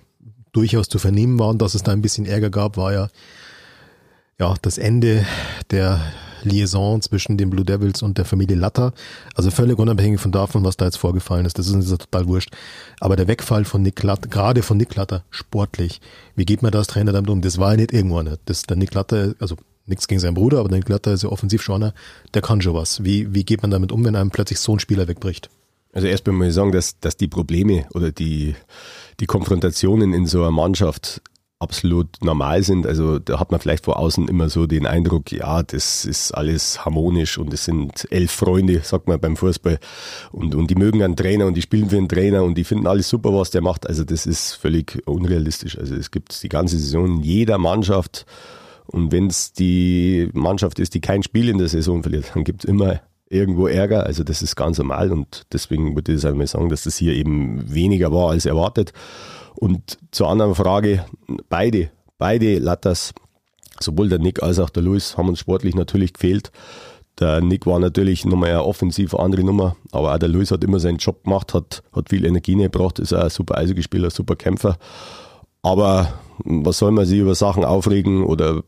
durchaus 0.53 0.87
zu 0.87 0.99
vernehmen 0.99 1.37
waren, 1.39 1.57
dass 1.57 1.75
es 1.75 1.83
da 1.83 1.91
ein 1.91 2.01
bisschen 2.01 2.25
Ärger 2.25 2.49
gab, 2.49 2.77
war 2.77 2.93
ja, 2.93 3.09
ja, 4.39 4.55
das 4.61 4.77
Ende 4.77 5.25
der 5.71 5.99
Liaison 6.43 7.01
zwischen 7.01 7.37
den 7.37 7.49
Blue 7.49 7.65
Devils 7.65 8.01
und 8.01 8.17
der 8.17 8.25
Familie 8.25 8.55
Latta. 8.55 8.93
Also 9.35 9.51
völlig 9.51 9.77
unabhängig 9.77 10.21
von 10.21 10.31
davon, 10.31 10.63
was 10.63 10.77
da 10.77 10.85
jetzt 10.85 10.97
vorgefallen 10.97 11.45
ist. 11.45 11.57
Das 11.57 11.67
ist 11.67 11.73
uns 11.73 11.89
total 11.89 12.27
wurscht. 12.27 12.51
Aber 12.99 13.15
der 13.15 13.27
Wegfall 13.27 13.65
von 13.65 13.81
Nick 13.81 14.01
Latter, 14.03 14.29
gerade 14.29 14.61
von 14.61 14.77
Nick 14.77 14.95
Latter, 14.95 15.23
sportlich. 15.31 16.01
Wie 16.35 16.45
geht 16.45 16.61
man 16.61 16.71
da 16.71 16.79
als 16.79 16.87
Trainer 16.87 17.11
damit 17.11 17.29
um? 17.29 17.41
Das 17.41 17.57
war 17.57 17.71
ja 17.71 17.77
nicht 17.77 17.93
irgendwann. 17.93 18.37
Das, 18.45 18.63
der 18.63 18.77
Nick 18.77 18.93
Latter, 18.93 19.33
also 19.39 19.55
nichts 19.85 20.07
gegen 20.07 20.19
seinen 20.19 20.33
Bruder, 20.33 20.59
aber 20.59 20.69
Nick 20.69 20.89
Latter 20.89 21.13
ist 21.13 21.23
ja 21.23 21.29
offensiv 21.29 21.61
schon 21.61 21.83
einer, 21.83 21.93
der 22.33 22.41
kann 22.41 22.61
schon 22.61 22.73
was. 22.73 23.03
Wie, 23.03 23.33
wie 23.33 23.43
geht 23.43 23.61
man 23.61 23.71
damit 23.71 23.91
um, 23.91 24.03
wenn 24.03 24.15
einem 24.15 24.31
plötzlich 24.31 24.59
so 24.59 24.73
ein 24.73 24.79
Spieler 24.79 25.07
wegbricht? 25.07 25.49
Also 25.93 26.07
erstmal 26.07 26.35
muss 26.35 26.47
ich 26.47 26.53
sagen, 26.53 26.71
dass, 26.71 26.99
dass 26.99 27.15
die 27.15 27.27
Probleme 27.27 27.87
oder 27.93 28.11
die, 28.11 28.55
die 29.19 29.25
Konfrontationen 29.25 30.13
in 30.13 30.25
so 30.25 30.41
einer 30.41 30.51
Mannschaft 30.51 31.21
absolut 31.59 32.07
normal 32.21 32.63
sind. 32.63 32.85
Also 32.85 33.17
da 33.17 33.39
hat 33.39 33.51
man 33.51 33.61
vielleicht 33.61 33.85
vor 33.85 33.97
außen 33.97 34.27
immer 34.27 34.49
so 34.49 34.67
den 34.67 34.85
Eindruck, 34.85 35.31
ja, 35.31 35.63
das 35.63 36.03
ist 36.03 36.31
alles 36.31 36.83
harmonisch 36.83 37.37
und 37.37 37.53
es 37.53 37.65
sind 37.65 38.07
elf 38.11 38.31
Freunde, 38.31 38.81
sagt 38.83 39.07
man 39.07 39.19
beim 39.19 39.37
Fußball. 39.37 39.79
Und, 40.31 40.53
und 40.53 40.69
die 40.69 40.75
mögen 40.75 41.01
einen 41.01 41.15
Trainer 41.15 41.45
und 41.45 41.53
die 41.55 41.61
spielen 41.61 41.89
für 41.89 41.97
einen 41.97 42.09
Trainer 42.09 42.43
und 42.43 42.55
die 42.55 42.65
finden 42.65 42.87
alles 42.87 43.07
super, 43.07 43.33
was 43.33 43.51
der 43.51 43.61
macht. 43.61 43.87
Also 43.87 44.03
das 44.03 44.25
ist 44.25 44.53
völlig 44.53 45.01
unrealistisch. 45.07 45.77
Also 45.77 45.95
es 45.95 46.11
gibt 46.11 46.43
die 46.43 46.49
ganze 46.49 46.77
Saison 46.77 47.05
in 47.05 47.21
jeder 47.23 47.57
Mannschaft 47.57 48.25
und 48.87 49.11
wenn 49.11 49.27
es 49.27 49.53
die 49.53 50.29
Mannschaft 50.33 50.79
ist, 50.79 50.93
die 50.93 51.01
kein 51.01 51.23
Spiel 51.23 51.49
in 51.49 51.57
der 51.57 51.67
Saison 51.67 52.03
verliert, 52.03 52.31
dann 52.33 52.43
gibt 52.43 52.63
es 52.63 52.69
immer 52.69 53.01
irgendwo 53.29 53.67
Ärger. 53.67 54.05
Also 54.05 54.23
das 54.23 54.41
ist 54.41 54.55
ganz 54.55 54.77
normal 54.77 55.11
und 55.11 55.43
deswegen 55.51 55.95
würde 55.95 56.13
ich 56.13 56.21
sagen, 56.21 56.69
dass 56.69 56.83
das 56.83 56.97
hier 56.97 57.13
eben 57.13 57.73
weniger 57.73 58.11
war 58.11 58.31
als 58.31 58.45
erwartet. 58.45 58.93
Und 59.55 59.97
zur 60.11 60.29
anderen 60.29 60.55
Frage, 60.55 61.05
beide, 61.49 61.89
beide 62.17 62.59
Latters, 62.59 63.13
sowohl 63.79 64.09
der 64.09 64.19
Nick 64.19 64.43
als 64.43 64.59
auch 64.59 64.69
der 64.69 64.83
Luis, 64.83 65.17
haben 65.17 65.29
uns 65.29 65.39
sportlich 65.39 65.75
natürlich 65.75 66.13
gefehlt. 66.13 66.51
Der 67.19 67.39
Nick 67.39 67.65
war 67.65 67.79
natürlich 67.79 68.25
nochmal 68.25 68.49
eine 68.49 68.65
offensiv 68.65 69.15
andere 69.15 69.43
Nummer, 69.43 69.77
aber 69.91 70.13
auch 70.13 70.19
der 70.19 70.27
Luis 70.27 70.51
hat 70.51 70.63
immer 70.65 70.79
seinen 70.79 70.97
Job 70.97 71.23
gemacht, 71.23 71.53
hat, 71.53 71.81
hat 71.93 72.09
viel 72.09 72.25
Energie 72.25 72.55
gebracht, 72.55 72.99
ist 72.99 73.13
auch 73.13 73.23
ein 73.23 73.29
super 73.29 73.57
Eishockeyspieler, 73.57 74.09
super 74.09 74.35
Kämpfer. 74.35 74.77
Aber 75.61 76.13
was 76.43 76.77
soll 76.77 76.91
man 76.91 77.05
sich 77.05 77.19
über 77.19 77.35
Sachen 77.35 77.63
aufregen 77.63 78.23
oder 78.23 78.63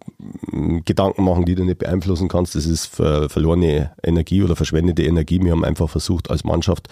hm, 0.51 0.83
Gedanken 0.85 1.23
machen, 1.23 1.45
die 1.45 1.55
du 1.55 1.63
nicht 1.63 1.79
beeinflussen 1.79 2.27
kannst? 2.27 2.55
Das 2.55 2.65
ist 2.65 2.87
verlorene 2.87 3.91
Energie 4.03 4.43
oder 4.43 4.55
verschwendete 4.55 5.03
Energie. 5.03 5.41
Wir 5.41 5.51
haben 5.51 5.65
einfach 5.65 5.89
versucht, 5.89 6.29
als 6.29 6.43
Mannschaft 6.43 6.87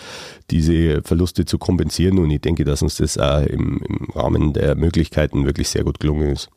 diese 0.52 1.02
Verluste 1.04 1.46
zu 1.46 1.58
kompensieren 1.58 2.20
und 2.20 2.30
ich 2.32 2.42
denke, 2.42 2.66
dass 2.66 2.82
uns 2.82 2.98
das 2.98 3.18
auch 3.18 3.44
im, 3.44 3.82
im 3.88 4.10
Rahmen 4.14 4.54
der 4.54 4.76
Möglichkeiten 4.76 5.46
wirklich 5.46 5.70
sehr 5.70 5.84
gut 5.84 6.00
gelungen 6.00 6.32
ist. 6.32 6.50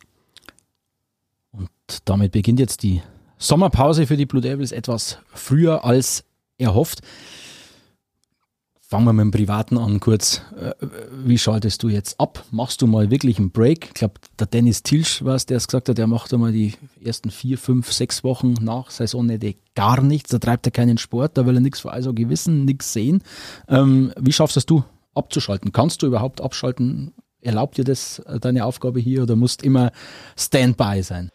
Und 1.51 1.69
damit 2.05 2.31
beginnt 2.31 2.59
jetzt 2.59 2.83
die 2.83 3.01
Sommerpause 3.37 4.05
für 4.05 4.17
die 4.17 4.25
Blue 4.25 4.41
Devils 4.41 4.71
etwas 4.71 5.19
früher 5.33 5.85
als 5.85 6.25
erhofft. 6.57 7.01
Fangen 8.89 9.05
wir 9.05 9.13
mit 9.13 9.21
dem 9.21 9.29
Privaten 9.29 9.77
an 9.77 9.99
kurz. 9.99 10.41
Äh, 10.59 10.73
wie 11.23 11.37
schaltest 11.37 11.83
du 11.83 11.89
jetzt 11.89 12.19
ab? 12.19 12.43
Machst 12.49 12.81
du 12.81 12.87
mal 12.87 13.11
wirklich 13.11 13.37
einen 13.37 13.51
Break? 13.51 13.85
Ich 13.85 13.93
glaube, 13.93 14.15
der 14.39 14.47
Dennis 14.47 14.81
Tilsch 14.81 15.23
war 15.23 15.35
es, 15.35 15.45
der 15.45 15.57
es 15.57 15.67
gesagt 15.67 15.89
hat, 15.89 15.99
der 15.99 16.07
macht 16.07 16.33
einmal 16.33 16.51
die 16.51 16.73
ersten 16.99 17.29
vier, 17.29 17.59
fünf, 17.59 17.91
sechs 17.91 18.23
Wochen 18.23 18.53
nach 18.53 18.89
Saisonende 18.89 19.53
gar 19.75 20.01
nichts. 20.01 20.31
Da 20.31 20.39
treibt 20.39 20.65
er 20.65 20.71
keinen 20.71 20.97
Sport, 20.97 21.37
da 21.37 21.45
will 21.45 21.53
er 21.53 21.61
nichts 21.61 21.81
für 21.81 21.93
Eishockey 21.93 22.29
wissen, 22.29 22.65
nichts 22.65 22.91
sehen. 22.91 23.21
Ähm, 23.67 24.11
wie 24.19 24.33
schaffst 24.33 24.57
es 24.57 24.65
du 24.65 24.83
abzuschalten? 25.13 25.71
Kannst 25.71 26.01
du 26.01 26.07
überhaupt 26.07 26.41
abschalten? 26.41 27.13
Erlaubt 27.41 27.77
dir 27.77 27.83
das 27.83 28.17
äh, 28.17 28.39
deine 28.39 28.65
Aufgabe 28.65 28.99
hier 28.99 29.21
oder 29.21 29.35
musst 29.35 29.61
immer 29.61 29.91
Standby 30.35 31.03
sein? 31.03 31.29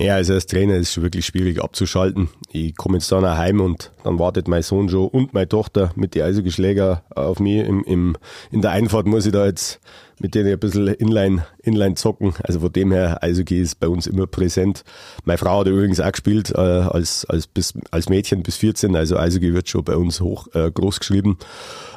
Ja, 0.00 0.14
also 0.14 0.34
als 0.34 0.46
Trainer 0.46 0.76
ist 0.76 0.90
es 0.96 1.02
wirklich 1.02 1.26
schwierig 1.26 1.60
abzuschalten. 1.60 2.28
Ich 2.52 2.76
komme 2.76 2.98
jetzt 2.98 3.10
dann 3.10 3.22
nach 3.22 3.36
heim 3.36 3.60
und 3.60 3.90
dann 4.04 4.20
wartet 4.20 4.46
mein 4.46 4.62
Sohn 4.62 4.88
schon 4.88 5.08
und 5.08 5.34
meine 5.34 5.48
Tochter 5.48 5.90
mit 5.96 6.14
den 6.14 6.22
Eishockeyschläger 6.22 7.02
auf 7.10 7.40
mich. 7.40 7.66
Im, 7.66 7.82
im, 7.82 8.16
in 8.52 8.62
der 8.62 8.70
Einfahrt 8.70 9.06
muss 9.06 9.26
ich 9.26 9.32
da 9.32 9.44
jetzt 9.44 9.80
mit 10.20 10.34
denen 10.34 10.52
ein 10.52 10.58
bisschen 10.58 10.88
Inline, 10.88 11.46
Inline 11.62 11.94
zocken. 11.94 12.34
Also 12.42 12.60
von 12.60 12.72
dem 12.72 12.92
her, 12.92 13.22
Eishockey 13.22 13.60
ist 13.60 13.80
bei 13.80 13.88
uns 13.88 14.06
immer 14.06 14.26
präsent. 14.26 14.84
Meine 15.24 15.38
Frau 15.38 15.60
hat 15.60 15.66
übrigens 15.66 16.00
auch 16.00 16.12
gespielt 16.12 16.52
äh, 16.54 16.60
als, 16.60 17.24
als, 17.26 17.46
bis, 17.46 17.74
als 17.90 18.08
Mädchen 18.08 18.42
bis 18.42 18.56
14. 18.56 18.96
Also 18.96 19.16
Eishockey 19.16 19.54
wird 19.54 19.68
schon 19.68 19.84
bei 19.84 19.96
uns 19.96 20.20
hoch 20.20 20.48
äh, 20.54 20.70
groß 20.70 21.00
geschrieben. 21.00 21.38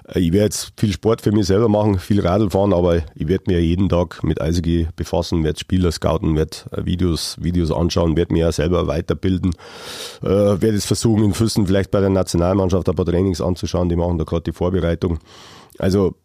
Äh, 0.07 0.19
ich 0.19 0.31
werde 0.33 0.45
jetzt 0.45 0.73
viel 0.77 0.91
Sport 0.91 1.21
für 1.21 1.31
mich 1.31 1.47
selber 1.47 1.69
machen, 1.69 1.99
viel 1.99 2.21
Radl 2.21 2.49
fahren, 2.49 2.73
aber 2.73 2.97
ich 3.15 3.27
werde 3.27 3.45
mir 3.47 3.61
jeden 3.61 3.89
Tag 3.89 4.23
mit 4.23 4.41
Eishockey 4.41 4.87
befassen, 4.95 5.43
werde 5.43 5.59
Spieler 5.59 5.91
scouten, 5.91 6.35
werde 6.35 6.57
äh, 6.71 6.85
Videos, 6.85 7.37
Videos 7.41 7.71
anschauen, 7.71 8.17
werde 8.17 8.33
mir 8.33 8.41
ja 8.41 8.51
selber 8.51 8.87
weiterbilden, 8.87 9.51
äh, 10.21 10.27
werde 10.27 10.75
es 10.75 10.85
versuchen, 10.85 11.23
in 11.23 11.33
Füssen 11.33 11.67
vielleicht 11.67 11.91
bei 11.91 11.99
der 11.99 12.09
Nationalmannschaft 12.09 12.87
ein 12.89 12.95
paar 12.95 13.05
Trainings 13.05 13.41
anzuschauen, 13.41 13.89
die 13.89 13.95
machen 13.95 14.17
da 14.17 14.23
gerade 14.23 14.43
die 14.43 14.53
Vorbereitung. 14.53 15.19
Also 15.77 16.15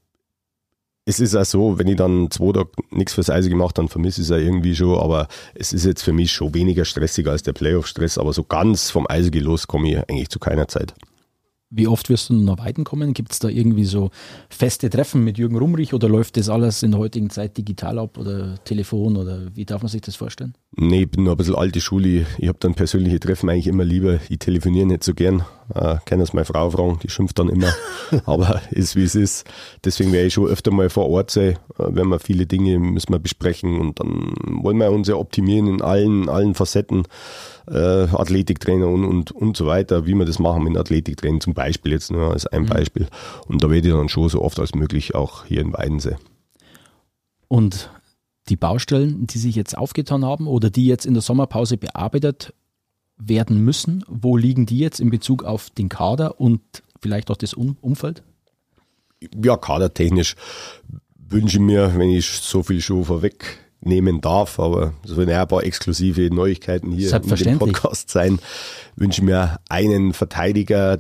es 1.09 1.21
ist 1.21 1.37
auch 1.37 1.45
so, 1.45 1.79
wenn 1.79 1.87
ich 1.87 1.97
dann 1.97 2.31
zwei 2.33 2.53
Tage 2.53 2.69
nichts 2.91 3.15
fürs 3.15 3.31
Eise 3.31 3.49
gemacht 3.49 3.79
dann 3.79 3.89
vermisse 3.89 4.21
ich 4.21 4.27
es 4.27 4.31
ja 4.31 4.39
irgendwie 4.39 4.75
schon, 4.75 4.99
aber 4.99 5.29
es 5.55 5.73
ist 5.73 5.87
jetzt 5.87 6.03
für 6.03 6.13
mich 6.13 6.33
schon 6.33 6.53
weniger 6.53 6.85
stressig 6.85 7.29
als 7.29 7.45
der 7.45 7.53
Playoff-Stress, 7.53 8.19
aber 8.19 8.33
so 8.33 8.43
ganz 8.43 8.91
vom 8.91 9.07
Eisige 9.09 9.39
los 9.41 9.69
komme 9.69 9.89
ich 9.89 9.99
eigentlich 9.99 10.29
zu 10.29 10.41
keiner 10.41 10.67
Zeit. 10.67 10.95
Wie 11.69 11.89
oft 11.89 12.09
wirst 12.11 12.31
du 12.31 12.35
nach 12.35 12.59
Weiden 12.59 12.85
kommen? 12.85 13.13
Gibt 13.13 13.33
es 13.33 13.41
da 13.41 13.49
irgendwie 13.49 13.87
so 13.87 14.11
feste 14.49 14.89
Treffen 14.89 15.25
mit 15.25 15.37
Jürgen 15.37 15.59
Rumrich 15.59 15.95
oder 15.95 16.09
läuft 16.09 16.37
das 16.37 16.49
alles 16.49 16.85
in 16.85 16.93
der 16.93 17.01
heutigen 17.01 17.29
Zeit 17.29 17.59
digital 17.59 17.99
ab 17.99 18.19
oder 18.19 18.63
Telefon 18.63 19.17
oder 19.17 19.55
wie 19.57 19.65
darf 19.65 19.83
man 19.83 19.89
sich 19.89 20.01
das 20.01 20.15
vorstellen? 20.15 20.55
Nee, 20.77 21.03
ich 21.03 21.11
bin 21.11 21.25
nur 21.25 21.35
ein 21.35 21.37
bisschen 21.37 21.57
alte 21.57 21.81
Schule. 21.81 22.25
Ich 22.39 22.47
habe 22.47 22.59
dann 22.61 22.75
persönliche 22.75 23.19
Treffen 23.19 23.51
eigentlich 23.51 23.67
immer 23.67 23.85
lieber. 23.85 24.21
Ich 24.29 24.39
telefoniere 24.39 24.87
nicht 24.87 25.03
so 25.03 25.13
gern. 25.13 25.45
Äh, 25.75 25.97
kann 26.05 26.21
das 26.21 26.33
meine 26.33 26.45
Frau 26.45 26.71
fragen, 26.71 27.01
die 27.03 27.11
schimpft 27.11 27.39
dann 27.41 27.49
immer. 27.49 27.75
Aber 28.27 28.63
ist 28.71 28.95
wie 28.95 29.03
es 29.03 29.17
ist. 29.17 29.45
Deswegen 29.85 30.13
werde 30.13 30.29
ich 30.29 30.35
schon 30.35 30.47
öfter 30.47 30.71
mal 30.71 30.89
vor 30.89 31.09
Ort 31.09 31.33
sein, 31.33 31.59
äh, 31.79 31.85
wenn 31.89 32.09
wir 32.09 32.21
viele 32.21 32.47
Dinge 32.47 32.79
müssen 32.79 33.13
wir 33.13 33.19
besprechen 33.19 33.81
und 33.81 33.99
dann 33.99 34.35
wollen 34.63 34.79
wir 34.79 34.93
uns 34.93 35.09
ja 35.09 35.17
optimieren 35.17 35.67
in 35.67 35.83
allen, 35.83 36.29
allen 36.29 36.55
Facetten. 36.55 37.09
Äh, 37.69 38.07
Athletiktrainer 38.13 38.87
und, 38.87 39.05
und, 39.05 39.33
und 39.33 39.57
so 39.57 39.67
weiter, 39.67 40.07
wie 40.07 40.15
wir 40.15 40.25
das 40.25 40.39
machen 40.39 40.63
mit 40.63 40.77
Athletiktraining 40.77 41.41
zum 41.41 41.55
Beispiel 41.55 41.93
jetzt 41.93 42.13
nur 42.13 42.31
als 42.31 42.47
ein 42.47 42.63
mhm. 42.63 42.67
Beispiel. 42.67 43.09
Und 43.49 43.63
da 43.63 43.71
werde 43.71 43.89
ich 43.89 43.95
dann 43.95 44.09
schon 44.09 44.29
so 44.29 44.43
oft 44.43 44.61
als 44.61 44.75
möglich 44.75 45.15
auch 45.15 45.45
hier 45.45 45.63
in 45.63 45.73
Weidensee. 45.73 46.17
Und 47.49 47.91
die 48.49 48.57
Baustellen, 48.57 49.27
die 49.27 49.39
sich 49.39 49.57
jetzt 49.57 49.77
aufgetan 49.77 50.25
haben 50.25 50.47
oder 50.47 50.71
die 50.71 50.87
jetzt 50.87 51.07
in 51.07 51.15
der 51.15 51.23
Sommerpause 51.23 51.77
bearbeitet 51.77 52.55
werden 53.17 53.65
müssen, 53.65 54.05
wo 54.09 54.37
liegen 54.37 54.67
die 54.67 54.79
jetzt 54.79 55.01
in 55.01 55.11
Bezug 55.11 55.43
auf 55.43 55.71
den 55.71 55.89
Kader 55.89 56.41
und 56.41 56.61
vielleicht 57.01 57.31
auch 57.31 57.37
das 57.37 57.55
Umfeld? 57.55 58.23
Ja, 59.43 59.57
kadertechnisch 59.57 60.37
wünsche 61.29 61.57
ich 61.57 61.63
mir, 61.63 61.97
wenn 61.97 62.11
ich 62.11 62.27
so 62.27 62.63
viel 62.63 62.81
schon 62.81 63.05
vorwegnehmen 63.87 64.21
darf, 64.21 64.59
aber 64.59 64.93
es 65.05 65.17
werden 65.17 65.31
ja 65.31 65.43
ein 65.43 65.49
paar 65.49 65.65
exklusive 65.65 66.35
Neuigkeiten 66.35 66.91
hier 66.91 67.13
in 67.13 67.37
dem 67.37 67.59
Podcast 67.59 68.11
sein, 68.11 68.39
wünsche 68.97 69.21
ich 69.21 69.27
mir 69.27 69.59
einen 69.69 70.13
Verteidiger, 70.13 70.99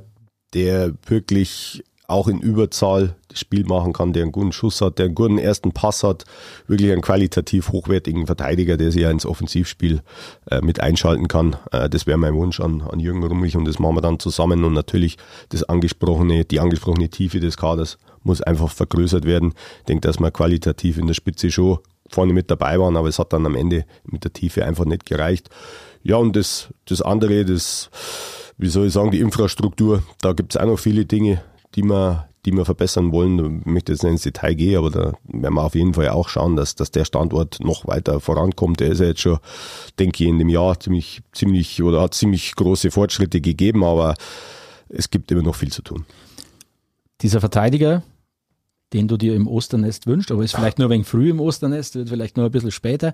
der 0.55 0.93
wirklich 1.07 1.83
auch 2.09 2.29
in 2.29 2.39
Überzahl 2.39 3.17
das 3.27 3.41
Spiel 3.41 3.65
machen 3.65 3.93
kann, 3.93 4.13
der 4.13 4.23
einen 4.23 4.31
guten 4.31 4.53
Schuss 4.53 4.81
hat, 4.81 4.99
der 4.99 5.07
einen 5.07 5.17
guten 5.17 5.39
ersten 5.39 5.73
Pass 5.73 6.05
hat, 6.05 6.25
wirklich 6.69 6.93
einen 6.93 7.03
qualitativ 7.03 7.71
hochwertigen 7.71 8.27
Verteidiger, 8.27 8.77
der 8.77 8.93
sich 8.93 9.03
ja 9.03 9.11
ins 9.11 9.27
Offensivspiel 9.27 10.03
äh, 10.49 10.61
mit 10.61 10.79
einschalten 10.79 11.27
kann. 11.27 11.57
Äh, 11.73 11.89
das 11.89 12.07
wäre 12.07 12.17
mein 12.17 12.35
Wunsch 12.35 12.61
an, 12.61 12.81
an 12.83 13.01
Jürgen 13.01 13.25
Rummlich 13.25 13.57
und 13.57 13.65
das 13.65 13.81
machen 13.81 13.97
wir 13.97 14.03
dann 14.03 14.21
zusammen 14.21 14.63
und 14.63 14.73
natürlich 14.73 15.17
das 15.49 15.65
angesprochene, 15.65 16.45
die 16.45 16.61
angesprochene 16.61 17.09
Tiefe 17.09 17.41
des 17.41 17.57
Kaders 17.57 17.99
muss 18.23 18.41
einfach 18.41 18.71
vergrößert 18.71 19.25
werden. 19.25 19.55
Ich 19.81 19.87
denke, 19.87 20.07
dass 20.07 20.21
wir 20.21 20.31
qualitativ 20.31 20.99
in 20.99 21.09
der 21.09 21.15
Spitze 21.15 21.51
schon 21.51 21.79
vorne 22.11 22.33
mit 22.33 22.51
dabei 22.51 22.79
waren, 22.79 22.97
aber 22.97 23.09
es 23.09 23.19
hat 23.19 23.33
dann 23.33 23.47
am 23.47 23.55
Ende 23.55 23.85
mit 24.05 24.25
der 24.25 24.33
Tiefe 24.33 24.65
einfach 24.65 24.85
nicht 24.85 25.07
gereicht. 25.07 25.51
Ja, 26.03 26.17
und 26.17 26.37
das, 26.37 26.69
das 26.87 27.03
andere, 27.03 27.45
das, 27.45 27.91
wie 28.59 28.69
soll 28.69 28.87
ich 28.87 28.93
sagen, 28.93 29.11
die 29.11 29.21
Infrastruktur, 29.21 30.03
da 30.21 30.33
gibt 30.33 30.55
es 30.55 30.61
auch 30.61 30.67
noch 30.67 30.79
viele 30.79 31.05
Dinge, 31.05 31.43
die 31.75 31.83
wir, 31.83 32.29
die 32.45 32.53
wir 32.53 32.65
verbessern 32.65 33.13
wollen. 33.13 33.61
Ich 33.61 33.67
möchte 33.67 33.93
jetzt 33.93 34.03
nicht 34.03 34.13
ins 34.13 34.23
Detail 34.23 34.55
gehen, 34.55 34.79
aber 34.79 34.91
da 34.91 35.13
werden 35.25 35.55
wir 35.55 35.65
auf 35.65 35.75
jeden 35.75 35.95
Fall 35.95 36.09
auch 36.11 36.29
schauen, 36.29 36.57
dass, 36.57 36.75
dass 36.77 36.91
der 36.91 37.05
Standort 37.05 37.59
noch 37.61 37.87
weiter 37.87 38.21
vorankommt. 38.21 38.81
Der 38.81 38.89
ist 38.89 39.01
ja 39.01 39.07
jetzt 39.07 39.21
schon, 39.21 39.39
denke 39.99 40.23
ich, 40.23 40.31
in 40.31 40.39
dem 40.39 40.49
Jahr 40.49 40.79
ziemlich, 40.79 41.23
ziemlich 41.33 41.83
oder 41.83 42.03
hat 42.03 42.15
ziemlich 42.15 42.55
große 42.55 42.91
Fortschritte 42.91 43.41
gegeben, 43.41 43.83
aber 43.83 44.15
es 44.89 45.11
gibt 45.11 45.31
immer 45.33 45.43
noch 45.43 45.57
viel 45.57 45.73
zu 45.73 45.83
tun. 45.83 46.05
Dieser 47.21 47.41
Verteidiger, 47.41 48.03
den 48.97 49.09
du 49.09 49.17
dir 49.17 49.35
im 49.35 49.47
Osternest 49.47 50.07
wünschst, 50.07 50.33
aber 50.33 50.43
ist 50.43 50.55
vielleicht 50.55 50.79
nur 50.79 50.89
ein 50.89 50.91
wenig 50.91 51.07
früh 51.07 51.31
im 51.31 51.41
Osternest, 51.41 51.95
wird 51.95 52.09
vielleicht 52.09 52.37
nur 52.37 52.47
ein 52.47 52.53
bisschen 52.53 52.71
später. 52.71 53.13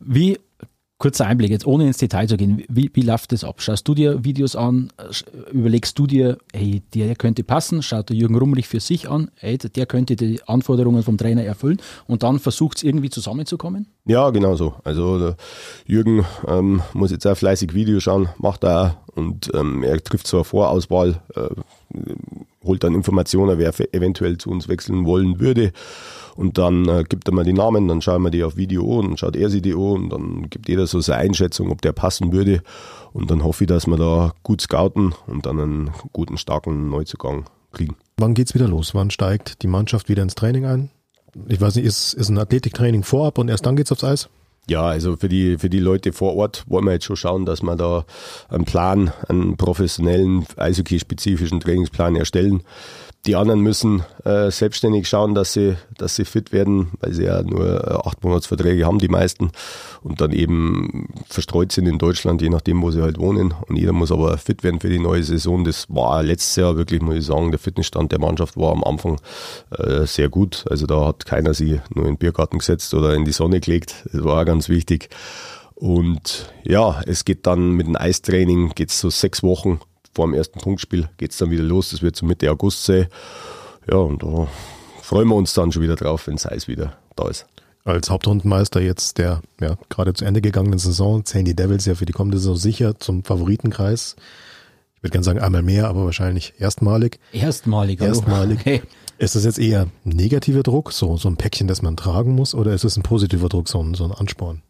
Wie 0.00 0.38
kurzer 0.98 1.26
Einblick, 1.26 1.50
jetzt 1.50 1.66
ohne 1.66 1.86
ins 1.86 1.96
Detail 1.96 2.28
zu 2.28 2.36
gehen, 2.36 2.62
wie, 2.68 2.88
wie 2.94 3.00
läuft 3.00 3.32
das 3.32 3.42
ab? 3.42 3.60
Schaust 3.60 3.88
du 3.88 3.94
dir 3.94 4.24
Videos 4.24 4.54
an, 4.54 4.92
überlegst 5.50 5.98
du 5.98 6.06
dir, 6.06 6.38
hey, 6.52 6.80
der 6.94 7.16
könnte 7.16 7.42
passen, 7.42 7.82
schaut 7.82 8.10
der 8.10 8.16
Jürgen 8.16 8.36
Rumrich 8.36 8.68
für 8.68 8.78
sich 8.78 9.08
an, 9.08 9.28
hey, 9.34 9.58
der 9.58 9.86
könnte 9.86 10.14
die 10.14 10.40
Anforderungen 10.46 11.02
vom 11.02 11.16
Trainer 11.16 11.42
erfüllen 11.42 11.80
und 12.06 12.22
dann 12.22 12.38
versucht 12.38 12.76
es 12.76 12.82
irgendwie 12.84 13.10
zusammenzukommen? 13.10 13.88
Ja, 14.04 14.30
genau 14.30 14.54
so. 14.54 14.74
Also 14.84 15.34
Jürgen 15.86 16.24
ähm, 16.46 16.82
muss 16.92 17.10
jetzt 17.10 17.26
auch 17.26 17.36
fleißig 17.36 17.74
Videos 17.74 18.04
schauen, 18.04 18.28
macht 18.38 18.62
er 18.62 19.02
und 19.14 19.50
ähm, 19.54 19.82
er 19.82 20.00
trifft 20.04 20.28
zwar 20.28 20.44
Vorauswahl, 20.44 21.20
äh, 21.34 21.48
holt 22.64 22.84
dann 22.84 22.94
Informationen, 22.94 23.58
wer 23.58 23.72
eventuell 23.94 24.38
zu 24.38 24.50
uns 24.50 24.68
wechseln 24.68 25.04
wollen 25.06 25.40
würde 25.40 25.72
und 26.36 26.58
dann 26.58 26.88
äh, 26.88 27.04
gibt 27.08 27.28
er 27.28 27.34
mal 27.34 27.44
die 27.44 27.52
Namen, 27.52 27.88
dann 27.88 28.00
schauen 28.00 28.22
wir 28.22 28.30
die 28.30 28.44
auf 28.44 28.56
Video 28.56 29.00
an, 29.00 29.08
dann 29.08 29.16
schaut 29.16 29.36
er 29.36 29.50
sie 29.50 29.62
die 29.62 29.74
an 29.74 29.78
und 29.78 30.10
dann 30.10 30.50
gibt 30.50 30.68
jeder 30.68 30.86
so 30.86 31.00
seine 31.00 31.20
Einschätzung, 31.20 31.70
ob 31.70 31.82
der 31.82 31.92
passen 31.92 32.32
würde. 32.32 32.62
Und 33.12 33.30
dann 33.30 33.44
hoffe 33.44 33.64
ich, 33.64 33.68
dass 33.68 33.86
wir 33.86 33.96
da 33.96 34.32
gut 34.42 34.62
scouten 34.62 35.14
und 35.26 35.46
dann 35.46 35.60
einen 35.60 35.90
guten, 36.12 36.38
starken 36.38 36.88
Neuzugang 36.88 37.44
kriegen. 37.72 37.96
Wann 38.16 38.34
geht's 38.34 38.54
wieder 38.54 38.68
los? 38.68 38.94
Wann 38.94 39.10
steigt 39.10 39.62
die 39.62 39.66
Mannschaft 39.66 40.08
wieder 40.08 40.22
ins 40.22 40.34
Training 40.34 40.64
ein? 40.64 40.90
Ich 41.48 41.60
weiß 41.60 41.76
nicht, 41.76 41.84
ist, 41.84 42.14
ist 42.14 42.28
ein 42.28 42.38
Athletiktraining 42.38 43.02
vorab 43.02 43.38
und 43.38 43.48
erst 43.48 43.66
dann 43.66 43.76
geht's 43.76 43.92
aufs 43.92 44.04
Eis? 44.04 44.28
Ja, 44.68 44.84
also 44.84 45.16
für 45.16 45.28
die, 45.28 45.58
für 45.58 45.68
die 45.68 45.80
Leute 45.80 46.12
vor 46.12 46.36
Ort 46.36 46.64
wollen 46.68 46.84
wir 46.84 46.92
jetzt 46.92 47.04
schon 47.04 47.16
schauen, 47.16 47.44
dass 47.44 47.62
wir 47.62 47.74
da 47.74 48.04
einen 48.48 48.64
Plan, 48.64 49.12
einen 49.28 49.56
professionellen, 49.56 50.46
eishockey-spezifischen 50.56 51.60
Trainingsplan 51.60 52.14
erstellen. 52.14 52.62
Die 53.24 53.36
anderen 53.36 53.60
müssen 53.60 54.02
äh, 54.24 54.50
selbstständig 54.50 55.08
schauen, 55.08 55.36
dass 55.36 55.52
sie, 55.52 55.76
dass 55.96 56.16
sie 56.16 56.24
fit 56.24 56.50
werden, 56.50 56.90
weil 56.98 57.12
sie 57.12 57.22
ja 57.22 57.40
nur 57.44 57.86
äh, 57.86 57.94
acht 58.04 58.24
Monatsverträge 58.24 58.84
haben, 58.84 58.98
die 58.98 59.06
meisten, 59.06 59.52
und 60.02 60.20
dann 60.20 60.32
eben 60.32 61.08
verstreut 61.28 61.70
sind 61.70 61.86
in 61.86 61.98
Deutschland, 61.98 62.42
je 62.42 62.48
nachdem, 62.48 62.82
wo 62.82 62.90
sie 62.90 63.00
halt 63.00 63.18
wohnen. 63.18 63.54
Und 63.68 63.76
jeder 63.76 63.92
muss 63.92 64.10
aber 64.10 64.36
fit 64.38 64.64
werden 64.64 64.80
für 64.80 64.88
die 64.88 64.98
neue 64.98 65.22
Saison. 65.22 65.62
Das 65.62 65.86
war 65.88 66.20
letztes 66.24 66.56
Jahr 66.56 66.76
wirklich, 66.76 67.00
muss 67.00 67.14
ich 67.14 67.26
sagen, 67.26 67.52
der 67.52 67.60
Fitnessstand 67.60 68.10
der 68.10 68.18
Mannschaft 68.18 68.56
war 68.56 68.72
am 68.72 68.82
Anfang 68.82 69.20
äh, 69.70 70.04
sehr 70.04 70.28
gut. 70.28 70.64
Also 70.68 70.86
da 70.86 71.06
hat 71.06 71.24
keiner 71.24 71.54
sie 71.54 71.80
nur 71.94 72.06
in 72.06 72.14
den 72.14 72.18
Biergarten 72.18 72.58
gesetzt 72.58 72.92
oder 72.92 73.14
in 73.14 73.24
die 73.24 73.30
Sonne 73.30 73.60
gelegt. 73.60 74.04
Das 74.12 74.24
war 74.24 74.44
ganz 74.44 74.68
wichtig. 74.68 75.10
Und 75.76 76.52
ja, 76.64 77.00
es 77.06 77.24
geht 77.24 77.46
dann 77.46 77.70
mit 77.70 77.86
dem 77.86 77.96
Eistraining, 77.96 78.72
geht's 78.74 78.98
so 78.98 79.10
sechs 79.10 79.44
Wochen 79.44 79.78
vor 80.14 80.26
dem 80.26 80.34
ersten 80.34 80.60
Punktspiel 80.60 81.08
geht 81.16 81.32
es 81.32 81.38
dann 81.38 81.50
wieder 81.50 81.62
los. 81.62 81.90
Das 81.90 82.02
wird 82.02 82.16
so 82.16 82.26
Mitte 82.26 82.50
August 82.50 82.84
sein. 82.84 83.06
Ja, 83.90 83.96
und 83.96 84.22
da 84.22 84.46
freuen 85.00 85.28
wir 85.28 85.34
uns 85.34 85.54
dann 85.54 85.72
schon 85.72 85.82
wieder 85.82 85.96
drauf, 85.96 86.26
wenn 86.26 86.38
Eis 86.38 86.68
wieder 86.68 86.96
da 87.16 87.28
ist. 87.28 87.46
Als 87.84 88.10
Hauptrundenmeister 88.10 88.80
jetzt 88.80 89.18
der 89.18 89.42
ja, 89.60 89.76
gerade 89.88 90.14
zu 90.14 90.24
Ende 90.24 90.40
gegangenen 90.40 90.78
Saison 90.78 91.24
zählen 91.24 91.44
die 91.44 91.56
Devils 91.56 91.84
ja 91.84 91.96
für 91.96 92.06
die 92.06 92.12
kommende 92.12 92.38
Saison 92.38 92.56
sicher 92.56 92.98
zum 93.00 93.24
Favoritenkreis. 93.24 94.14
Ich 94.94 95.02
würde 95.02 95.12
gerne 95.12 95.24
sagen 95.24 95.40
einmal 95.40 95.62
mehr, 95.62 95.88
aber 95.88 96.04
wahrscheinlich 96.04 96.54
erstmalig. 96.58 97.18
Erstmalig. 97.32 98.00
Erstmalig. 98.00 98.60
Okay. 98.60 98.82
Ist 99.18 99.34
das 99.34 99.44
jetzt 99.44 99.58
eher 99.58 99.88
negativer 100.04 100.62
Druck, 100.62 100.92
so, 100.92 101.16
so 101.16 101.28
ein 101.28 101.36
Päckchen, 101.36 101.66
das 101.66 101.82
man 101.82 101.96
tragen 101.96 102.34
muss, 102.34 102.54
oder 102.54 102.72
ist 102.72 102.84
es 102.84 102.96
ein 102.96 103.02
positiver 103.02 103.48
Druck, 103.48 103.68
so 103.68 103.82
ein, 103.82 103.94
so 103.94 104.04
ein 104.04 104.12
Ansporn? 104.12 104.62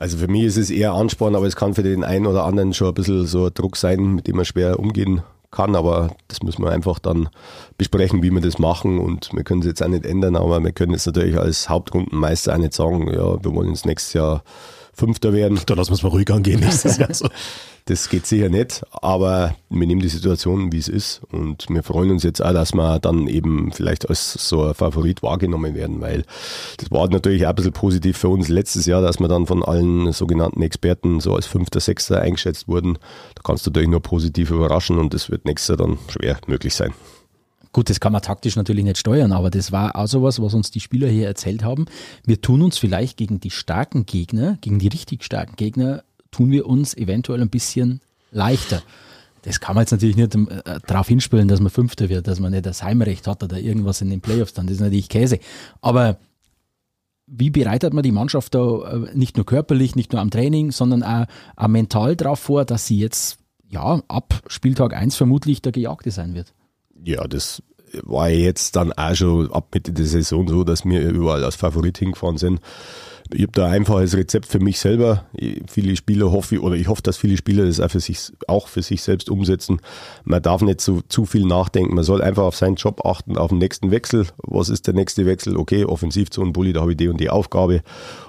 Also 0.00 0.16
für 0.16 0.28
mich 0.28 0.44
ist 0.44 0.56
es 0.56 0.70
eher 0.70 0.94
Ansporn, 0.94 1.36
aber 1.36 1.46
es 1.46 1.56
kann 1.56 1.74
für 1.74 1.82
den 1.82 2.04
einen 2.04 2.26
oder 2.26 2.44
anderen 2.44 2.72
schon 2.72 2.88
ein 2.88 2.94
bisschen 2.94 3.26
so 3.26 3.44
ein 3.44 3.54
Druck 3.54 3.76
sein, 3.76 4.14
mit 4.14 4.26
dem 4.26 4.36
man 4.36 4.46
schwer 4.46 4.80
umgehen 4.80 5.22
kann, 5.50 5.76
aber 5.76 6.16
das 6.26 6.42
müssen 6.42 6.64
wir 6.64 6.70
einfach 6.70 6.98
dann 6.98 7.28
besprechen, 7.76 8.22
wie 8.22 8.30
wir 8.30 8.40
das 8.40 8.58
machen 8.58 8.98
und 8.98 9.30
wir 9.34 9.44
können 9.44 9.60
es 9.60 9.66
jetzt 9.66 9.82
auch 9.82 9.88
nicht 9.88 10.06
ändern, 10.06 10.36
aber 10.36 10.64
wir 10.64 10.72
können 10.72 10.92
jetzt 10.92 11.04
natürlich 11.04 11.36
als 11.36 11.68
Hauptrundenmeister 11.68 12.54
auch 12.54 12.58
nicht 12.58 12.72
sagen, 12.72 13.12
ja, 13.12 13.44
wir 13.44 13.54
wollen 13.54 13.68
jetzt 13.68 13.84
nächstes 13.84 14.14
Jahr 14.14 14.42
Fünfter 14.92 15.32
werden. 15.32 15.60
Da 15.66 15.74
lassen 15.74 15.90
wir 15.90 15.94
es 15.94 16.02
mal 16.02 16.10
ruhig 16.10 16.30
angehen 16.30 16.60
nächstes 16.60 16.98
Jahr. 16.98 17.10
So. 17.20 17.28
Das 17.86 18.08
geht 18.08 18.26
sicher 18.26 18.48
nicht, 18.48 18.84
aber 18.92 19.56
wir 19.68 19.86
nehmen 19.86 20.00
die 20.00 20.08
Situation, 20.08 20.70
wie 20.70 20.78
es 20.78 20.86
ist 20.86 21.22
und 21.32 21.66
wir 21.68 21.82
freuen 21.82 22.10
uns 22.10 22.22
jetzt 22.22 22.40
auch, 22.40 22.52
dass 22.52 22.72
wir 22.72 23.00
dann 23.00 23.26
eben 23.26 23.72
vielleicht 23.72 24.08
als 24.08 24.34
so 24.34 24.62
ein 24.64 24.74
Favorit 24.74 25.22
wahrgenommen 25.22 25.74
werden, 25.74 26.00
weil 26.00 26.24
das 26.76 26.90
war 26.90 27.08
natürlich 27.10 27.46
auch 27.46 27.50
ein 27.50 27.54
bisschen 27.56 27.72
positiv 27.72 28.16
für 28.16 28.28
uns 28.28 28.48
letztes 28.48 28.86
Jahr, 28.86 29.02
dass 29.02 29.18
wir 29.18 29.28
dann 29.28 29.46
von 29.46 29.64
allen 29.64 30.12
sogenannten 30.12 30.62
Experten 30.62 31.20
so 31.20 31.34
als 31.34 31.46
Fünfter, 31.46 31.80
Sechster 31.80 32.20
eingeschätzt 32.20 32.68
wurden. 32.68 32.94
Da 33.34 33.42
kannst 33.42 33.66
du 33.66 33.70
natürlich 33.70 33.88
nur 33.88 34.02
positiv 34.02 34.50
überraschen 34.50 34.98
und 34.98 35.12
das 35.12 35.30
wird 35.30 35.44
nächstes 35.44 35.68
Jahr 35.76 35.88
dann 35.88 35.98
schwer 36.08 36.38
möglich 36.46 36.74
sein. 36.74 36.92
Gut, 37.72 37.88
das 37.88 38.00
kann 38.00 38.12
man 38.12 38.22
taktisch 38.22 38.56
natürlich 38.56 38.84
nicht 38.84 38.98
steuern, 38.98 39.32
aber 39.32 39.48
das 39.50 39.70
war 39.70 39.94
auch 39.94 40.08
sowas, 40.08 40.42
was 40.42 40.54
uns 40.54 40.72
die 40.72 40.80
Spieler 40.80 41.08
hier 41.08 41.28
erzählt 41.28 41.62
haben. 41.62 41.86
Wir 42.24 42.40
tun 42.40 42.62
uns 42.62 42.78
vielleicht 42.78 43.16
gegen 43.16 43.38
die 43.38 43.50
starken 43.50 44.06
Gegner, 44.06 44.58
gegen 44.60 44.80
die 44.80 44.88
richtig 44.88 45.22
starken 45.22 45.54
Gegner, 45.54 46.02
tun 46.32 46.50
wir 46.50 46.66
uns 46.66 46.96
eventuell 46.96 47.40
ein 47.40 47.50
bisschen 47.50 48.00
leichter. 48.32 48.82
Das 49.42 49.60
kann 49.60 49.74
man 49.74 49.82
jetzt 49.82 49.92
natürlich 49.92 50.16
nicht 50.16 50.34
äh, 50.34 50.80
darauf 50.86 51.08
hinspielen, 51.08 51.48
dass 51.48 51.60
man 51.60 51.70
Fünfter 51.70 52.08
wird, 52.08 52.26
dass 52.26 52.40
man 52.40 52.52
nicht 52.52 52.66
das 52.66 52.82
Heimrecht 52.82 53.26
hat 53.26 53.42
oder 53.42 53.58
irgendwas 53.58 54.00
in 54.00 54.10
den 54.10 54.20
Playoffs 54.20 54.52
dann. 54.52 54.66
Das 54.66 54.74
ist 54.74 54.80
natürlich 54.80 55.08
Käse. 55.08 55.38
Aber 55.80 56.18
wie 57.26 57.50
bereitet 57.50 57.94
man 57.94 58.02
die 58.02 58.12
Mannschaft 58.12 58.54
da 58.54 58.92
äh, 58.92 59.16
nicht 59.16 59.36
nur 59.36 59.46
körperlich, 59.46 59.94
nicht 59.94 60.12
nur 60.12 60.20
am 60.20 60.30
Training, 60.30 60.72
sondern 60.72 61.02
auch, 61.02 61.26
auch 61.56 61.68
mental 61.68 62.16
darauf 62.16 62.40
vor, 62.40 62.64
dass 62.64 62.86
sie 62.86 62.98
jetzt 62.98 63.38
ja 63.68 64.02
ab 64.08 64.42
Spieltag 64.48 64.92
1 64.94 65.14
vermutlich 65.14 65.62
der 65.62 65.72
Gejagte 65.72 66.10
sein 66.10 66.34
wird? 66.34 66.52
Ja, 67.04 67.26
das 67.26 67.62
war 68.02 68.28
jetzt 68.28 68.76
dann 68.76 68.92
auch 68.92 69.14
schon 69.14 69.52
ab 69.52 69.68
Mitte 69.74 69.92
der 69.92 70.06
Saison 70.06 70.46
so, 70.46 70.64
dass 70.64 70.84
wir 70.84 71.08
überall 71.08 71.44
als 71.44 71.56
Favorit 71.56 71.98
hingefahren 71.98 72.38
sind 72.38 72.60
ich 73.32 73.42
habe 73.42 73.52
da 73.52 73.66
ein 73.66 73.80
einfaches 73.80 74.16
Rezept 74.16 74.46
für 74.46 74.58
mich 74.58 74.78
selber. 74.80 75.26
Viele 75.68 75.94
Spieler 75.96 76.32
hoffe 76.32 76.56
ich, 76.56 76.60
oder 76.60 76.74
ich 76.76 76.88
hoffe, 76.88 77.02
dass 77.02 77.16
viele 77.16 77.36
Spieler 77.36 77.66
das 77.66 77.80
auch 77.80 77.90
für 77.90 78.00
sich, 78.00 78.32
auch 78.48 78.68
für 78.68 78.82
sich 78.82 79.02
selbst 79.02 79.30
umsetzen. 79.30 79.80
Man 80.24 80.42
darf 80.42 80.62
nicht 80.62 80.80
zu, 80.80 81.02
zu 81.08 81.24
viel 81.26 81.46
nachdenken. 81.46 81.94
Man 81.94 82.04
soll 82.04 82.22
einfach 82.22 82.42
auf 82.42 82.56
seinen 82.56 82.74
Job 82.74 83.04
achten, 83.04 83.38
auf 83.38 83.50
den 83.50 83.58
nächsten 83.58 83.90
Wechsel. 83.90 84.26
Was 84.38 84.68
ist 84.68 84.86
der 84.86 84.94
nächste 84.94 85.26
Wechsel? 85.26 85.56
Okay, 85.56 85.84
Offensivzone, 85.84 86.52
Bulli, 86.52 86.72
da 86.72 86.80
habe 86.80 86.92
ich 86.92 86.96
die 86.96 87.08
und 87.08 87.20
die 87.20 87.30
Aufgabe. 87.30 87.82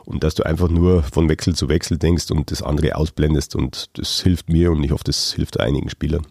Und 0.06 0.24
dass 0.24 0.36
du 0.36 0.44
einfach 0.44 0.70
nur 0.70 1.04
von 1.04 1.30
Wechsel 1.30 1.56
zu 1.56 1.70
Wechsel 1.70 1.98
denkst 1.98 2.30
und 2.32 2.52
das 2.52 2.62
andere 2.62 2.96
ausblendest. 2.96 3.56
Und 3.56 3.90
das 3.94 4.22
hilft 4.22 4.50
mir 4.50 4.72
und 4.72 4.84
ich 4.84 4.92
hoffe, 4.92 5.04
das 5.06 5.34
hilft 5.34 5.60
einigen 5.60 5.90
Spielern. 5.90 6.28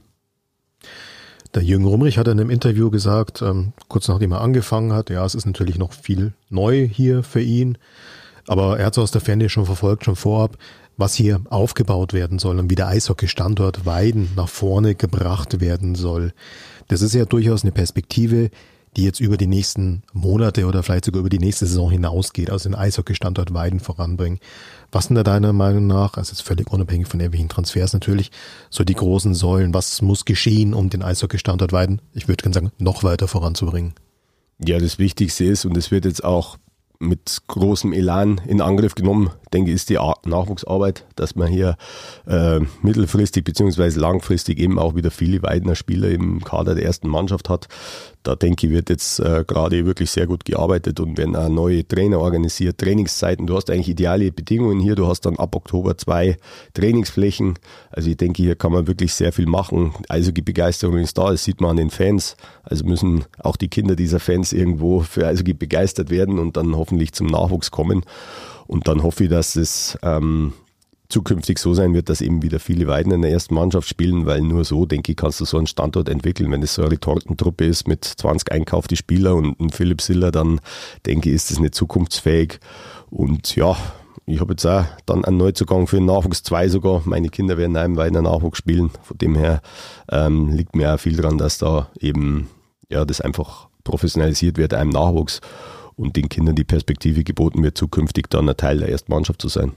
Der 1.54 1.62
Jürgen 1.62 1.84
Rumrich 1.84 2.16
hat 2.16 2.28
in 2.28 2.38
einem 2.38 2.50
Interview 2.50 2.90
gesagt, 2.90 3.42
ähm, 3.42 3.72
kurz 3.88 4.06
nachdem 4.06 4.32
er 4.32 4.40
angefangen 4.40 4.92
hat, 4.92 5.10
ja, 5.10 5.24
es 5.24 5.34
ist 5.34 5.46
natürlich 5.46 5.78
noch 5.78 5.92
viel 5.92 6.32
neu 6.48 6.86
hier 6.86 7.24
für 7.24 7.40
ihn, 7.40 7.76
aber 8.46 8.78
er 8.78 8.86
hat 8.86 8.94
es 8.94 8.98
aus 8.98 9.10
der 9.10 9.20
Ferne 9.20 9.48
schon 9.48 9.66
verfolgt, 9.66 10.04
schon 10.04 10.14
vorab, 10.14 10.56
was 10.96 11.14
hier 11.14 11.40
aufgebaut 11.50 12.12
werden 12.12 12.38
soll 12.38 12.58
und 12.60 12.70
wie 12.70 12.76
der 12.76 12.86
Eishockey-Standort 12.86 13.84
Weiden 13.84 14.30
nach 14.36 14.48
vorne 14.48 14.94
gebracht 14.94 15.60
werden 15.60 15.96
soll. 15.96 16.32
Das 16.86 17.02
ist 17.02 17.14
ja 17.14 17.24
durchaus 17.24 17.62
eine 17.62 17.72
Perspektive, 17.72 18.50
die 18.96 19.04
jetzt 19.04 19.20
über 19.20 19.36
die 19.36 19.46
nächsten 19.46 20.02
Monate 20.12 20.66
oder 20.66 20.82
vielleicht 20.82 21.04
sogar 21.04 21.20
über 21.20 21.28
die 21.28 21.38
nächste 21.38 21.66
Saison 21.66 21.90
hinausgeht, 21.90 22.50
also 22.50 22.68
den 22.68 22.76
Eishockey-Standort 22.76 23.54
Weiden 23.54 23.78
voranbringen. 23.78 24.40
Was 24.90 25.04
sind 25.04 25.14
da 25.14 25.22
deiner 25.22 25.52
Meinung 25.52 25.86
nach, 25.86 26.16
also 26.16 26.32
jetzt 26.32 26.42
völlig 26.42 26.72
unabhängig 26.72 27.06
von 27.06 27.20
irgendwelchen 27.20 27.48
Transfers 27.48 27.92
natürlich, 27.92 28.32
so 28.68 28.82
die 28.82 28.94
großen 28.94 29.34
Säulen, 29.34 29.72
was 29.74 30.02
muss 30.02 30.24
geschehen, 30.24 30.74
um 30.74 30.90
den 30.90 31.02
Eishockey-Standort 31.02 31.72
Weiden, 31.72 32.02
ich 32.14 32.26
würde 32.26 32.42
gerne 32.42 32.54
sagen, 32.54 32.72
noch 32.78 33.04
weiter 33.04 33.28
voranzubringen? 33.28 33.94
Ja, 34.58 34.78
das 34.78 34.98
Wichtigste 34.98 35.44
ist, 35.44 35.64
und 35.64 35.76
es 35.76 35.90
wird 35.90 36.04
jetzt 36.04 36.24
auch 36.24 36.58
mit 36.98 37.42
großem 37.46 37.92
Elan 37.92 38.40
in 38.46 38.60
Angriff 38.60 38.94
genommen, 38.94 39.30
denke 39.52 39.72
ist 39.72 39.90
die 39.90 39.98
Nachwuchsarbeit, 40.24 41.04
dass 41.16 41.34
man 41.34 41.48
hier 41.48 41.76
äh, 42.26 42.60
mittelfristig 42.82 43.44
beziehungsweise 43.44 44.00
langfristig 44.00 44.58
eben 44.58 44.78
auch 44.78 44.94
wieder 44.94 45.10
viele 45.10 45.42
Weidener 45.42 45.74
Spieler 45.74 46.08
im 46.08 46.42
Kader 46.42 46.74
der 46.74 46.84
ersten 46.84 47.08
Mannschaft 47.08 47.48
hat. 47.48 47.68
Da 48.22 48.36
denke 48.36 48.66
ich, 48.66 48.72
wird 48.72 48.90
jetzt 48.90 49.18
äh, 49.18 49.44
gerade 49.46 49.86
wirklich 49.86 50.10
sehr 50.10 50.26
gut 50.26 50.44
gearbeitet 50.44 51.00
und 51.00 51.16
wenn 51.16 51.34
ein 51.34 51.54
neue 51.54 51.88
Trainer 51.88 52.20
organisiert, 52.20 52.78
Trainingszeiten, 52.78 53.46
du 53.46 53.56
hast 53.56 53.70
eigentlich 53.70 53.88
ideale 53.88 54.30
Bedingungen 54.30 54.78
hier, 54.78 54.94
du 54.94 55.06
hast 55.06 55.22
dann 55.22 55.36
ab 55.36 55.56
Oktober 55.56 55.96
zwei 55.96 56.36
Trainingsflächen, 56.74 57.58
also 57.90 58.10
ich 58.10 58.18
denke, 58.18 58.42
hier 58.42 58.56
kann 58.56 58.72
man 58.72 58.86
wirklich 58.86 59.14
sehr 59.14 59.32
viel 59.32 59.46
machen, 59.46 59.94
also 60.08 60.32
die 60.32 60.42
Begeisterung 60.42 60.98
ist 60.98 61.16
da, 61.16 61.30
das 61.30 61.44
sieht 61.44 61.62
man 61.62 61.70
an 61.70 61.76
den 61.78 61.90
Fans, 61.90 62.36
also 62.62 62.84
müssen 62.84 63.24
auch 63.38 63.56
die 63.56 63.68
Kinder 63.68 63.96
dieser 63.96 64.20
Fans 64.20 64.52
irgendwo 64.52 65.00
für 65.00 65.26
Eishockey 65.26 65.54
begeistert 65.54 66.10
werden 66.10 66.38
und 66.38 66.58
dann 66.58 66.76
hoffentlich 66.76 67.14
zum 67.14 67.26
Nachwuchs 67.26 67.70
kommen 67.70 68.04
und 68.70 68.86
dann 68.86 69.02
hoffe 69.02 69.24
ich, 69.24 69.30
dass 69.30 69.56
es 69.56 69.98
ähm, 70.00 70.52
zukünftig 71.08 71.58
so 71.58 71.74
sein 71.74 71.92
wird, 71.92 72.08
dass 72.08 72.20
eben 72.20 72.40
wieder 72.44 72.60
viele 72.60 72.86
Weiden 72.86 73.10
in 73.10 73.22
der 73.22 73.32
ersten 73.32 73.56
Mannschaft 73.56 73.88
spielen, 73.88 74.26
weil 74.26 74.42
nur 74.42 74.64
so, 74.64 74.86
denke 74.86 75.10
ich, 75.10 75.16
kannst 75.16 75.40
du 75.40 75.44
so 75.44 75.56
einen 75.56 75.66
Standort 75.66 76.08
entwickeln. 76.08 76.52
Wenn 76.52 76.62
es 76.62 76.74
so 76.74 76.82
eine 76.82 76.92
Retortentruppe 76.92 77.64
ist 77.64 77.88
mit 77.88 78.04
20 78.04 78.52
einkaufte 78.52 78.94
Spieler 78.94 79.34
und 79.34 79.58
ein 79.58 79.70
Philipp 79.70 80.00
Siller, 80.00 80.30
dann 80.30 80.60
denke 81.04 81.30
ich, 81.30 81.34
ist 81.34 81.50
das 81.50 81.58
nicht 81.58 81.74
zukunftsfähig. 81.74 82.60
Und 83.10 83.56
ja, 83.56 83.76
ich 84.26 84.38
habe 84.38 84.52
jetzt 84.52 84.64
auch 84.64 84.84
dann 85.04 85.24
einen 85.24 85.38
Neuzugang 85.38 85.88
für 85.88 85.96
den 85.96 86.06
Nachwuchs 86.06 86.44
2 86.44 86.68
sogar. 86.68 87.02
Meine 87.06 87.28
Kinder 87.28 87.58
werden 87.58 87.76
einem 87.76 87.96
weiter 87.96 88.22
Nachwuchs 88.22 88.58
spielen. 88.58 88.92
Von 89.02 89.18
dem 89.18 89.34
her 89.34 89.62
ähm, 90.12 90.48
liegt 90.50 90.76
mir 90.76 90.94
auch 90.94 91.00
viel 91.00 91.16
dran, 91.16 91.38
dass 91.38 91.58
da 91.58 91.90
eben 91.98 92.48
ja 92.88 93.04
das 93.04 93.20
einfach 93.20 93.66
professionalisiert 93.82 94.58
wird, 94.58 94.74
einem 94.74 94.90
Nachwuchs 94.90 95.40
und 96.00 96.16
den 96.16 96.28
Kindern 96.28 96.56
die 96.56 96.64
Perspektive 96.64 97.24
geboten 97.24 97.62
wird, 97.62 97.76
zukünftig 97.76 98.28
dann 98.30 98.48
ein 98.48 98.56
Teil 98.56 98.78
der 98.78 98.88
ersten 98.88 99.12
Mannschaft 99.12 99.40
zu 99.42 99.48
sein 99.48 99.72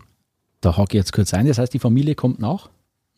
da 0.63 0.77
hake 0.77 0.97
ich 0.97 1.01
jetzt 1.01 1.13
kurz 1.13 1.33
ein. 1.33 1.45
Das 1.47 1.57
heißt, 1.57 1.73
die 1.73 1.79
Familie 1.79 2.15
kommt 2.15 2.39
nach, 2.39 2.69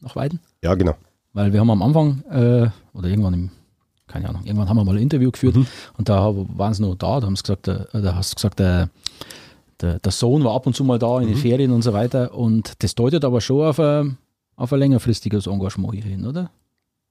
nach 0.02 0.16
Weiden? 0.16 0.40
Ja, 0.64 0.76
genau. 0.76 0.96
Weil 1.34 1.54
wir 1.54 1.60
haben 1.60 1.70
am 1.70 1.82
Anfang, 1.82 2.24
äh, 2.30 2.70
oder 2.98 3.10
irgendwann 3.10 3.34
im, 3.34 3.50
keine 4.08 4.30
Ahnung, 4.30 4.44
irgendwann 4.46 4.70
haben 4.70 4.78
wir 4.78 4.86
mal 4.86 4.96
ein 4.96 5.02
Interview 5.02 5.32
geführt 5.32 5.56
mhm. 5.56 5.68
und 5.98 6.10
da 6.10 6.34
waren 6.34 6.74
sie 6.74 6.82
noch 6.82 6.96
da, 6.96 7.20
da 7.20 7.28
haben 7.28 7.36
sie 7.36 7.44
gesagt, 7.44 7.68
äh, 7.68 7.86
da 7.92 8.16
hast 8.16 8.32
du 8.32 8.36
gesagt, 8.36 8.60
äh, 8.60 8.88
der, 9.82 10.00
der, 10.00 10.12
Sohn 10.12 10.44
war 10.44 10.56
ab 10.56 10.66
und 10.66 10.76
zu 10.76 10.84
mal 10.84 11.00
da 11.00 11.20
in 11.20 11.26
mhm. 11.26 11.34
den 11.34 11.38
Ferien 11.38 11.72
und 11.72 11.82
so 11.82 11.92
weiter 11.92 12.34
und 12.34 12.82
das 12.82 12.96
deutet 12.96 13.26
aber 13.26 13.42
schon 13.42 13.66
auf 13.66 13.80
ein, 13.80 14.18
auf 14.56 14.72
ein 14.72 14.80
längerfristiges 14.80 15.48
Engagement 15.48 15.94
hier 15.94 16.04
hin, 16.04 16.26
oder? 16.26 16.50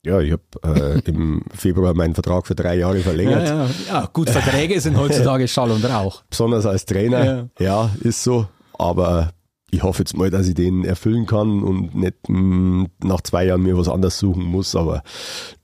Ja, 0.05 0.21
ich 0.21 0.33
habe 0.33 0.43
äh, 0.63 1.01
im 1.09 1.43
Februar 1.55 1.95
meinen 1.95 2.15
Vertrag 2.15 2.47
für 2.47 2.55
drei 2.55 2.77
Jahre 2.77 2.99
verlängert. 3.01 3.49
Ja, 3.49 3.65
ja. 3.65 3.71
ja 3.89 4.11
gut, 4.13 4.29
Verträge 4.29 4.79
sind 4.81 4.99
heutzutage 4.99 5.49
Schall 5.49 5.71
und 5.71 5.85
Rauch. 5.85 6.23
Besonders 6.29 6.67
als 6.67 6.85
Trainer, 6.85 7.25
ja. 7.25 7.49
ja, 7.59 7.91
ist 8.03 8.23
so. 8.23 8.47
Aber 8.79 9.33
ich 9.71 9.83
hoffe 9.83 10.03
jetzt 10.03 10.17
mal, 10.17 10.31
dass 10.31 10.47
ich 10.47 10.55
den 10.55 10.85
erfüllen 10.85 11.27
kann 11.27 11.63
und 11.63 11.95
nicht 11.95 12.29
mh, 12.29 12.37
hm, 12.39 12.89
nach 13.03 13.23
zwei 13.23 13.47
Jahren 13.47 13.63
mir 13.63 13.79
was 13.79 13.89
anderes 13.89 14.19
suchen 14.19 14.45
muss. 14.45 14.77
Aber 14.77 15.03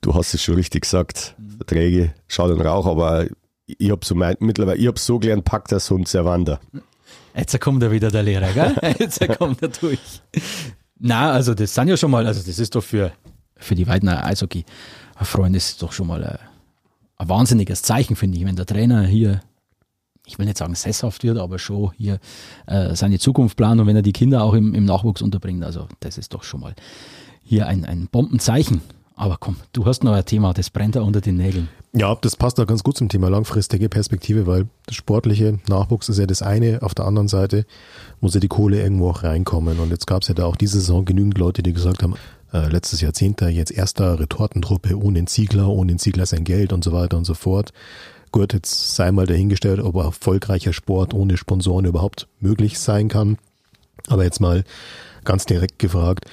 du 0.00 0.14
hast 0.14 0.32
es 0.32 0.42
schon 0.42 0.54
richtig 0.54 0.82
gesagt. 0.82 1.34
Verträge, 1.58 2.14
Schall 2.26 2.52
und 2.52 2.62
Rauch, 2.62 2.86
aber 2.86 3.26
ich 3.66 3.90
habe 3.90 4.04
so 4.04 4.14
mein, 4.14 4.36
mittlerweile, 4.40 4.78
ich 4.78 4.86
habe 4.86 4.98
so 4.98 5.18
gelernt, 5.18 5.44
packt 5.44 5.70
das 5.70 5.90
Hund 5.90 6.08
Servander. 6.08 6.60
Jetzt 7.36 7.60
kommt 7.60 7.82
er 7.82 7.92
wieder, 7.92 8.10
der 8.10 8.22
Lehrer, 8.22 8.52
gell? 8.52 8.74
Jetzt 8.98 9.20
kommt 9.38 9.62
er 9.62 9.68
durch. 9.68 10.22
Na, 10.98 11.30
also 11.30 11.54
das 11.54 11.74
sind 11.74 11.88
ja 11.88 11.96
schon 11.96 12.10
mal, 12.10 12.26
also 12.26 12.42
das 12.44 12.58
ist 12.58 12.74
doch 12.74 12.82
für, 12.82 13.12
für 13.60 13.74
die 13.74 13.86
Weidner 13.86 14.24
Eishockey-Freunde 14.24 15.56
ist 15.56 15.82
doch 15.82 15.92
schon 15.92 16.06
mal 16.06 16.24
ein, 16.24 16.38
ein 17.16 17.28
wahnsinniges 17.28 17.82
Zeichen, 17.82 18.16
finde 18.16 18.38
ich, 18.38 18.44
wenn 18.44 18.56
der 18.56 18.66
Trainer 18.66 19.06
hier 19.06 19.40
ich 20.26 20.38
will 20.38 20.46
nicht 20.46 20.58
sagen 20.58 20.74
sesshaft 20.74 21.24
wird, 21.24 21.38
aber 21.38 21.58
schon 21.58 21.90
hier 21.96 22.18
äh, 22.66 22.94
seine 22.94 23.18
Zukunft 23.18 23.56
plant 23.56 23.80
und 23.80 23.86
wenn 23.86 23.96
er 23.96 24.02
die 24.02 24.12
Kinder 24.12 24.44
auch 24.44 24.54
im, 24.54 24.74
im 24.74 24.84
Nachwuchs 24.84 25.22
unterbringt. 25.22 25.64
Also 25.64 25.88
das 26.00 26.18
ist 26.18 26.32
doch 26.34 26.44
schon 26.44 26.60
mal 26.60 26.74
hier 27.42 27.66
ein, 27.66 27.84
ein 27.84 28.08
Bombenzeichen. 28.10 28.80
Aber 29.16 29.36
komm, 29.38 29.56
du 29.72 29.84
hast 29.84 30.02
noch 30.02 30.12
ein 30.12 30.24
Thema, 30.24 30.54
das 30.54 30.70
brennt 30.70 30.96
da 30.96 31.02
unter 31.02 31.20
den 31.20 31.36
Nägeln. 31.36 31.68
Ja, 31.92 32.14
das 32.14 32.36
passt 32.36 32.58
da 32.58 32.64
ganz 32.64 32.82
gut 32.82 32.96
zum 32.96 33.08
Thema 33.08 33.28
langfristige 33.28 33.88
Perspektive, 33.88 34.46
weil 34.46 34.68
das 34.86 34.94
sportliche 34.94 35.58
Nachwuchs 35.68 36.08
ist 36.08 36.18
ja 36.18 36.26
das 36.26 36.40
eine. 36.40 36.80
Auf 36.82 36.94
der 36.94 37.04
anderen 37.04 37.28
Seite 37.28 37.66
muss 38.20 38.32
ja 38.32 38.40
die 38.40 38.48
Kohle 38.48 38.80
irgendwo 38.80 39.10
auch 39.10 39.22
reinkommen. 39.24 39.78
Und 39.80 39.90
jetzt 39.90 40.06
gab 40.06 40.22
es 40.22 40.28
ja 40.28 40.34
da 40.34 40.46
auch 40.46 40.56
diese 40.56 40.78
Saison 40.80 41.04
genügend 41.04 41.36
Leute, 41.36 41.62
die 41.62 41.72
gesagt 41.72 42.02
haben, 42.02 42.14
äh, 42.52 42.68
letztes 42.68 43.00
Jahrzehnter, 43.00 43.48
jetzt 43.48 43.72
erster 43.72 44.18
Retortentruppe 44.18 44.96
ohne 44.96 45.14
den 45.14 45.26
Ziegler, 45.26 45.68
ohne 45.68 45.92
den 45.92 45.98
Ziegler 45.98 46.26
sein 46.26 46.44
Geld 46.44 46.72
und 46.72 46.84
so 46.84 46.92
weiter 46.92 47.16
und 47.16 47.24
so 47.24 47.34
fort. 47.34 47.72
Gut, 48.32 48.52
jetzt 48.52 48.94
sei 48.94 49.10
mal 49.10 49.26
dahingestellt, 49.26 49.80
ob 49.80 49.96
erfolgreicher 49.96 50.72
Sport 50.72 51.14
ohne 51.14 51.36
Sponsoren 51.36 51.84
überhaupt 51.84 52.28
möglich 52.38 52.78
sein 52.78 53.08
kann. 53.08 53.38
Aber 54.06 54.24
jetzt 54.24 54.40
mal 54.40 54.64
ganz 55.24 55.46
direkt 55.46 55.78
gefragt, 55.78 56.26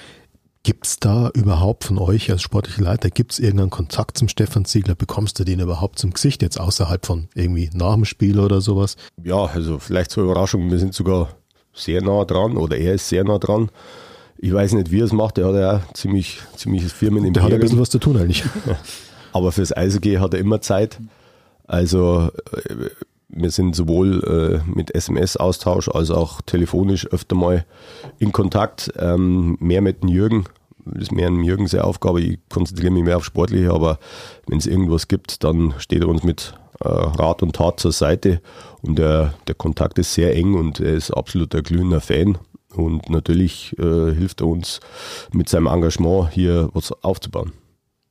Gibt's 0.68 1.00
da 1.00 1.30
überhaupt 1.34 1.86
von 1.86 1.98
euch 1.98 2.30
als 2.30 2.42
sportlicher 2.42 2.82
Leiter, 2.82 3.10
gibt's 3.10 3.40
irgendeinen 3.40 3.70
Kontakt 3.70 4.18
zum 4.18 4.28
Stefan 4.28 4.66
Ziegler? 4.66 4.96
Bekommst 4.96 5.40
du 5.40 5.46
den 5.46 5.62
überhaupt 5.62 5.98
zum 5.98 6.12
Gesicht, 6.12 6.42
jetzt 6.42 6.60
außerhalb 6.60 7.06
von 7.06 7.30
irgendwie 7.36 7.70
nach 7.74 7.94
dem 7.94 8.04
Spiel 8.04 8.38
oder 8.38 8.60
sowas? 8.60 8.98
Ja, 9.24 9.46
also 9.46 9.80
vielleicht 9.80 10.12
zur 10.12 10.26
Überraschung, 10.26 10.70
wir 10.70 10.78
sind 10.78 10.94
sogar 10.94 11.30
sehr 11.74 12.02
nah 12.02 12.26
dran 12.26 12.58
oder 12.58 12.76
er 12.76 12.96
ist 12.96 13.08
sehr 13.08 13.24
nah 13.24 13.38
dran. 13.38 13.70
Ich 14.40 14.54
weiß 14.54 14.74
nicht, 14.74 14.92
wie 14.92 15.00
er 15.00 15.06
es 15.06 15.14
macht, 15.14 15.38
er 15.38 15.48
hat 15.48 15.56
ja 15.56 15.78
auch 15.78 15.94
ziemlich, 15.94 16.40
ziemliches 16.56 16.94
Firmen 16.94 17.26
im 17.26 17.34
Der 17.34 17.44
hat 17.44 17.52
ein 17.52 17.60
bisschen 17.60 17.80
was 17.80 17.90
zu 17.90 18.00
tun 18.00 18.18
eigentlich. 18.18 18.44
Aber 19.34 19.52
fürs 19.52 19.76
Eishockey 19.76 20.16
hat 20.16 20.34
er 20.34 20.40
immer 20.40 20.62
Zeit. 20.62 21.00
Also 21.66 22.32
äh, 22.54 22.90
wir 23.30 23.52
sind 23.52 23.76
sowohl 23.76 24.64
äh, 24.66 24.70
mit 24.70 24.94
SMS-Austausch 24.96 25.90
als 25.90 26.12
auch 26.12 26.42
telefonisch 26.42 27.08
öfter 27.08 27.36
mal 27.36 27.66
in 28.20 28.32
Kontakt, 28.32 28.92
ähm, 28.98 29.58
mehr 29.60 29.82
mit 29.82 30.02
dem 30.02 30.10
Jürgen. 30.10 30.46
Das 30.86 31.04
ist 31.04 31.12
mehr 31.12 31.28
ein 31.28 31.44
Jürgen 31.44 31.68
seine 31.68 31.84
Aufgabe. 31.84 32.22
Ich 32.22 32.40
konzentriere 32.50 32.92
mich 32.92 33.04
mehr 33.04 33.18
auf 33.18 33.26
Sportliche, 33.26 33.74
aber 33.74 34.00
wenn 34.48 34.58
es 34.58 34.66
irgendwas 34.66 35.08
gibt, 35.08 35.44
dann 35.44 35.74
steht 35.78 36.02
er 36.02 36.08
uns 36.08 36.24
mit 36.24 36.54
äh, 36.80 36.88
Rat 36.88 37.44
und 37.44 37.56
Tat 37.56 37.80
zur 37.80 37.92
Seite. 37.92 38.42
Und 38.82 38.98
der, 38.98 39.34
der 39.48 39.56
Kontakt 39.56 40.00
ist 40.00 40.14
sehr 40.14 40.36
eng 40.36 40.54
und 40.54 40.80
er 40.80 40.94
ist 40.94 41.12
absolut 41.12 41.54
ein 41.54 41.64
glühender 41.64 42.00
Fan. 42.00 42.38
Und 42.78 43.10
natürlich 43.10 43.78
äh, 43.80 44.14
hilft 44.14 44.42
er 44.42 44.48
uns 44.48 44.80
mit 45.34 45.50
seinem 45.50 45.68
Engagement 45.68 46.32
hier 46.32 46.70
was 46.74 46.92
aufzubauen. 47.04 47.52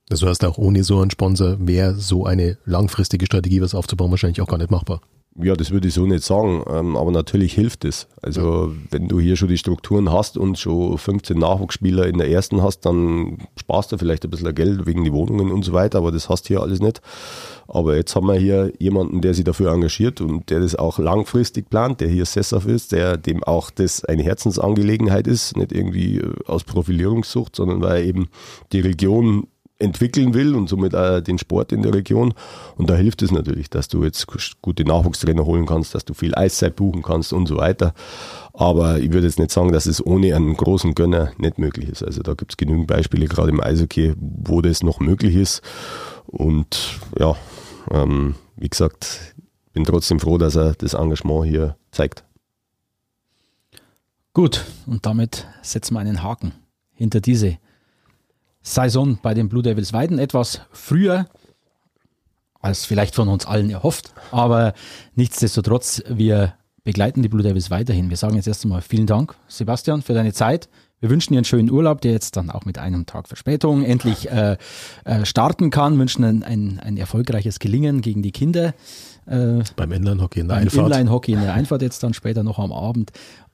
Das 0.09 0.23
heißt, 0.23 0.45
auch 0.45 0.59
ohne 0.59 0.85
so 0.85 1.01
einen 1.01 1.11
Sponsor 1.11 1.57
wäre 1.59 1.95
so 1.95 2.27
eine 2.27 2.59
langfristige 2.65 3.27
Strategie, 3.27 3.61
was 3.61 3.75
aufzubauen, 3.75 4.11
wahrscheinlich 4.11 4.41
auch 4.41 4.49
gar 4.49 4.59
nicht 4.59 4.71
machbar. 4.71 5.01
Ja, 5.39 5.55
das 5.55 5.71
würde 5.71 5.89
ich 5.89 5.95
so 5.95 6.07
nicht 6.07 6.25
sagen, 6.25 6.63
ähm, 6.67 6.97
aber 6.97 7.11
natürlich 7.11 7.53
hilft 7.53 7.85
es. 7.85 8.09
Also, 8.23 8.75
wenn 8.91 9.07
du 9.07 9.21
hier 9.21 9.37
schon 9.37 9.49
die 9.49 9.59
Strukturen 9.59 10.11
hast 10.11 10.39
und 10.39 10.59
schon 10.59 10.97
15 10.97 11.39
Nachwuchsspieler 11.39 12.07
in 12.07 12.17
der 12.17 12.31
ersten 12.31 12.63
hast, 12.63 12.87
dann 12.87 13.39
sparst 13.59 13.93
du 13.93 13.99
vielleicht 13.99 14.25
ein 14.25 14.31
bisschen 14.31 14.55
Geld 14.55 14.87
wegen 14.87 15.05
die 15.05 15.13
Wohnungen 15.13 15.53
und 15.53 15.63
so 15.63 15.75
weiter, 15.75 15.99
aber 15.99 16.11
das 16.11 16.31
hast 16.31 16.45
du 16.45 16.49
hier 16.49 16.63
alles 16.63 16.81
nicht. 16.81 17.03
Aber 17.69 17.97
jetzt 17.97 18.17
haben 18.17 18.29
wir 18.29 18.37
hier 18.37 18.73
jemanden, 18.79 19.21
der 19.21 19.35
sich 19.35 19.45
dafür 19.45 19.73
engagiert 19.73 20.23
und 20.23 20.49
der 20.49 20.61
das 20.61 20.75
auch 20.75 20.99
langfristig 20.99 21.69
plant, 21.69 22.01
der 22.01 22.09
hier 22.09 22.25
sesshaft 22.25 22.69
ist, 22.69 22.93
der 22.93 23.19
dem 23.19 23.45
auch 23.45 23.71
das 23.71 24.07
eine 24.07 24.23
Herzensangelegenheit 24.23 25.27
ist, 25.27 25.55
nicht 25.57 25.73
irgendwie 25.73 26.19
äh, 26.19 26.33
aus 26.47 26.65
Profilierungssucht, 26.65 27.57
sondern 27.57 27.83
weil 27.83 28.07
eben 28.07 28.29
die 28.73 28.81
Region 28.81 29.49
entwickeln 29.79 30.33
will 30.35 30.55
und 30.55 30.69
somit 30.69 30.95
auch 30.95 31.21
den 31.21 31.39
Sport 31.39 31.73
in 31.73 31.83
der 31.83 31.93
Region. 31.93 32.35
Und 32.77 32.89
da 32.89 32.95
hilft 32.95 33.23
es 33.23 33.31
natürlich, 33.31 33.69
dass 33.69 33.89
du 33.89 34.05
jetzt 34.05 34.27
gute 34.63 34.85
Nachwuchstrainer 34.85 35.45
holen 35.45 35.67
kannst, 35.67 35.95
dass 35.95 36.05
du 36.05 36.15
viel 36.15 36.35
Eiszeit 36.35 36.77
buchen 36.77 37.03
kannst 37.03 37.33
und 37.33 37.47
so 37.47 37.57
weiter. 37.57 37.93
Aber 38.55 38.99
ich 38.99 39.13
würde 39.13 39.27
jetzt 39.27 39.39
nicht 39.39 39.51
sagen, 39.51 39.73
dass 39.73 39.87
es 39.87 40.05
ohne 40.05 40.35
einen 40.35 40.57
großen 40.57 40.95
Gönner 40.95 41.33
nicht 41.37 41.59
möglich 41.59 41.89
ist. 41.91 42.03
Also 42.03 42.23
da 42.23 42.35
gibt 42.35 42.53
es 42.53 42.57
genügend 42.57 42.87
Beispiele, 42.87 43.27
gerade 43.27 43.51
im 43.51 43.61
Eishockey, 43.61 44.15
wo 44.17 44.63
das 44.63 44.83
noch 44.83 45.01
möglich 45.01 45.35
ist. 45.35 45.61
Und 46.27 46.99
ja, 47.19 47.37
ähm, 47.91 48.35
wie 48.57 48.69
gesagt, 48.69 49.35
bin 49.75 49.85
trotzdem 49.85 50.21
froh, 50.21 50.39
dass 50.39 50.57
er 50.57 50.73
das 50.75 50.95
Engagement 50.95 51.47
hier 51.47 51.77
zeigt. 51.91 52.25
Gut, 54.33 54.65
und 54.87 55.05
damit 55.05 55.47
setzen 55.63 55.95
wir 55.95 56.01
einen 56.01 56.23
Haken 56.23 56.53
hinter 56.95 57.21
diese 57.21 57.59
Saison 58.67 59.19
bei 59.23 59.33
den 59.33 59.49
Blue 59.49 59.63
Devils 59.63 59.93
Weiden. 59.93 60.19
Etwas 60.19 60.61
früher 60.73 61.27
als 62.61 62.85
vielleicht 62.85 63.15
von 63.15 63.29
uns 63.29 63.47
allen 63.47 63.71
erhofft. 63.71 64.13
Aber 64.33 64.75
nichtsdestotrotz, 65.15 66.03
wir 66.09 66.55
begleiten 66.83 67.23
die 67.23 67.29
Blue 67.29 67.43
Devils 67.43 67.71
weiterhin. 67.71 68.11
Wir 68.11 68.17
sagen 68.17 68.35
jetzt 68.35 68.49
erst 68.49 68.65
einmal 68.65 68.83
vielen 68.83 69.07
Dank, 69.07 69.37
Sebastian, 69.47 70.03
für 70.03 70.15
deine 70.15 70.33
Zeit. 70.33 70.69
Wir 70.99 71.11
wünschen 71.11 71.35
dir 71.35 71.39
einen 71.39 71.45
schönen 71.45 71.71
Urlaub, 71.71 72.01
der 72.01 72.13
jetzt 72.13 72.37
dann 72.37 72.51
auch 72.51 72.65
mit 72.65 72.79
einem 72.79 73.07
Tag 73.07 73.29
Verspätung 73.29 73.85
endlich 73.85 74.31
äh, 74.31 74.57
äh, 75.05 75.25
starten 75.25 75.71
kann. 75.71 75.99
Wünschen 75.99 76.25
ein, 76.25 76.43
ein, 76.43 76.81
ein 76.81 76.97
erfolgreiches 76.97 77.61
Gelingen 77.61 78.01
gegen 78.01 78.23
die 78.23 78.33
Kinder. 78.33 78.75
Äh, 79.27 79.63
beim 79.77 79.93
Inline-Hockey 79.93 80.41
in 80.41 80.49
der 80.49 80.57
beim 80.57 80.65
Einfahrt. 80.65 80.91
Inline-Hockey 80.91 81.33
in 81.33 81.41
der 81.41 81.55
Einfahrt 81.55 81.83
jetzt 81.83 82.03
dann 82.03 82.15
später 82.15 82.43
noch 82.43 82.59
am 82.59 82.73
Abend. 82.73 83.13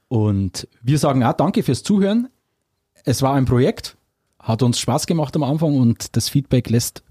Und 0.09 0.69
wir 0.81 0.99
sagen 0.99 1.23
auch 1.25 1.35
danke 1.35 1.63
fürs 1.63 1.83
Zuhören. 1.83 2.29
Es 3.05 3.21
war 3.21 3.35
ein 3.35 3.45
Projekt, 3.45 3.97
hat 4.43 4.63
uns 4.63 4.79
Spaß 4.79 5.07
gemacht 5.07 5.35
am 5.37 5.45
Anfang 5.45 5.77
und 5.77 6.17
das 6.17 6.29
Feedback 6.29 6.69
lässt 6.69 7.03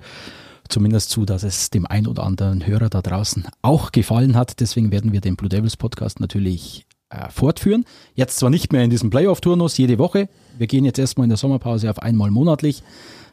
zumindest 0.70 1.10
zu, 1.10 1.26
dass 1.26 1.44
es 1.44 1.70
dem 1.70 1.86
ein 1.86 2.08
oder 2.08 2.24
anderen 2.24 2.66
Hörer 2.66 2.90
da 2.90 3.02
draußen 3.02 3.48
auch 3.62 3.92
gefallen 3.92 4.36
hat. 4.36 4.60
Deswegen 4.60 4.92
werden 4.92 5.12
wir 5.12 5.22
den 5.22 5.36
Blue 5.36 5.50
Devils 5.50 5.78
Podcast 5.78 6.20
natürlich 6.20 6.86
äh, 7.10 7.30
fortführen. 7.30 7.86
Jetzt 8.16 8.38
zwar 8.38 8.50
nicht 8.50 8.72
mehr 8.72 8.84
in 8.84 8.90
diesem 8.90 9.10
Playoff-Turnus 9.10 9.78
jede 9.78 9.98
Woche. 10.00 10.30
Wir 10.58 10.68
gehen 10.68 10.86
jetzt 10.86 11.00
erstmal 11.00 11.26
in 11.26 11.30
der 11.30 11.38
Sommerpause 11.38 11.90
auf 11.90 12.00
einmal 12.00 12.32
monatlich, 12.32 12.84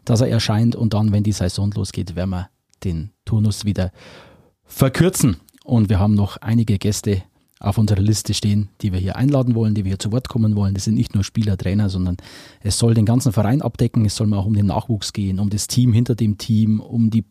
dass 0.05 0.21
er 0.21 0.29
erscheint 0.29 0.75
und 0.75 0.95
dann, 0.95 1.13
wenn 1.13 1.23
die 1.23 1.33
Saison 1.33 1.71
losgeht, 1.73 2.17
werden 2.17 2.31
wir 2.31 2.51
den 2.85 3.11
Turnus 3.25 3.65
wieder 3.65 3.93
verkürzen. 4.65 5.39
Und 5.65 5.89
wir 5.89 5.99
haben 5.99 6.15
noch 6.15 6.39
einige 6.39 6.79
Gäste 6.79 7.23
auf 7.61 7.79
unserer 7.79 8.01
Liste 8.01 8.35
stehen, 8.35 8.69
die 8.81 8.93
wir 8.93 9.01
hier 9.01 9.17
einladen 9.17 9.55
wollen, 9.55 9.75
die 9.75 9.85
wir 9.85 9.91
hier 9.91 9.99
zu 9.99 10.13
Wort 10.13 10.29
kommen 10.29 10.57
wollen. 10.57 10.75
Das 10.75 10.85
sind 10.85 10.95
nicht 10.95 11.15
nur 11.15 11.25
Spieler, 11.25 11.57
Trainer, 11.57 11.89
sondern 11.89 12.17
es 12.61 12.79
soll 12.79 12.95
den 12.95 13.05
ganzen 13.05 13.33
Verein 13.33 13.63
abdecken. 13.63 14.05
Es 14.05 14.17
soll 14.17 14.27
mal 14.27 14.39
auch 14.39 14.47
um 14.47 14.55
den 14.55 14.67
Nachwuchs 14.67 15.13
gehen, 15.13 15.41
um 15.41 15.51
das 15.51 15.67
Team 15.67 15.93
hinter 15.93 16.15
dem 16.15 16.39
Team, 16.39 16.81
um 16.81 17.11
die 17.11 17.25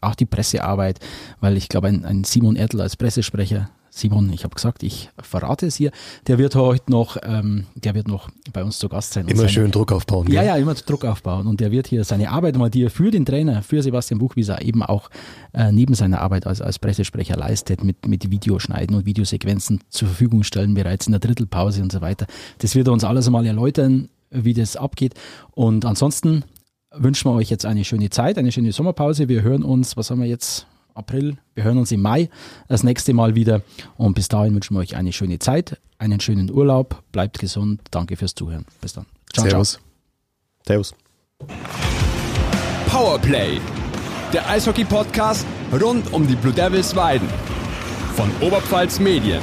auch 0.00 0.14
die 0.14 0.26
Pressearbeit, 0.26 0.98
weil 1.40 1.56
ich 1.56 1.68
glaube, 1.68 1.88
ein, 1.88 2.04
ein 2.04 2.24
Simon 2.24 2.56
Ertl 2.56 2.80
als 2.80 2.96
Pressesprecher 2.96 3.70
Simon, 3.94 4.32
ich 4.32 4.42
habe 4.44 4.54
gesagt, 4.54 4.82
ich 4.82 5.10
verrate 5.20 5.66
es 5.66 5.76
hier. 5.76 5.90
Der 6.26 6.38
wird 6.38 6.54
heute 6.54 6.90
noch, 6.90 7.18
ähm, 7.22 7.66
der 7.74 7.94
wird 7.94 8.08
noch 8.08 8.30
bei 8.50 8.64
uns 8.64 8.78
zu 8.78 8.88
Gast 8.88 9.12
sein. 9.12 9.28
Immer 9.28 9.40
seine, 9.40 9.48
schön 9.50 9.70
Druck 9.70 9.92
aufbauen. 9.92 10.32
Ja, 10.32 10.42
ja, 10.42 10.56
immer 10.56 10.72
Druck 10.72 11.04
aufbauen. 11.04 11.46
Und 11.46 11.60
der 11.60 11.70
wird 11.70 11.88
hier 11.88 12.02
seine 12.04 12.30
Arbeit 12.30 12.56
mal, 12.56 12.70
die 12.70 12.84
er 12.84 12.90
für 12.90 13.10
den 13.10 13.26
Trainer, 13.26 13.60
für 13.60 13.82
Sebastian 13.82 14.18
Buchwieser 14.18 14.62
eben 14.62 14.82
auch 14.82 15.10
äh, 15.52 15.70
neben 15.72 15.92
seiner 15.92 16.22
Arbeit 16.22 16.46
als, 16.46 16.62
als 16.62 16.78
Pressesprecher 16.78 17.36
leistet, 17.36 17.84
mit, 17.84 18.06
mit 18.06 18.30
Videoschneiden 18.30 18.96
und 18.96 19.04
Videosequenzen 19.04 19.80
zur 19.90 20.08
Verfügung 20.08 20.42
stellen, 20.42 20.72
bereits 20.72 21.06
in 21.06 21.12
der 21.12 21.20
Drittelpause 21.20 21.82
und 21.82 21.92
so 21.92 22.00
weiter. 22.00 22.26
Das 22.58 22.74
wird 22.74 22.86
er 22.86 22.94
uns 22.94 23.04
alles 23.04 23.28
mal 23.28 23.44
erläutern, 23.44 24.08
wie 24.30 24.54
das 24.54 24.74
abgeht. 24.74 25.12
Und 25.50 25.84
ansonsten 25.84 26.44
wünschen 26.94 27.30
wir 27.30 27.34
euch 27.34 27.50
jetzt 27.50 27.66
eine 27.66 27.84
schöne 27.84 28.08
Zeit, 28.08 28.38
eine 28.38 28.52
schöne 28.52 28.72
Sommerpause. 28.72 29.28
Wir 29.28 29.42
hören 29.42 29.64
uns, 29.64 29.98
was 29.98 30.10
haben 30.10 30.22
wir 30.22 30.28
jetzt? 30.28 30.66
April. 30.94 31.36
Wir 31.54 31.64
hören 31.64 31.78
uns 31.78 31.92
im 31.92 32.00
Mai 32.00 32.28
das 32.68 32.82
nächste 32.82 33.12
Mal 33.14 33.34
wieder. 33.34 33.62
Und 33.96 34.14
bis 34.14 34.28
dahin 34.28 34.54
wünschen 34.54 34.74
wir 34.74 34.80
euch 34.80 34.96
eine 34.96 35.12
schöne 35.12 35.38
Zeit, 35.38 35.78
einen 35.98 36.20
schönen 36.20 36.50
Urlaub. 36.50 37.02
Bleibt 37.12 37.38
gesund. 37.38 37.80
Danke 37.90 38.16
fürs 38.16 38.34
Zuhören. 38.34 38.66
Bis 38.80 38.92
dann. 38.94 39.06
Ciao, 39.32 39.46
Servus. 39.48 39.72
Ciao. 39.72 39.82
Servus. 40.66 40.94
Powerplay. 42.88 43.60
Der 44.32 44.48
Eishockey-Podcast 44.48 45.46
rund 45.80 46.12
um 46.12 46.26
die 46.26 46.36
Blue 46.36 46.52
Devils 46.52 46.94
Weiden. 46.96 47.28
Von 48.14 48.30
Oberpfalz 48.40 48.98
Medien. 48.98 49.40